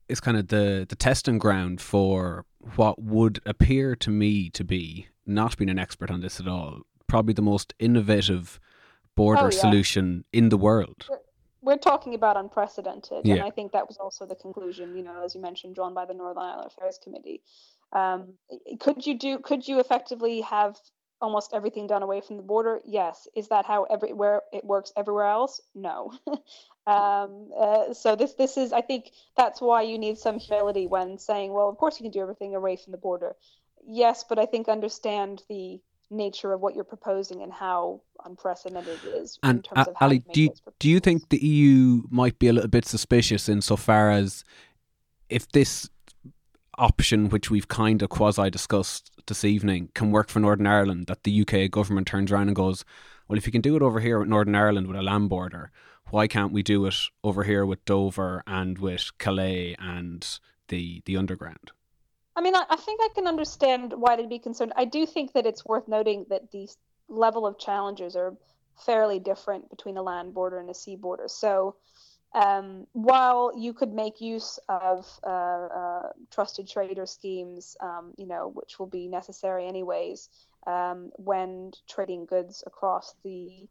is 0.08 0.22
kind 0.22 0.38
of 0.38 0.48
the 0.48 0.86
the 0.88 0.96
testing 0.96 1.38
ground 1.38 1.82
for 1.82 2.46
what 2.76 3.02
would 3.02 3.42
appear 3.46 3.96
to 3.98 4.10
me 4.10 4.50
to 4.52 4.64
be 4.64 5.08
not 5.26 5.58
being 5.58 5.70
an 5.70 5.78
expert 5.78 6.10
on 6.10 6.22
this 6.22 6.40
at 6.40 6.48
all, 6.48 6.82
probably 7.08 7.34
the 7.34 7.42
most 7.42 7.74
innovative 7.80 8.60
border 9.16 9.42
oh, 9.42 9.50
yeah. 9.52 9.60
solution 9.60 10.24
in 10.32 10.50
the 10.50 10.58
world 10.58 11.10
we're 11.62 11.78
talking 11.78 12.14
about 12.14 12.38
unprecedented, 12.38 13.26
yeah. 13.26 13.36
and 13.36 13.44
I 13.44 13.50
think 13.50 13.72
that 13.72 13.88
was 13.88 13.98
also 13.98 14.26
the 14.26 14.36
conclusion, 14.36 14.96
you 14.96 15.04
know, 15.04 15.24
as 15.24 15.36
you 15.36 15.42
mentioned, 15.42 15.76
drawn 15.76 15.94
by 15.94 16.06
the 16.06 16.14
Northern 16.14 16.44
Ireland 16.44 16.72
Affairs 16.76 17.00
Committee. 17.04 17.42
Um, 17.94 18.34
could 18.80 19.06
you 19.06 19.18
do? 19.18 19.40
Could 19.40 19.68
you 19.68 19.80
effectively 19.80 20.42
have 20.42 20.78
almost 21.22 21.54
everything 21.54 21.88
done 21.88 22.04
away 22.04 22.22
from 22.22 22.38
the 22.38 22.44
border? 22.44 22.80
Yes. 22.86 23.28
Is 23.36 23.48
that 23.50 23.66
how 23.66 23.84
everywhere 23.84 24.42
it 24.54 24.64
works 24.64 24.92
everywhere 24.96 25.28
else? 25.28 25.62
No. 25.74 26.14
um, 26.88 27.50
uh, 27.58 27.94
so 27.94 28.16
this 28.16 28.34
this 28.34 28.58
is, 28.58 28.74
I 28.74 28.82
think, 28.82 29.12
that's 29.36 29.62
why 29.62 29.82
you 29.84 29.98
need 29.98 30.18
some 30.18 30.40
humility 30.40 30.88
when 30.88 31.18
saying, 31.18 31.54
well, 31.54 31.70
of 31.70 31.78
course 31.78 32.00
you 32.00 32.04
can 32.04 32.12
do 32.12 32.22
everything 32.22 32.56
away 32.56 32.76
from 32.76 32.92
the 32.92 32.98
border. 32.98 33.36
Yes, 33.86 34.26
but 34.28 34.38
I 34.38 34.46
think 34.46 34.68
understand 34.68 35.44
the 35.50 35.80
nature 36.10 36.54
of 36.54 36.62
what 36.62 36.76
you're 36.76 36.84
proposing 36.84 37.42
and 37.42 37.52
how 37.52 38.02
unprecedented 38.26 39.00
it 39.06 39.08
is. 39.08 39.38
And 39.44 39.68
uh, 39.76 39.86
Allie, 40.00 40.24
do 40.34 40.44
you, 40.44 40.50
do 40.80 40.90
you 40.90 41.00
think 41.00 41.30
the 41.30 41.46
EU 41.46 42.04
might 42.10 42.40
be 42.40 42.48
a 42.48 42.54
little 42.54 42.70
bit 42.70 42.86
suspicious 42.86 43.50
insofar 43.50 44.12
as 44.12 44.44
if 45.30 45.50
this 45.52 45.90
option, 46.78 47.30
which 47.30 47.50
we've 47.50 47.68
kind 47.68 48.02
of 48.02 48.10
quasi 48.10 48.50
discussed 48.50 49.12
this 49.28 49.44
evening, 49.44 49.90
can 49.94 50.12
work 50.12 50.30
for 50.30 50.40
Northern 50.40 50.68
Ireland, 50.68 51.08
that 51.08 51.24
the 51.24 51.42
UK 51.42 51.70
government 51.72 52.08
turns 52.08 52.32
around 52.32 52.48
and 52.48 52.56
goes, 52.56 52.86
well, 53.28 53.38
if 53.38 53.46
you 53.46 53.52
can 53.52 53.62
do 53.62 53.76
it 53.76 53.82
over 53.82 54.00
here 54.00 54.20
with 54.20 54.30
Northern 54.30 54.56
Ireland 54.56 54.88
with 54.88 54.98
a 54.98 55.02
land 55.02 55.30
border, 55.30 55.72
why 56.10 56.28
can't 56.28 56.54
we 56.54 56.64
do 56.64 56.86
it 56.86 56.96
over 57.24 57.44
here 57.44 57.66
with 57.66 57.84
Dover 57.84 58.44
and 58.48 58.78
with 58.78 59.12
Calais 59.18 59.76
and 59.78 60.40
the 60.70 61.02
the 61.06 61.18
underground? 61.18 61.72
I 62.38 62.42
mean, 62.42 62.56
I, 62.56 62.66
I, 62.70 62.76
think 62.76 63.02
I 63.02 63.10
can 63.16 63.26
understand 63.26 63.94
why 63.98 64.16
they'd 64.16 64.30
be 64.30 64.38
concerned. 64.38 64.72
I 64.76 64.86
do 64.86 65.08
think 65.08 65.34
that 65.34 65.48
it's 65.48 65.66
worth 65.66 65.88
noting 65.88 66.28
that 66.30 66.52
the 66.52 66.70
level 67.10 67.48
of 67.48 67.58
challenges 67.58 68.16
are 68.16 68.38
fairly 68.86 69.18
different 69.18 69.72
between 69.72 69.98
a 69.98 70.04
land 70.04 70.36
border 70.36 70.60
and 70.60 70.70
a 70.70 70.74
sea 70.76 70.96
border. 70.96 71.28
So, 71.28 71.76
um, 72.36 72.86
while 72.94 73.54
you 73.58 73.74
could 73.74 73.92
make 73.92 74.22
use 74.22 74.60
of 74.70 75.08
uh, 75.26 75.30
uh, 75.30 76.10
trusted 76.30 76.70
trader 76.70 77.08
schemes, 77.08 77.76
um, 77.82 78.14
you 78.18 78.28
know, 78.28 78.52
which 78.54 78.78
will 78.78 78.88
be 78.88 79.08
necessary 79.08 79.66
anyways 79.66 80.30
um, 80.68 81.10
when 81.16 81.72
trading 81.90 82.26
goods 82.26 82.64
across 82.68 83.16
the 83.24 83.68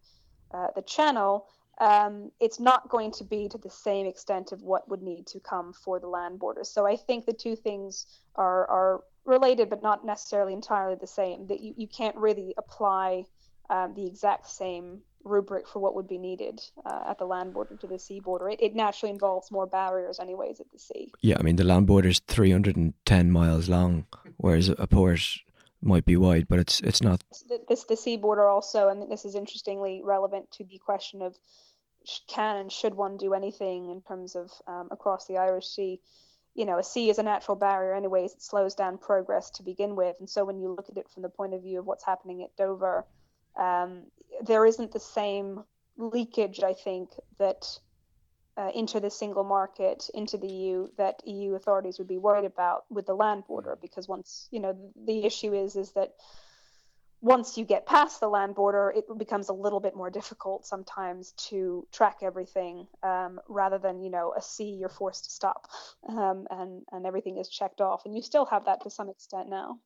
uh, 0.52 0.68
the 0.74 0.82
channel, 0.82 1.46
um, 1.78 2.30
it's 2.40 2.58
not 2.58 2.88
going 2.88 3.12
to 3.12 3.24
be 3.24 3.48
to 3.48 3.58
the 3.58 3.70
same 3.70 4.06
extent 4.06 4.52
of 4.52 4.62
what 4.62 4.88
would 4.88 5.02
need 5.02 5.26
to 5.28 5.40
come 5.40 5.72
for 5.72 6.00
the 6.00 6.08
land 6.08 6.38
borders. 6.38 6.70
So 6.70 6.86
I 6.86 6.96
think 6.96 7.26
the 7.26 7.32
two 7.32 7.56
things 7.56 8.06
are, 8.34 8.66
are 8.68 9.04
related, 9.24 9.68
but 9.68 9.82
not 9.82 10.04
necessarily 10.04 10.52
entirely 10.52 10.96
the 10.98 11.06
same. 11.06 11.46
That 11.48 11.60
you, 11.60 11.74
you 11.76 11.86
can't 11.86 12.16
really 12.16 12.54
apply 12.56 13.24
um, 13.68 13.94
the 13.94 14.06
exact 14.06 14.48
same 14.48 15.00
rubric 15.24 15.66
for 15.68 15.80
what 15.80 15.94
would 15.94 16.08
be 16.08 16.18
needed 16.18 16.60
uh, 16.84 17.04
at 17.08 17.18
the 17.18 17.24
land 17.24 17.52
border 17.52 17.76
to 17.76 17.86
the 17.86 17.98
sea 17.98 18.20
border. 18.20 18.48
It, 18.48 18.62
it 18.62 18.74
naturally 18.74 19.12
involves 19.12 19.50
more 19.50 19.66
barriers, 19.66 20.20
anyways, 20.20 20.60
at 20.60 20.70
the 20.72 20.78
sea. 20.78 21.12
Yeah, 21.20 21.36
I 21.38 21.42
mean, 21.42 21.56
the 21.56 21.64
land 21.64 21.86
border 21.86 22.08
is 22.08 22.20
310 22.20 23.30
miles 23.30 23.68
long, 23.68 24.06
whereas 24.36 24.68
a 24.68 24.86
port 24.86 25.20
might 25.82 26.04
be 26.04 26.16
wide, 26.16 26.48
but 26.48 26.58
it's 26.58 26.80
it's 26.80 27.02
not. 27.02 27.22
This 27.68 27.84
the 27.84 27.96
sea 27.96 28.16
border 28.16 28.46
also, 28.46 28.88
and 28.88 29.10
this 29.10 29.24
is 29.24 29.34
interestingly 29.34 30.00
relevant 30.02 30.50
to 30.52 30.64
the 30.64 30.78
question 30.78 31.22
of 31.22 31.36
can 32.28 32.56
and 32.56 32.72
should 32.72 32.94
one 32.94 33.16
do 33.16 33.34
anything 33.34 33.90
in 33.90 34.02
terms 34.02 34.36
of 34.36 34.50
um, 34.66 34.88
across 34.90 35.26
the 35.26 35.38
Irish 35.38 35.68
Sea. 35.68 36.00
You 36.54 36.64
know, 36.64 36.78
a 36.78 36.82
sea 36.82 37.10
is 37.10 37.18
a 37.18 37.22
natural 37.22 37.56
barrier, 37.56 37.94
anyways. 37.94 38.32
It 38.32 38.42
slows 38.42 38.74
down 38.74 38.98
progress 38.98 39.50
to 39.50 39.62
begin 39.62 39.94
with, 39.94 40.16
and 40.20 40.28
so 40.28 40.44
when 40.44 40.58
you 40.58 40.72
look 40.72 40.88
at 40.88 40.96
it 40.96 41.10
from 41.10 41.22
the 41.22 41.28
point 41.28 41.54
of 41.54 41.62
view 41.62 41.78
of 41.78 41.86
what's 41.86 42.04
happening 42.04 42.42
at 42.42 42.56
Dover, 42.56 43.04
um, 43.58 44.04
there 44.42 44.64
isn't 44.64 44.92
the 44.92 45.00
same 45.00 45.64
leakage, 45.98 46.62
I 46.62 46.74
think, 46.74 47.10
that 47.38 47.78
uh, 48.56 48.70
into 48.74 49.00
the 49.00 49.10
single 49.10 49.44
market, 49.44 50.08
into 50.14 50.38
the 50.38 50.48
EU, 50.48 50.88
that 50.96 51.20
EU 51.26 51.54
authorities 51.54 51.98
would 51.98 52.08
be 52.08 52.18
worried 52.18 52.46
about 52.46 52.84
with 52.88 53.06
the 53.06 53.14
land 53.14 53.44
border, 53.46 53.76
because 53.80 54.08
once 54.08 54.48
you 54.50 54.60
know 54.60 54.74
the 55.04 55.24
issue 55.24 55.52
is 55.52 55.76
is 55.76 55.92
that 55.92 56.14
once 57.26 57.58
you 57.58 57.64
get 57.64 57.86
past 57.86 58.20
the 58.20 58.28
land 58.28 58.54
border, 58.54 58.92
it 58.96 59.04
becomes 59.18 59.48
a 59.48 59.52
little 59.52 59.80
bit 59.80 59.96
more 59.96 60.10
difficult 60.10 60.64
sometimes 60.64 61.32
to 61.32 61.84
track 61.90 62.18
everything. 62.22 62.86
Um, 63.02 63.40
rather 63.48 63.78
than 63.78 64.00
you 64.00 64.10
know 64.10 64.32
a 64.36 64.40
sea, 64.40 64.76
you're 64.78 64.88
forced 64.88 65.24
to 65.24 65.30
stop, 65.30 65.68
um, 66.08 66.46
and 66.50 66.82
and 66.92 67.04
everything 67.04 67.36
is 67.36 67.48
checked 67.48 67.80
off, 67.80 68.06
and 68.06 68.14
you 68.14 68.22
still 68.22 68.46
have 68.46 68.64
that 68.66 68.80
to 68.82 68.90
some 68.90 69.10
extent 69.10 69.48
now. 69.48 69.80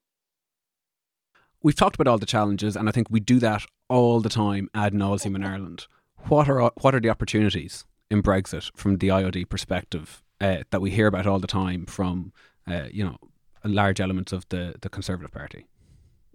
We've 1.62 1.74
talked 1.74 1.96
about 1.96 2.10
all 2.10 2.18
the 2.18 2.26
challenges, 2.26 2.76
and 2.76 2.88
I 2.88 2.92
think 2.92 3.08
we 3.10 3.20
do 3.20 3.38
that 3.38 3.62
all 3.88 4.20
the 4.20 4.28
time 4.28 4.68
ad 4.74 4.92
nauseum 4.92 5.34
in 5.34 5.42
Ireland. 5.42 5.86
What 6.28 6.46
are 6.50 6.70
what 6.82 6.94
are 6.94 7.00
the 7.00 7.10
opportunities 7.10 7.86
in 8.10 8.22
Brexit 8.22 8.70
from 8.76 8.98
the 8.98 9.08
IOD 9.08 9.48
perspective 9.48 10.22
uh, 10.42 10.58
that 10.70 10.82
we 10.82 10.90
hear 10.90 11.06
about 11.06 11.26
all 11.26 11.38
the 11.38 11.46
time 11.46 11.86
from 11.86 12.34
uh, 12.66 12.88
you 12.92 13.02
know 13.02 13.16
large 13.64 13.98
elements 13.98 14.30
of 14.30 14.46
the 14.50 14.74
the 14.82 14.90
Conservative 14.90 15.32
Party? 15.32 15.64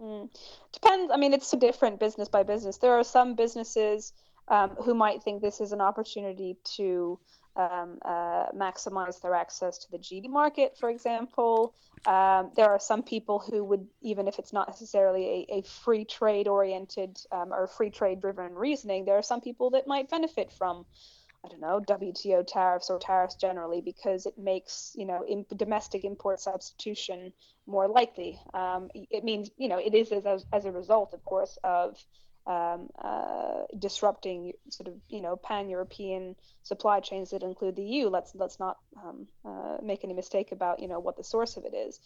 Mm. 0.00 0.28
Depends. 0.72 1.10
I 1.12 1.16
mean, 1.16 1.32
it's 1.32 1.50
different 1.52 2.00
business 2.00 2.28
by 2.28 2.42
business. 2.42 2.76
There 2.78 2.92
are 2.92 3.04
some 3.04 3.34
businesses 3.34 4.12
um, 4.48 4.70
who 4.70 4.94
might 4.94 5.22
think 5.22 5.42
this 5.42 5.60
is 5.60 5.72
an 5.72 5.80
opportunity 5.80 6.56
to 6.76 7.18
um, 7.56 7.98
uh, 8.04 8.46
maximize 8.54 9.20
their 9.20 9.34
access 9.34 9.78
to 9.78 9.90
the 9.90 9.98
GB 9.98 10.28
market, 10.28 10.76
for 10.78 10.90
example. 10.90 11.74
Um, 12.06 12.50
there 12.54 12.70
are 12.70 12.78
some 12.78 13.02
people 13.02 13.38
who 13.38 13.64
would, 13.64 13.86
even 14.02 14.28
if 14.28 14.38
it's 14.38 14.52
not 14.52 14.68
necessarily 14.68 15.46
a, 15.50 15.58
a 15.58 15.62
free 15.62 16.04
trade 16.04 16.46
oriented 16.46 17.18
um, 17.32 17.52
or 17.52 17.66
free 17.66 17.90
trade 17.90 18.20
driven 18.20 18.54
reasoning, 18.54 19.06
there 19.06 19.16
are 19.16 19.22
some 19.22 19.40
people 19.40 19.70
that 19.70 19.86
might 19.86 20.10
benefit 20.10 20.52
from 20.52 20.84
I 21.46 21.48
don't 21.48 21.60
know, 21.60 21.80
WTO 21.80 22.44
tariffs 22.46 22.90
or 22.90 22.98
tariffs 22.98 23.36
generally 23.36 23.80
because 23.80 24.26
it 24.26 24.36
makes, 24.36 24.92
you 24.96 25.06
know, 25.06 25.24
in, 25.26 25.46
domestic 25.54 26.04
import 26.04 26.40
substitution 26.40 27.32
more 27.66 27.86
likely. 27.86 28.40
Um, 28.52 28.90
it 28.94 29.22
means, 29.22 29.50
you 29.56 29.68
know, 29.68 29.78
it 29.78 29.94
is 29.94 30.10
as, 30.10 30.44
as 30.52 30.64
a 30.64 30.72
result, 30.72 31.14
of 31.14 31.24
course, 31.24 31.56
of 31.62 31.96
um, 32.46 32.88
uh, 33.02 33.62
disrupting 33.76 34.52
sort 34.68 34.86
of 34.86 34.94
you 35.08 35.20
know 35.20 35.34
pan-European 35.36 36.36
supply 36.62 37.00
chains 37.00 37.30
that 37.30 37.42
include 37.42 37.74
the 37.74 37.82
EU. 37.82 38.08
Let's 38.08 38.34
let's 38.36 38.60
not 38.60 38.78
um, 39.04 39.26
uh, 39.44 39.78
make 39.82 40.04
any 40.04 40.14
mistake 40.14 40.52
about 40.52 40.80
you 40.80 40.86
know 40.86 41.00
what 41.00 41.16
the 41.16 41.24
source 41.24 41.56
of 41.56 41.64
it 41.64 41.74
is. 41.74 41.98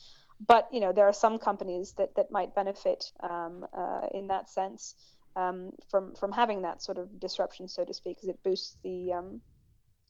But 0.47 0.69
you 0.73 0.81
know 0.81 0.93
there 0.93 1.07
are 1.07 1.12
some 1.12 1.39
companies 1.39 1.93
that 1.99 2.14
that 2.17 2.31
might 2.31 2.55
benefit 2.55 3.12
um, 3.23 3.67
uh, 3.77 4.07
in 4.14 4.29
that 4.29 4.49
sense 4.49 4.95
um, 5.37 5.72
from 5.91 6.14
from 6.14 6.33
having 6.33 6.62
that 6.62 6.83
sort 6.83 6.99
of 6.99 7.20
disruption, 7.20 7.68
so 7.68 7.85
to 7.85 7.95
speak, 7.95 8.16
because 8.16 8.28
it 8.28 8.43
boosts 8.43 8.76
the 8.83 9.12
um, 9.12 9.41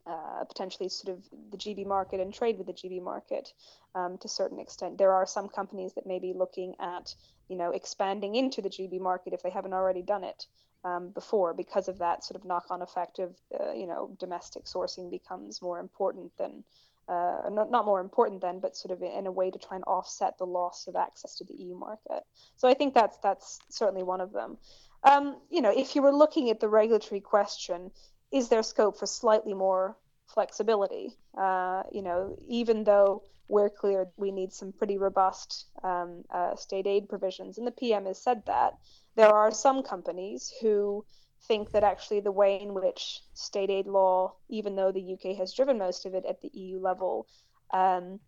uh, 0.06 0.44
potentially 0.44 0.88
sort 0.88 1.16
of 1.16 1.24
the 1.50 1.56
GB 1.56 1.86
market 1.86 2.20
and 2.20 2.32
trade 2.32 2.58
with 2.58 2.66
the 2.66 2.72
GB 2.72 3.02
market 3.02 3.52
um, 3.94 4.16
to 4.18 4.26
a 4.26 4.30
certain 4.30 4.58
extent. 4.58 4.98
There 4.98 5.12
are 5.12 5.26
some 5.26 5.48
companies 5.48 5.92
that 5.94 6.06
may 6.06 6.18
be 6.18 6.32
looking 6.32 6.74
at, 6.80 7.14
you 7.48 7.56
know, 7.56 7.70
expanding 7.70 8.34
into 8.34 8.62
the 8.62 8.70
GB 8.70 9.00
market 9.00 9.34
if 9.34 9.42
they 9.42 9.50
haven't 9.50 9.74
already 9.74 10.02
done 10.02 10.24
it 10.24 10.46
um, 10.84 11.10
before, 11.10 11.52
because 11.52 11.86
of 11.88 11.98
that 11.98 12.24
sort 12.24 12.40
of 12.40 12.46
knock-on 12.46 12.82
effect 12.82 13.18
of, 13.18 13.36
uh, 13.60 13.72
you 13.72 13.86
know, 13.86 14.16
domestic 14.18 14.64
sourcing 14.64 15.10
becomes 15.10 15.60
more 15.60 15.78
important 15.78 16.32
than, 16.38 16.64
uh, 17.08 17.42
not, 17.50 17.70
not 17.70 17.84
more 17.84 18.00
important 18.00 18.40
than, 18.40 18.58
but 18.58 18.76
sort 18.76 18.92
of 18.92 19.02
in 19.02 19.26
a 19.26 19.32
way 19.32 19.50
to 19.50 19.58
try 19.58 19.76
and 19.76 19.84
offset 19.84 20.38
the 20.38 20.46
loss 20.46 20.86
of 20.86 20.96
access 20.96 21.36
to 21.36 21.44
the 21.44 21.54
EU 21.54 21.76
market. 21.76 22.22
So 22.56 22.68
I 22.68 22.74
think 22.74 22.94
that's 22.94 23.18
that's 23.18 23.58
certainly 23.68 24.02
one 24.02 24.22
of 24.22 24.32
them. 24.32 24.56
Um, 25.02 25.36
you 25.50 25.62
know, 25.62 25.72
if 25.74 25.96
you 25.96 26.02
were 26.02 26.12
looking 26.12 26.50
at 26.50 26.60
the 26.60 26.68
regulatory 26.68 27.20
question, 27.20 27.90
is 28.32 28.48
there 28.48 28.62
scope 28.62 28.98
for 28.98 29.06
slightly 29.06 29.54
more 29.54 29.96
flexibility? 30.26 31.16
Uh, 31.36 31.84
you 31.90 32.02
know, 32.02 32.36
even 32.48 32.84
though 32.84 33.22
we're 33.48 33.70
clear 33.70 34.06
we 34.16 34.30
need 34.30 34.52
some 34.52 34.72
pretty 34.72 34.96
robust 34.96 35.66
um, 35.82 36.22
uh, 36.30 36.54
state 36.54 36.86
aid 36.86 37.08
provisions, 37.08 37.58
and 37.58 37.66
the 37.66 37.72
PM 37.72 38.06
has 38.06 38.22
said 38.22 38.42
that, 38.46 38.74
there 39.16 39.34
are 39.34 39.50
some 39.50 39.82
companies 39.82 40.52
who 40.60 41.04
think 41.48 41.72
that 41.72 41.82
actually 41.82 42.20
the 42.20 42.30
way 42.30 42.60
in 42.60 42.74
which 42.74 43.20
state 43.34 43.70
aid 43.70 43.86
law, 43.86 44.34
even 44.48 44.76
though 44.76 44.92
the 44.92 45.14
UK 45.14 45.36
has 45.36 45.52
driven 45.54 45.78
most 45.78 46.06
of 46.06 46.14
it 46.14 46.24
at 46.28 46.40
the 46.42 46.50
EU 46.52 46.78
level, 46.78 47.26
um, 47.72 48.20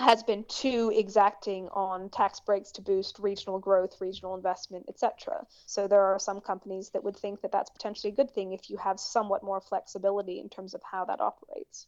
has 0.00 0.22
been 0.24 0.44
too 0.48 0.92
exacting 0.94 1.68
on 1.68 2.08
tax 2.10 2.40
breaks 2.40 2.72
to 2.72 2.82
boost 2.82 3.18
regional 3.20 3.58
growth, 3.58 4.00
regional 4.00 4.34
investment, 4.34 4.84
etc. 4.88 5.46
So 5.66 5.86
there 5.86 6.02
are 6.02 6.18
some 6.18 6.40
companies 6.40 6.90
that 6.90 7.04
would 7.04 7.16
think 7.16 7.40
that 7.42 7.52
that's 7.52 7.70
potentially 7.70 8.12
a 8.12 8.16
good 8.16 8.30
thing 8.30 8.52
if 8.52 8.68
you 8.68 8.76
have 8.76 8.98
somewhat 8.98 9.44
more 9.44 9.60
flexibility 9.60 10.40
in 10.40 10.48
terms 10.48 10.74
of 10.74 10.82
how 10.90 11.04
that 11.04 11.20
operates. 11.20 11.86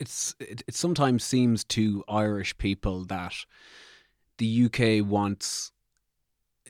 It's 0.00 0.34
it, 0.40 0.62
it 0.66 0.74
sometimes 0.74 1.22
seems 1.22 1.62
to 1.64 2.02
Irish 2.08 2.56
people 2.58 3.04
that 3.04 3.34
the 4.38 4.64
UK 4.64 5.06
wants 5.06 5.72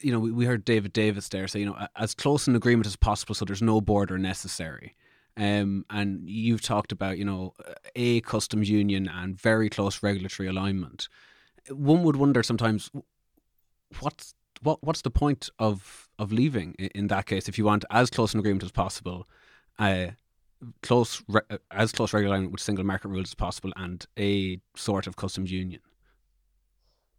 you 0.03 0.13
know, 0.13 0.19
we 0.19 0.47
heard 0.47 0.65
David 0.65 0.93
Davis 0.93 1.29
there 1.29 1.47
say, 1.47 1.61
you 1.61 1.67
know, 1.67 1.87
as 1.97 2.15
close 2.15 2.49
an 2.49 2.57
agreement 2.57 2.87
as 2.87 2.97
possible 2.97 3.35
so 3.35 3.45
there's 3.45 3.63
no 3.63 3.81
border 3.81 4.19
necessary. 4.19 4.95
Um, 5.37 5.85
and 5.91 6.29
you've 6.29 6.63
talked 6.63 6.93
about, 6.93 7.19
you 7.19 7.25
know, 7.25 7.55
a 7.95 8.21
customs 8.23 8.69
union 8.69 9.09
and 9.09 9.41
very 9.41 9.71
close 9.71 10.03
regulatory 10.03 10.49
alignment. 10.49 11.09
One 11.71 12.03
would 12.03 12.17
wonder 12.17 12.43
sometimes 12.43 12.91
what's 14.01 14.35
what 14.63 14.83
what's 14.83 15.03
the 15.03 15.11
point 15.11 15.51
of 15.59 16.09
of 16.19 16.33
leaving 16.33 16.75
in 16.75 17.07
that 17.09 17.27
case 17.27 17.49
if 17.49 17.57
you 17.57 17.65
want 17.65 17.85
as 17.91 18.11
close 18.11 18.35
an 18.35 18.41
agreement 18.41 18.63
as 18.63 18.73
possible, 18.73 19.27
uh, 19.79 20.09
close 20.83 21.23
re- 21.29 21.41
as 21.71 21.93
close 21.93 22.13
regular 22.13 22.35
alignment 22.35 22.53
with 22.53 22.61
single 22.61 22.85
market 22.85 23.09
rules 23.09 23.31
as 23.31 23.35
possible, 23.35 23.73
and 23.77 24.07
a 24.19 24.61
sort 24.75 25.07
of 25.07 25.17
customs 25.17 25.51
union. 25.51 25.81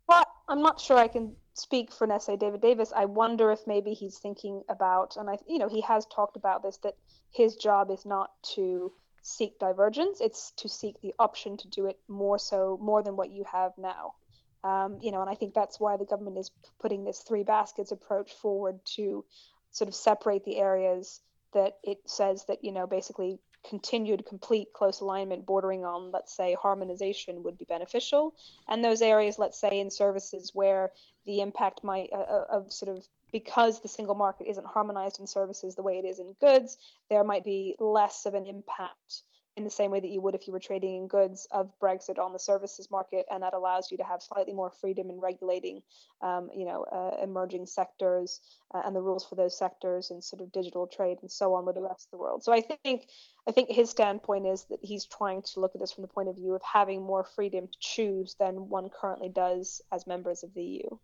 Well, 0.07 0.26
I'm 0.47 0.62
not 0.62 0.80
sure 0.80 0.97
I 0.97 1.07
can 1.07 1.36
speak 1.53 1.91
for 1.91 2.07
Nesse 2.07 2.37
David 2.37 2.61
Davis, 2.61 2.93
I 2.95 3.05
wonder 3.05 3.51
if 3.51 3.67
maybe 3.67 3.93
he's 3.93 4.17
thinking 4.17 4.63
about, 4.69 5.17
and 5.17 5.29
I, 5.29 5.37
you 5.47 5.59
know, 5.59 5.69
he 5.69 5.81
has 5.81 6.05
talked 6.05 6.35
about 6.37 6.63
this 6.63 6.77
that 6.77 6.95
his 7.31 7.55
job 7.55 7.91
is 7.91 8.05
not 8.05 8.31
to 8.55 8.93
seek 9.21 9.59
divergence; 9.59 10.21
it's 10.21 10.51
to 10.57 10.69
seek 10.69 10.99
the 11.01 11.13
option 11.19 11.57
to 11.57 11.67
do 11.67 11.85
it 11.85 11.99
more 12.07 12.39
so, 12.39 12.77
more 12.81 13.03
than 13.03 13.15
what 13.15 13.31
you 13.31 13.43
have 13.51 13.73
now. 13.77 14.15
Um, 14.63 14.99
you 15.01 15.11
know, 15.11 15.21
and 15.21 15.29
I 15.29 15.35
think 15.35 15.53
that's 15.53 15.79
why 15.79 15.97
the 15.97 16.05
government 16.05 16.37
is 16.37 16.51
putting 16.79 17.03
this 17.03 17.21
three 17.21 17.43
baskets 17.43 17.91
approach 17.91 18.31
forward 18.33 18.79
to 18.95 19.25
sort 19.71 19.87
of 19.87 19.95
separate 19.95 20.43
the 20.45 20.57
areas 20.57 21.21
that 21.53 21.77
it 21.83 21.97
says 22.05 22.45
that 22.45 22.63
you 22.63 22.71
know 22.71 22.87
basically 22.87 23.39
continued 23.68 24.26
complete 24.26 24.74
close 24.74 25.01
alignment 25.01 25.45
bordering 25.45 25.86
on, 25.86 26.12
let's 26.12 26.36
say, 26.36 26.55
harmonization 26.62 27.43
would 27.43 27.57
be 27.57 27.66
beneficial. 27.66 28.34
And 28.68 28.84
those 28.84 29.01
areas, 29.01 29.39
let's 29.39 29.59
say, 29.59 29.80
in 29.80 29.91
services 29.91 30.51
where 30.53 30.91
the 31.26 31.41
impact 31.41 31.84
might 31.84 32.09
uh, 32.12 32.18
uh, 32.18 32.45
of 32.49 32.72
sort 32.72 32.95
of 32.95 33.05
because 33.32 33.80
the 33.82 33.88
single 33.88 34.16
market 34.16 34.47
isn't 34.47 34.66
harmonized 34.66 35.20
in 35.20 35.28
services 35.28 35.76
the 35.76 35.84
way 35.84 35.97
it 35.97 36.05
is 36.05 36.20
in 36.20 36.36
goods, 36.41 36.78
there 37.09 37.24
might 37.24 37.45
be 37.45 37.76
less 37.80 38.26
of 38.26 38.34
an 38.34 38.45
impact 38.45 39.24
in 39.57 39.63
the 39.65 39.69
same 39.69 39.91
way 39.91 39.99
that 39.99 40.09
you 40.09 40.21
would 40.21 40.33
if 40.33 40.47
you 40.47 40.53
were 40.53 40.59
trading 40.59 40.95
in 40.95 41.07
goods 41.07 41.47
of 41.51 41.71
Brexit 41.81 42.17
on 42.17 42.31
the 42.31 42.39
services 42.39 42.89
market, 42.89 43.25
and 43.29 43.43
that 43.43 43.53
allows 43.53 43.91
you 43.91 43.97
to 43.97 44.03
have 44.03 44.21
slightly 44.21 44.53
more 44.53 44.69
freedom 44.69 45.09
in 45.09 45.19
regulating, 45.19 45.81
um, 46.21 46.49
you 46.55 46.65
know, 46.65 46.83
uh, 46.83 47.21
emerging 47.21 47.65
sectors 47.65 48.39
uh, 48.73 48.81
and 48.85 48.95
the 48.95 49.01
rules 49.01 49.25
for 49.25 49.35
those 49.35 49.57
sectors 49.57 50.09
and 50.09 50.23
sort 50.23 50.41
of 50.41 50.51
digital 50.51 50.87
trade 50.87 51.17
and 51.21 51.29
so 51.29 51.53
on 51.53 51.65
with 51.65 51.75
the 51.75 51.81
rest 51.81 52.07
of 52.07 52.11
the 52.11 52.17
world. 52.17 52.43
So 52.43 52.53
I 52.53 52.61
think, 52.61 53.07
I 53.47 53.51
think 53.51 53.69
his 53.69 53.89
standpoint 53.89 54.47
is 54.47 54.65
that 54.69 54.79
he's 54.81 55.05
trying 55.05 55.41
to 55.41 55.59
look 55.59 55.75
at 55.75 55.81
this 55.81 55.91
from 55.91 56.03
the 56.03 56.07
point 56.07 56.29
of 56.29 56.35
view 56.35 56.55
of 56.55 56.61
having 56.61 57.01
more 57.01 57.23
freedom 57.23 57.67
to 57.67 57.79
choose 57.79 58.35
than 58.39 58.69
one 58.69 58.89
currently 58.89 59.29
does 59.29 59.81
as 59.91 60.07
members 60.07 60.43
of 60.43 60.53
the 60.53 60.63
EU. 60.63 60.97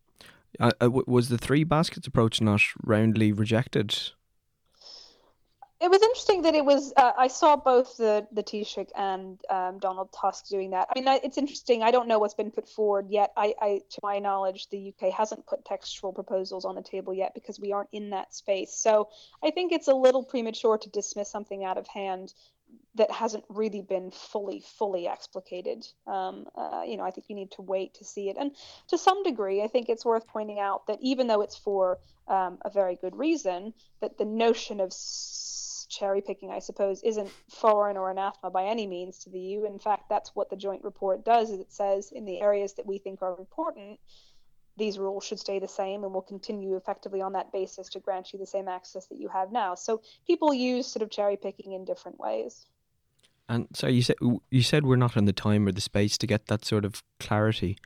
Uh, 0.60 0.72
uh 0.82 0.90
was 0.90 1.28
the 1.28 1.38
three 1.38 1.66
baskets 1.66 2.08
approach 2.08 2.40
not 2.40 2.62
roundly 2.82 3.34
rejected 3.34 4.14
it 5.80 5.92
was 5.92 6.02
interesting 6.02 6.42
that 6.42 6.56
it 6.56 6.66
was. 6.66 6.92
Uh, 6.98 7.12
I 7.18 7.28
saw 7.28 7.56
both 7.56 7.98
the 7.98 8.28
the 8.32 8.42
Taoiseach 8.42 8.90
and 8.96 9.40
um, 9.50 9.78
Donald 9.78 10.12
Tusk 10.12 10.48
doing 10.48 10.72
that. 10.72 10.88
I 10.90 11.00
mean, 11.00 11.08
it's 11.24 11.38
interesting. 11.38 11.84
I 11.84 11.92
don't 11.92 12.08
know 12.08 12.18
what's 12.18 12.34
been 12.34 12.50
put 12.50 12.68
forward 12.68 13.08
yet. 13.10 13.32
I, 13.38 13.54
I, 13.62 13.82
to 13.92 14.00
my 14.02 14.18
knowledge, 14.18 14.70
the 14.70 14.92
UK 14.92 15.14
hasn't 15.14 15.46
put 15.46 15.66
textual 15.66 16.14
proposals 16.14 16.66
on 16.66 16.74
the 16.74 16.82
table 16.82 17.14
yet 17.14 17.34
because 17.36 17.60
we 17.60 17.74
aren't 17.74 17.90
in 17.92 18.10
that 18.10 18.34
space. 18.34 18.74
So 18.74 19.10
I 19.44 19.52
think 19.52 19.72
it's 19.72 19.88
a 19.88 19.94
little 19.94 20.24
premature 20.24 20.80
to 20.80 20.90
dismiss 20.90 21.30
something 21.30 21.64
out 21.64 21.78
of 21.78 21.88
hand 21.88 22.34
that 22.96 23.12
hasn't 23.12 23.44
really 23.48 23.82
been 23.82 24.10
fully 24.10 24.64
fully 24.78 25.08
explicated 25.08 25.86
um, 26.08 26.46
uh, 26.56 26.82
you 26.86 26.98
know 26.98 27.04
i 27.04 27.12
think 27.12 27.26
you 27.30 27.36
need 27.36 27.52
to 27.52 27.62
wait 27.62 27.94
to 27.94 28.04
see 28.04 28.28
it 28.30 28.36
and 28.38 28.52
to 28.88 28.98
some 28.98 29.24
degree 29.24 29.62
i 29.62 29.68
think 29.68 29.88
it's 29.88 30.04
worth 30.04 30.28
pointing 30.28 30.60
out 30.60 30.86
that 30.88 30.98
even 31.00 31.28
though 31.28 31.42
it's 31.42 31.56
for 31.56 32.00
um, 32.28 32.58
a 32.66 32.70
very 32.70 32.96
good 32.96 33.16
reason 33.16 33.74
that 34.02 34.18
the 34.18 34.26
notion 34.26 34.80
of 34.80 34.92
cherry 35.90 36.22
picking, 36.22 36.52
I 36.52 36.60
suppose, 36.60 37.02
isn't 37.04 37.30
foreign 37.50 37.98
or 37.98 38.12
anathema 38.12 38.52
by 38.52 38.66
any 38.66 38.88
means 38.88 39.20
to 39.20 39.30
the 39.30 39.40
EU. 39.40 39.66
In 39.66 39.80
fact, 39.80 40.10
that's 40.10 40.36
what 40.36 40.50
the 40.50 40.56
joint 40.56 40.84
report 40.84 41.26
does. 41.26 41.50
Is 41.50 41.60
it 41.60 41.72
says 41.72 42.12
in 42.12 42.26
the 42.26 42.42
areas 42.42 42.74
that 42.74 42.86
we 42.86 42.98
think 42.98 43.22
are 43.22 43.38
important, 43.38 44.00
these 44.78 45.00
rules 45.00 45.26
should 45.26 45.40
stay 45.40 45.60
the 45.60 45.68
same, 45.68 46.04
and 46.04 46.14
will 46.14 46.22
continue 46.22 46.76
effectively 46.76 47.22
on 47.22 47.34
that 47.34 47.52
basis 47.52 47.90
to 47.90 48.00
grant 48.00 48.32
you 48.32 48.40
the 48.40 48.46
same 48.46 48.68
access 48.68 49.08
that 49.08 49.18
you 49.18 49.28
have 49.28 49.52
now. 49.52 49.76
So 49.76 50.02
people 50.28 50.54
use 50.54 50.86
sort 50.88 51.02
of 51.02 51.10
cherry 51.10 51.38
picking 51.38 51.74
in 51.74 51.84
different 51.84 52.20
ways. 52.20 52.68
And 53.50 53.68
so 53.74 53.88
you 53.88 54.02
said 54.02 54.18
you 54.52 54.62
said 54.62 54.86
we're 54.86 54.98
not 54.98 55.16
in 55.16 55.26
the 55.26 55.34
time 55.34 55.68
or 55.68 55.72
the 55.72 55.82
space 55.82 56.18
to 56.18 56.28
get 56.28 56.48
that 56.48 56.66
sort 56.66 56.86
of 56.86 57.02
clarity. 57.20 57.78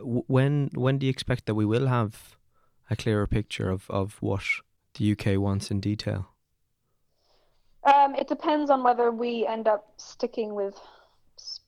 When 0.00 0.70
when 0.74 0.98
do 0.98 1.06
you 1.06 1.10
expect 1.10 1.46
that 1.46 1.54
we 1.54 1.64
will 1.64 1.88
have 1.88 2.36
a 2.88 2.96
clearer 2.96 3.26
picture 3.26 3.68
of, 3.68 3.90
of 3.90 4.16
what 4.20 4.44
the 4.94 5.12
UK 5.12 5.40
wants 5.40 5.70
in 5.70 5.80
detail? 5.80 6.35
Um, 7.86 8.16
it 8.16 8.26
depends 8.26 8.68
on 8.68 8.82
whether 8.82 9.12
we 9.12 9.46
end 9.46 9.68
up 9.68 9.86
sticking 9.96 10.54
with 10.54 10.78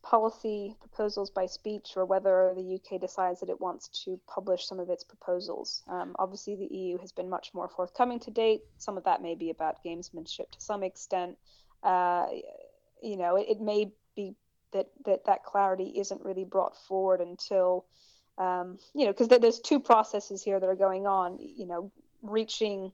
policy 0.03 0.75
proposals 0.81 1.31
by 1.31 1.47
speech 1.47 1.93
or 1.95 2.05
whether 2.05 2.53
the 2.57 2.75
UK 2.81 3.01
decides 3.01 3.41
that 3.41 3.49
it 3.49 3.61
wants 3.61 3.89
to 4.05 4.19
publish 4.27 4.67
some 4.67 4.81
of 4.81 4.91
its 4.91 5.05
proposals. 5.05 5.85
Um, 5.89 6.17
obviously, 6.19 6.57
the 6.57 6.75
EU 6.75 6.99
has 6.99 7.13
been 7.13 7.29
much 7.29 7.55
more 7.55 7.69
forthcoming 7.69 8.19
to 8.21 8.31
date. 8.33 8.63
Some 8.79 8.97
of 8.97 9.05
that 9.05 9.23
may 9.23 9.37
be 9.37 9.51
about 9.51 9.85
gamesmanship 9.85 10.51
to 10.51 10.61
some 10.61 10.83
extent. 10.83 11.37
Uh, 11.85 12.27
you 13.01 13.17
know, 13.17 13.37
it, 13.37 13.47
it, 13.51 13.61
may 13.61 13.93
be 14.17 14.35
that, 14.73 14.89
that 15.05 15.27
that 15.27 15.45
clarity 15.45 15.95
isn't 15.99 16.25
really 16.25 16.45
brought 16.45 16.77
forward 16.89 17.21
until, 17.21 17.85
um, 18.39 18.79
you 18.93 19.05
know, 19.05 19.13
because 19.13 19.29
there's 19.29 19.61
two 19.61 19.79
processes 19.79 20.43
here 20.43 20.59
that 20.59 20.67
are 20.67 20.75
going 20.75 21.07
on. 21.07 21.39
You 21.39 21.67
know, 21.67 21.93
reaching 22.23 22.91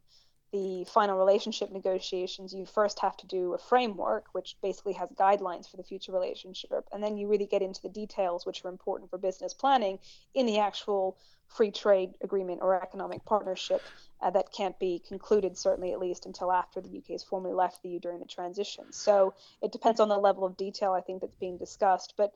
the 0.55 0.85
final 0.85 1.19
relationship 1.19 1.73
negotiations, 1.73 2.55
you 2.55 2.65
first 2.65 3.01
have 3.01 3.17
to 3.17 3.27
do 3.27 3.55
a 3.55 3.59
framework, 3.59 4.27
which 4.31 4.55
basically 4.63 4.93
has 4.93 5.11
guidelines 5.11 5.69
for 5.69 5.77
the 5.77 5.83
future 5.83 6.13
relationship. 6.13 6.89
And 6.93 7.03
then 7.03 7.17
you 7.17 7.27
really 7.27 7.47
get 7.47 7.61
into 7.61 7.83
the 7.83 7.89
details, 7.89 8.47
which 8.47 8.65
are 8.65 8.69
important 8.69 9.11
for 9.11 9.19
business 9.19 9.53
planning 9.53 9.99
in 10.33 10.47
the 10.47 10.61
actual 10.61 11.17
free 11.49 11.73
trade 11.73 12.11
agreement 12.23 12.61
or 12.63 12.81
economic 12.81 13.25
partnership 13.25 13.83
uh, 14.23 14.31
that 14.31 14.53
can't 14.53 14.79
be 14.79 15.03
concluded, 15.09 15.59
certainly 15.59 15.93
at 15.93 15.99
least 15.99 16.25
until 16.25 16.53
after 16.53 16.81
the 16.81 16.99
UK 16.99 17.09
has 17.09 17.25
formally 17.25 17.53
left 17.53 17.83
the 17.83 17.89
EU 17.89 17.99
during 17.99 18.21
the 18.21 18.25
transition. 18.25 18.85
So 18.93 19.35
it 19.61 19.73
depends 19.73 19.99
on 19.99 20.09
the 20.09 20.17
level 20.17 20.45
of 20.45 20.57
detail 20.57 20.93
I 20.93 21.01
think 21.01 21.21
that's 21.21 21.35
being 21.35 21.59
discussed. 21.59 22.15
But 22.17 22.33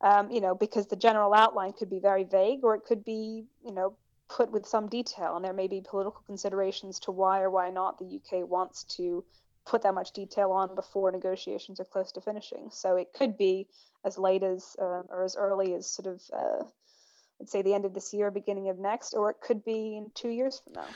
um, 0.00 0.30
you 0.30 0.40
know, 0.40 0.54
because 0.54 0.86
the 0.86 0.96
general 0.96 1.34
outline 1.34 1.74
could 1.74 1.90
be 1.90 1.98
very 1.98 2.24
vague, 2.24 2.60
or 2.62 2.74
it 2.76 2.86
could 2.86 3.04
be, 3.04 3.44
you 3.62 3.74
know, 3.74 3.94
put 4.28 4.50
with 4.50 4.66
some 4.66 4.88
detail, 4.88 5.36
and 5.36 5.44
there 5.44 5.52
may 5.52 5.68
be 5.68 5.80
political 5.80 6.22
considerations 6.26 6.98
to 7.00 7.10
why 7.10 7.40
or 7.40 7.50
why 7.50 7.70
not 7.70 7.98
the 7.98 8.04
UK 8.04 8.48
wants 8.48 8.84
to 8.84 9.24
put 9.66 9.82
that 9.82 9.94
much 9.94 10.12
detail 10.12 10.50
on 10.52 10.74
before 10.74 11.10
negotiations 11.10 11.80
are 11.80 11.84
close 11.84 12.12
to 12.12 12.20
finishing. 12.20 12.68
So 12.70 12.96
it 12.96 13.12
could 13.14 13.36
be 13.36 13.68
as 14.04 14.18
late 14.18 14.42
as 14.42 14.76
uh, 14.78 15.02
or 15.08 15.24
as 15.24 15.36
early 15.36 15.74
as 15.74 15.86
sort 15.86 16.06
of 16.06 16.22
uh, 16.32 16.64
let's 17.38 17.52
say 17.52 17.62
the 17.62 17.74
end 17.74 17.84
of 17.84 17.94
this 17.94 18.12
year, 18.12 18.30
beginning 18.30 18.68
of 18.68 18.78
next, 18.78 19.14
or 19.14 19.30
it 19.30 19.36
could 19.40 19.64
be 19.64 19.96
in 19.96 20.10
two 20.14 20.30
years 20.30 20.60
from 20.60 20.74
now. 20.74 20.88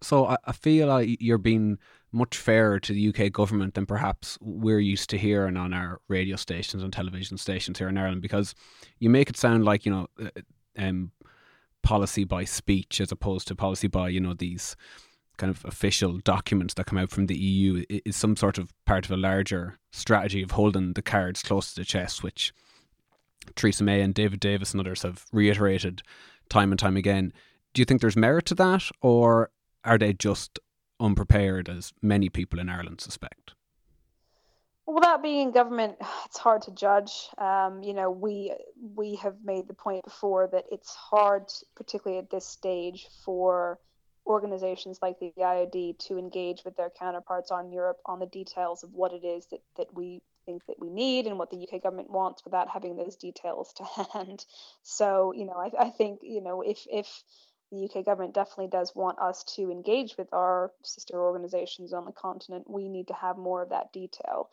So 0.00 0.26
I, 0.26 0.36
I 0.44 0.52
feel 0.52 0.88
like 0.88 1.16
you're 1.20 1.38
being 1.38 1.78
much 2.12 2.36
fairer 2.36 2.78
to 2.80 2.92
the 2.92 3.08
UK 3.08 3.32
government 3.32 3.74
than 3.74 3.84
perhaps 3.84 4.38
we're 4.40 4.78
used 4.78 5.10
to 5.10 5.18
hearing 5.18 5.56
on 5.56 5.74
our 5.74 6.00
radio 6.08 6.36
stations 6.36 6.82
and 6.82 6.92
television 6.92 7.36
stations 7.36 7.78
here 7.78 7.88
in 7.88 7.98
Ireland, 7.98 8.22
because 8.22 8.54
you 9.00 9.10
make 9.10 9.28
it 9.28 9.36
sound 9.36 9.64
like 9.64 9.84
you 9.84 9.92
know, 9.92 10.06
uh, 10.22 10.30
um, 10.78 11.10
policy 11.88 12.22
by 12.22 12.44
speech 12.44 13.00
as 13.00 13.10
opposed 13.10 13.48
to 13.48 13.54
policy 13.54 13.88
by 13.88 14.10
you 14.10 14.20
know 14.20 14.34
these 14.34 14.76
kind 15.38 15.48
of 15.48 15.64
official 15.64 16.18
documents 16.18 16.74
that 16.74 16.84
come 16.84 16.98
out 16.98 17.10
from 17.10 17.28
the 17.28 17.38
EU 17.38 17.82
is 17.88 18.14
some 18.14 18.36
sort 18.36 18.58
of 18.58 18.74
part 18.84 19.06
of 19.06 19.10
a 19.10 19.16
larger 19.16 19.78
strategy 19.90 20.42
of 20.42 20.50
holding 20.50 20.92
the 20.92 21.00
cards 21.00 21.42
close 21.42 21.72
to 21.72 21.80
the 21.80 21.86
chest, 21.86 22.22
which 22.22 22.52
Theresa 23.56 23.84
May 23.84 24.02
and 24.02 24.12
David 24.12 24.38
Davis 24.38 24.72
and 24.72 24.82
others 24.82 25.00
have 25.00 25.24
reiterated 25.32 26.02
time 26.50 26.72
and 26.72 26.78
time 26.78 26.98
again. 26.98 27.32
Do 27.72 27.80
you 27.80 27.86
think 27.86 28.02
there's 28.02 28.16
merit 28.16 28.44
to 28.46 28.54
that, 28.56 28.90
or 29.00 29.50
are 29.82 29.96
they 29.96 30.12
just 30.12 30.58
unprepared, 31.00 31.70
as 31.70 31.94
many 32.02 32.28
people 32.28 32.58
in 32.58 32.68
Ireland 32.68 33.00
suspect? 33.00 33.54
Without 34.88 35.22
being 35.22 35.48
in 35.48 35.50
government, 35.52 35.96
it's 36.26 36.38
hard 36.38 36.62
to 36.62 36.70
judge. 36.70 37.28
Um, 37.36 37.82
you 37.82 37.92
know, 37.92 38.10
we 38.10 38.54
we 38.94 39.16
have 39.16 39.36
made 39.44 39.68
the 39.68 39.74
point 39.74 40.04
before 40.04 40.48
that 40.48 40.64
it's 40.72 40.94
hard, 40.94 41.44
particularly 41.76 42.18
at 42.18 42.30
this 42.30 42.46
stage, 42.46 43.06
for 43.24 43.78
organizations 44.26 44.98
like 45.00 45.18
the 45.20 45.32
IOD 45.38 45.98
to 45.98 46.18
engage 46.18 46.62
with 46.64 46.76
their 46.76 46.90
counterparts 46.90 47.50
on 47.50 47.72
Europe 47.72 47.98
on 48.04 48.18
the 48.18 48.26
details 48.26 48.82
of 48.82 48.92
what 48.92 49.12
it 49.12 49.24
is 49.24 49.46
that, 49.46 49.60
that 49.78 49.86
we 49.94 50.20
think 50.44 50.64
that 50.66 50.78
we 50.78 50.90
need 50.90 51.26
and 51.26 51.38
what 51.38 51.50
the 51.50 51.66
UK 51.66 51.82
government 51.82 52.10
wants 52.10 52.44
without 52.44 52.68
having 52.68 52.96
those 52.96 53.16
details 53.16 53.72
to 53.74 53.84
hand. 54.12 54.44
So, 54.82 55.32
you 55.34 55.46
know, 55.46 55.54
I, 55.54 55.70
I 55.86 55.90
think, 55.90 56.20
you 56.22 56.42
know, 56.42 56.62
if 56.62 56.86
if 56.90 57.22
the 57.70 57.84
UK 57.84 58.04
government 58.04 58.34
definitely 58.34 58.68
does 58.68 58.94
want 58.94 59.18
us 59.18 59.44
to 59.44 59.70
engage 59.70 60.16
with 60.16 60.32
our 60.32 60.72
sister 60.82 61.20
organizations 61.20 61.92
on 61.92 62.06
the 62.06 62.12
continent, 62.12 62.68
we 62.68 62.88
need 62.88 63.08
to 63.08 63.14
have 63.14 63.36
more 63.36 63.62
of 63.62 63.70
that 63.70 63.92
detail. 63.92 64.48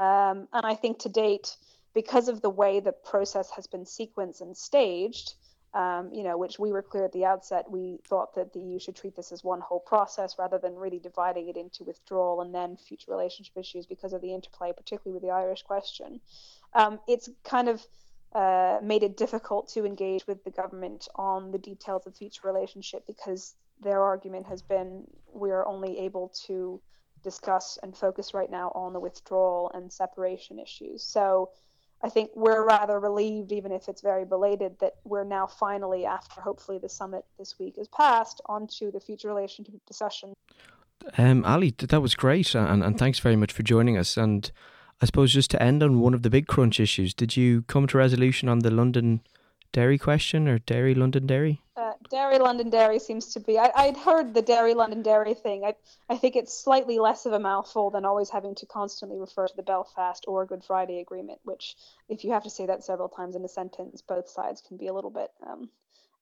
Um, 0.00 0.48
and 0.54 0.64
I 0.64 0.74
think 0.74 0.98
to 1.00 1.10
date, 1.10 1.56
because 1.94 2.28
of 2.28 2.40
the 2.40 2.50
way 2.50 2.80
the 2.80 2.92
process 2.92 3.50
has 3.50 3.66
been 3.66 3.84
sequenced 3.84 4.40
and 4.40 4.56
staged, 4.56 5.34
um, 5.74 6.10
you 6.12 6.24
know, 6.24 6.38
which 6.38 6.58
we 6.58 6.72
were 6.72 6.82
clear 6.82 7.04
at 7.04 7.12
the 7.12 7.26
outset, 7.26 7.70
we 7.70 7.98
thought 8.08 8.34
that 8.34 8.52
the 8.52 8.60
EU 8.60 8.78
should 8.78 8.96
treat 8.96 9.14
this 9.14 9.30
as 9.30 9.44
one 9.44 9.60
whole 9.60 9.78
process 9.78 10.36
rather 10.38 10.58
than 10.58 10.74
really 10.74 10.98
dividing 10.98 11.48
it 11.48 11.56
into 11.56 11.84
withdrawal 11.84 12.40
and 12.40 12.54
then 12.54 12.76
future 12.76 13.10
relationship 13.10 13.56
issues 13.56 13.86
because 13.86 14.12
of 14.12 14.22
the 14.22 14.34
interplay, 14.34 14.72
particularly 14.72 15.12
with 15.12 15.22
the 15.22 15.30
Irish 15.30 15.62
question. 15.62 16.20
Um, 16.74 16.98
it's 17.06 17.28
kind 17.44 17.68
of 17.68 17.86
uh, 18.32 18.78
made 18.82 19.02
it 19.02 19.16
difficult 19.16 19.68
to 19.68 19.84
engage 19.84 20.26
with 20.26 20.42
the 20.44 20.50
government 20.50 21.08
on 21.14 21.50
the 21.50 21.58
details 21.58 22.06
of 22.06 22.16
future 22.16 22.42
relationship 22.44 23.06
because 23.06 23.54
their 23.82 24.02
argument 24.02 24.46
has 24.46 24.62
been 24.62 25.04
we're 25.32 25.66
only 25.66 25.98
able 25.98 26.32
to 26.46 26.80
discuss 27.22 27.78
and 27.82 27.96
focus 27.96 28.34
right 28.34 28.50
now 28.50 28.72
on 28.74 28.92
the 28.92 29.00
withdrawal 29.00 29.70
and 29.74 29.92
separation 29.92 30.58
issues. 30.58 31.02
So 31.02 31.50
I 32.02 32.08
think 32.08 32.30
we're 32.34 32.64
rather 32.64 32.98
relieved, 32.98 33.52
even 33.52 33.72
if 33.72 33.88
it's 33.88 34.00
very 34.00 34.24
belated, 34.24 34.78
that 34.80 34.94
we're 35.04 35.24
now 35.24 35.46
finally, 35.46 36.06
after 36.06 36.40
hopefully 36.40 36.78
the 36.78 36.88
summit 36.88 37.24
this 37.38 37.58
week 37.58 37.74
is 37.76 37.88
passed, 37.88 38.40
onto 38.46 38.90
the 38.90 39.00
future 39.00 39.28
relationship 39.28 39.74
discussion. 39.86 40.32
Um, 41.18 41.44
Allie, 41.44 41.74
that 41.78 42.00
was 42.00 42.14
great, 42.14 42.54
and, 42.54 42.82
and 42.82 42.98
thanks 42.98 43.18
very 43.18 43.36
much 43.36 43.52
for 43.52 43.62
joining 43.62 43.98
us. 43.98 44.16
And 44.16 44.50
I 45.02 45.06
suppose 45.06 45.32
just 45.32 45.50
to 45.52 45.62
end 45.62 45.82
on 45.82 46.00
one 46.00 46.14
of 46.14 46.22
the 46.22 46.30
big 46.30 46.46
crunch 46.46 46.80
issues, 46.80 47.12
did 47.12 47.36
you 47.36 47.62
come 47.62 47.86
to 47.88 47.98
resolution 47.98 48.48
on 48.48 48.60
the 48.60 48.70
London 48.70 49.20
dairy 49.72 49.98
question 49.98 50.48
or 50.48 50.58
Derry 50.58 50.94
London 50.94 51.26
dairy? 51.26 51.62
Derry 52.10 52.38
Londonderry 52.38 52.98
seems 52.98 53.32
to 53.34 53.40
be. 53.40 53.58
I, 53.58 53.86
would 53.86 53.96
heard 53.96 54.34
the 54.34 54.42
Derry 54.42 54.74
London 54.74 55.02
Dairy 55.02 55.34
thing. 55.34 55.64
I, 55.64 55.74
I 56.08 56.16
think 56.16 56.36
it's 56.36 56.56
slightly 56.56 56.98
less 56.98 57.26
of 57.26 57.32
a 57.32 57.38
mouthful 57.38 57.90
than 57.90 58.04
always 58.04 58.30
having 58.30 58.54
to 58.56 58.66
constantly 58.66 59.18
refer 59.18 59.46
to 59.46 59.56
the 59.56 59.62
Belfast 59.62 60.24
or 60.28 60.46
Good 60.46 60.64
Friday 60.64 61.00
Agreement, 61.00 61.40
which, 61.44 61.76
if 62.08 62.24
you 62.24 62.32
have 62.32 62.44
to 62.44 62.50
say 62.50 62.66
that 62.66 62.84
several 62.84 63.08
times 63.08 63.36
in 63.36 63.44
a 63.44 63.48
sentence, 63.48 64.02
both 64.02 64.28
sides 64.28 64.62
can 64.66 64.76
be 64.76 64.88
a 64.88 64.92
little 64.92 65.10
bit 65.10 65.30
um, 65.46 65.68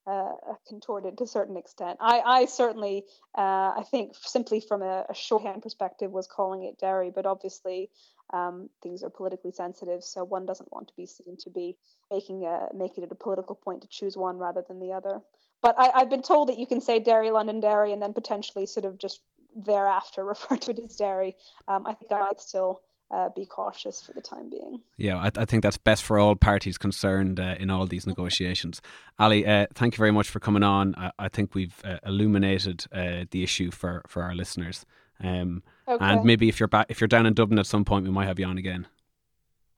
uh, 0.08 0.32
contorted 0.66 1.18
to 1.18 1.24
a 1.24 1.26
certain 1.26 1.56
extent. 1.56 1.98
I, 2.00 2.20
I 2.20 2.44
certainly, 2.46 3.04
uh, 3.36 3.74
I 3.76 3.84
think, 3.90 4.12
simply 4.14 4.60
from 4.60 4.82
a, 4.82 5.04
a, 5.08 5.14
shorthand 5.14 5.62
perspective, 5.62 6.10
was 6.10 6.26
calling 6.26 6.64
it 6.64 6.78
Derry, 6.78 7.10
but 7.14 7.26
obviously 7.26 7.90
um, 8.32 8.70
things 8.82 9.02
are 9.02 9.10
politically 9.10 9.52
sensitive, 9.52 10.02
so 10.02 10.24
one 10.24 10.46
doesn't 10.46 10.72
want 10.72 10.88
to 10.88 10.94
be 10.96 11.06
seen 11.06 11.36
to 11.40 11.50
be 11.50 11.76
making 12.10 12.46
a 12.46 12.68
making 12.74 13.04
it 13.04 13.12
a 13.12 13.14
political 13.14 13.54
point 13.54 13.82
to 13.82 13.88
choose 13.88 14.16
one 14.16 14.38
rather 14.38 14.64
than 14.66 14.80
the 14.80 14.92
other. 14.92 15.20
But 15.62 15.74
I, 15.78 15.98
have 15.98 16.10
been 16.10 16.22
told 16.22 16.48
that 16.48 16.58
you 16.58 16.66
can 16.66 16.80
say 16.80 17.00
Derry 17.00 17.30
Londonderry 17.30 17.92
and 17.92 18.00
then 18.00 18.12
potentially 18.12 18.66
sort 18.66 18.86
of 18.86 18.98
just 18.98 19.20
thereafter 19.56 20.24
refer 20.24 20.56
to 20.56 20.70
it 20.70 20.78
as 20.78 20.96
Derry. 20.96 21.36
Um, 21.66 21.86
I 21.86 21.94
think 21.94 22.12
I 22.12 22.20
might 22.20 22.40
still 22.40 22.82
uh, 23.10 23.30
be 23.34 23.46
cautious 23.46 24.02
for 24.02 24.12
the 24.12 24.20
time 24.20 24.50
being. 24.50 24.80
Yeah, 24.96 25.16
I, 25.16 25.30
I, 25.34 25.44
think 25.46 25.62
that's 25.62 25.78
best 25.78 26.02
for 26.04 26.18
all 26.18 26.36
parties 26.36 26.76
concerned 26.76 27.40
uh, 27.40 27.54
in 27.58 27.70
all 27.70 27.86
these 27.86 28.06
negotiations. 28.06 28.82
Allie, 29.18 29.46
uh, 29.46 29.66
thank 29.74 29.94
you 29.94 29.98
very 29.98 30.10
much 30.10 30.28
for 30.28 30.40
coming 30.40 30.62
on. 30.62 30.94
I, 30.96 31.10
I 31.18 31.28
think 31.28 31.54
we've 31.54 31.80
uh, 31.84 31.96
illuminated 32.04 32.84
uh, 32.92 33.24
the 33.30 33.42
issue 33.42 33.70
for, 33.70 34.02
for 34.06 34.22
our 34.22 34.34
listeners. 34.34 34.84
Um, 35.24 35.62
okay. 35.88 36.04
And 36.04 36.24
maybe 36.24 36.48
if 36.48 36.60
you're 36.60 36.68
back, 36.68 36.86
if 36.90 37.00
you're 37.00 37.08
down 37.08 37.26
in 37.26 37.34
Dublin 37.34 37.58
at 37.58 37.66
some 37.66 37.84
point, 37.84 38.04
we 38.04 38.10
might 38.10 38.26
have 38.26 38.38
you 38.38 38.46
on 38.46 38.58
again. 38.58 38.86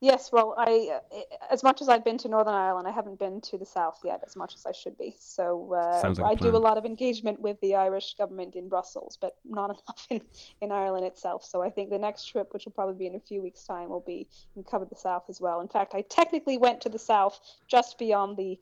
Yes, 0.01 0.31
well, 0.31 0.55
I 0.57 0.99
uh, 1.15 1.19
as 1.51 1.61
much 1.61 1.79
as 1.79 1.87
I've 1.87 2.03
been 2.03 2.17
to 2.19 2.27
Northern 2.27 2.55
Ireland, 2.55 2.87
I 2.87 2.91
haven't 2.91 3.19
been 3.19 3.39
to 3.41 3.59
the 3.59 3.67
south 3.67 3.99
yet 4.03 4.21
as 4.25 4.35
much 4.35 4.55
as 4.55 4.65
I 4.65 4.71
should 4.71 4.97
be. 4.97 5.15
So 5.19 5.75
uh, 5.75 6.01
like 6.17 6.19
I 6.19 6.33
do 6.33 6.55
a 6.55 6.57
lot 6.57 6.79
of 6.79 6.85
engagement 6.85 7.39
with 7.39 7.61
the 7.61 7.75
Irish 7.75 8.15
government 8.15 8.55
in 8.55 8.67
Brussels, 8.67 9.19
but 9.21 9.35
not 9.45 9.69
enough 9.69 10.07
in, 10.09 10.21
in 10.59 10.71
Ireland 10.71 11.05
itself. 11.05 11.45
So 11.45 11.61
I 11.61 11.69
think 11.69 11.91
the 11.91 11.99
next 11.99 12.25
trip, 12.25 12.51
which 12.51 12.65
will 12.65 12.71
probably 12.71 12.95
be 12.95 13.05
in 13.05 13.13
a 13.13 13.19
few 13.19 13.43
weeks' 13.43 13.63
time, 13.63 13.89
will 13.89 14.03
be 14.05 14.27
and 14.55 14.65
cover 14.65 14.85
the 14.85 14.95
south 14.95 15.25
as 15.29 15.39
well. 15.39 15.61
In 15.61 15.67
fact, 15.67 15.93
I 15.93 16.01
technically 16.01 16.57
went 16.57 16.81
to 16.81 16.89
the 16.89 16.99
south 16.99 17.39
just 17.67 17.99
beyond 17.99 18.37
the 18.37 18.59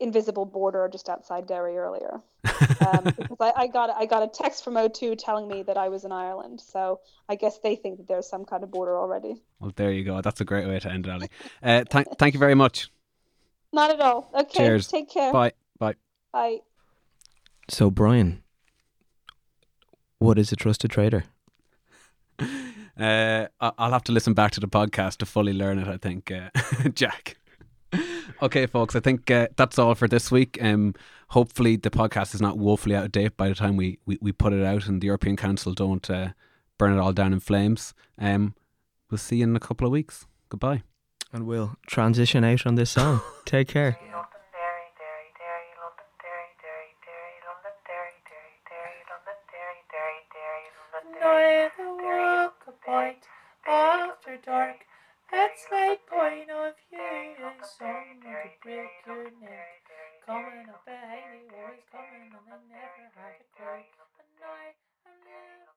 invisible 0.00 0.44
border 0.44 0.88
just 0.90 1.08
outside 1.08 1.46
Derry 1.46 1.76
earlier. 1.78 2.20
Um, 2.86 3.04
because 3.04 3.36
I, 3.40 3.52
I, 3.56 3.66
got 3.66 3.90
I 3.90 4.06
got 4.06 4.22
a 4.22 4.28
text 4.28 4.62
from 4.62 4.74
O2 4.74 5.16
telling 5.18 5.48
me 5.48 5.62
that 5.64 5.76
I 5.76 5.88
was 5.88 6.04
in 6.04 6.12
Ireland, 6.12 6.60
so 6.60 7.00
I 7.28 7.34
guess 7.34 7.58
they 7.58 7.74
think 7.74 7.98
that 7.98 8.06
there's 8.06 8.28
some 8.28 8.44
kind 8.44 8.62
of 8.62 8.70
border 8.70 8.96
already. 8.96 9.42
Well, 9.60 9.72
there 9.74 9.90
you 9.90 10.04
go. 10.04 10.20
That's 10.20 10.40
a 10.40 10.44
great 10.44 10.66
way 10.66 10.78
to 10.78 10.90
end 10.90 11.06
it, 11.06 11.10
Allie. 11.10 11.30
Uh, 11.62 11.84
th- 11.84 12.06
thank 12.18 12.34
you 12.34 12.40
very 12.40 12.54
much. 12.54 12.88
Not 13.72 13.90
at 13.90 14.00
all. 14.00 14.30
Okay. 14.34 14.58
Cheers. 14.58 14.88
Take 14.88 15.10
care. 15.10 15.32
Bye. 15.32 15.52
Bye. 15.78 15.94
Bye. 16.32 16.58
So, 17.68 17.90
Brian, 17.90 18.42
what 20.18 20.38
is 20.38 20.52
a 20.52 20.56
trusted 20.56 20.90
trader? 20.90 21.24
Uh, 22.98 23.46
I'll 23.60 23.92
have 23.92 24.04
to 24.04 24.12
listen 24.12 24.32
back 24.32 24.52
to 24.52 24.60
the 24.60 24.68
podcast 24.68 25.18
to 25.18 25.26
fully 25.26 25.52
learn 25.52 25.78
it. 25.78 25.86
I 25.86 25.98
think, 25.98 26.30
uh, 26.30 26.48
Jack 26.94 27.36
okay, 28.42 28.66
folks, 28.66 28.96
I 28.96 29.00
think 29.00 29.30
uh, 29.30 29.48
that's 29.56 29.78
all 29.78 29.94
for 29.94 30.08
this 30.08 30.30
week. 30.30 30.58
Um, 30.60 30.94
hopefully, 31.28 31.76
the 31.76 31.90
podcast 31.90 32.34
is 32.34 32.40
not 32.40 32.58
woefully 32.58 32.94
out 32.94 33.04
of 33.04 33.12
date 33.12 33.36
by 33.36 33.48
the 33.48 33.54
time 33.54 33.76
we, 33.76 33.98
we, 34.06 34.18
we 34.20 34.32
put 34.32 34.52
it 34.52 34.64
out, 34.64 34.86
and 34.86 35.00
the 35.00 35.06
European 35.06 35.36
Council 35.36 35.74
don't 35.74 36.08
uh, 36.10 36.30
burn 36.78 36.96
it 36.96 37.00
all 37.00 37.12
down 37.12 37.32
in 37.32 37.40
flames. 37.40 37.94
Um, 38.18 38.54
we'll 39.10 39.18
see 39.18 39.36
you 39.36 39.44
in 39.44 39.56
a 39.56 39.60
couple 39.60 39.86
of 39.86 39.92
weeks. 39.92 40.26
Goodbye. 40.48 40.82
And 41.32 41.46
we'll 41.46 41.76
transition 41.86 42.44
out 42.44 42.66
on 42.66 42.76
this 42.76 42.90
song. 42.90 43.20
Take 43.44 43.68
care. 43.68 43.98
after 53.68 54.38
dark 54.44 54.76
that's 55.30 55.66
my 55.70 55.96
point 56.08 56.50
of 56.50 56.74
view. 56.90 57.34
Someone 57.62 58.22
could 58.22 58.56
break 58.62 58.90
your 59.06 59.24
neck. 59.40 59.82
Coming 60.26 60.68
up 60.70 60.84
behind 60.84 61.46
me, 61.46 61.54
always 61.54 61.82
coming 61.90 62.30
and 62.34 62.46
I 62.50 62.58
never 62.70 63.10
had 63.14 63.38
a 63.38 63.48
clue. 63.54 63.86
And 64.18 64.42
I, 64.42 64.74
am 65.06 65.18
live. 65.26 65.75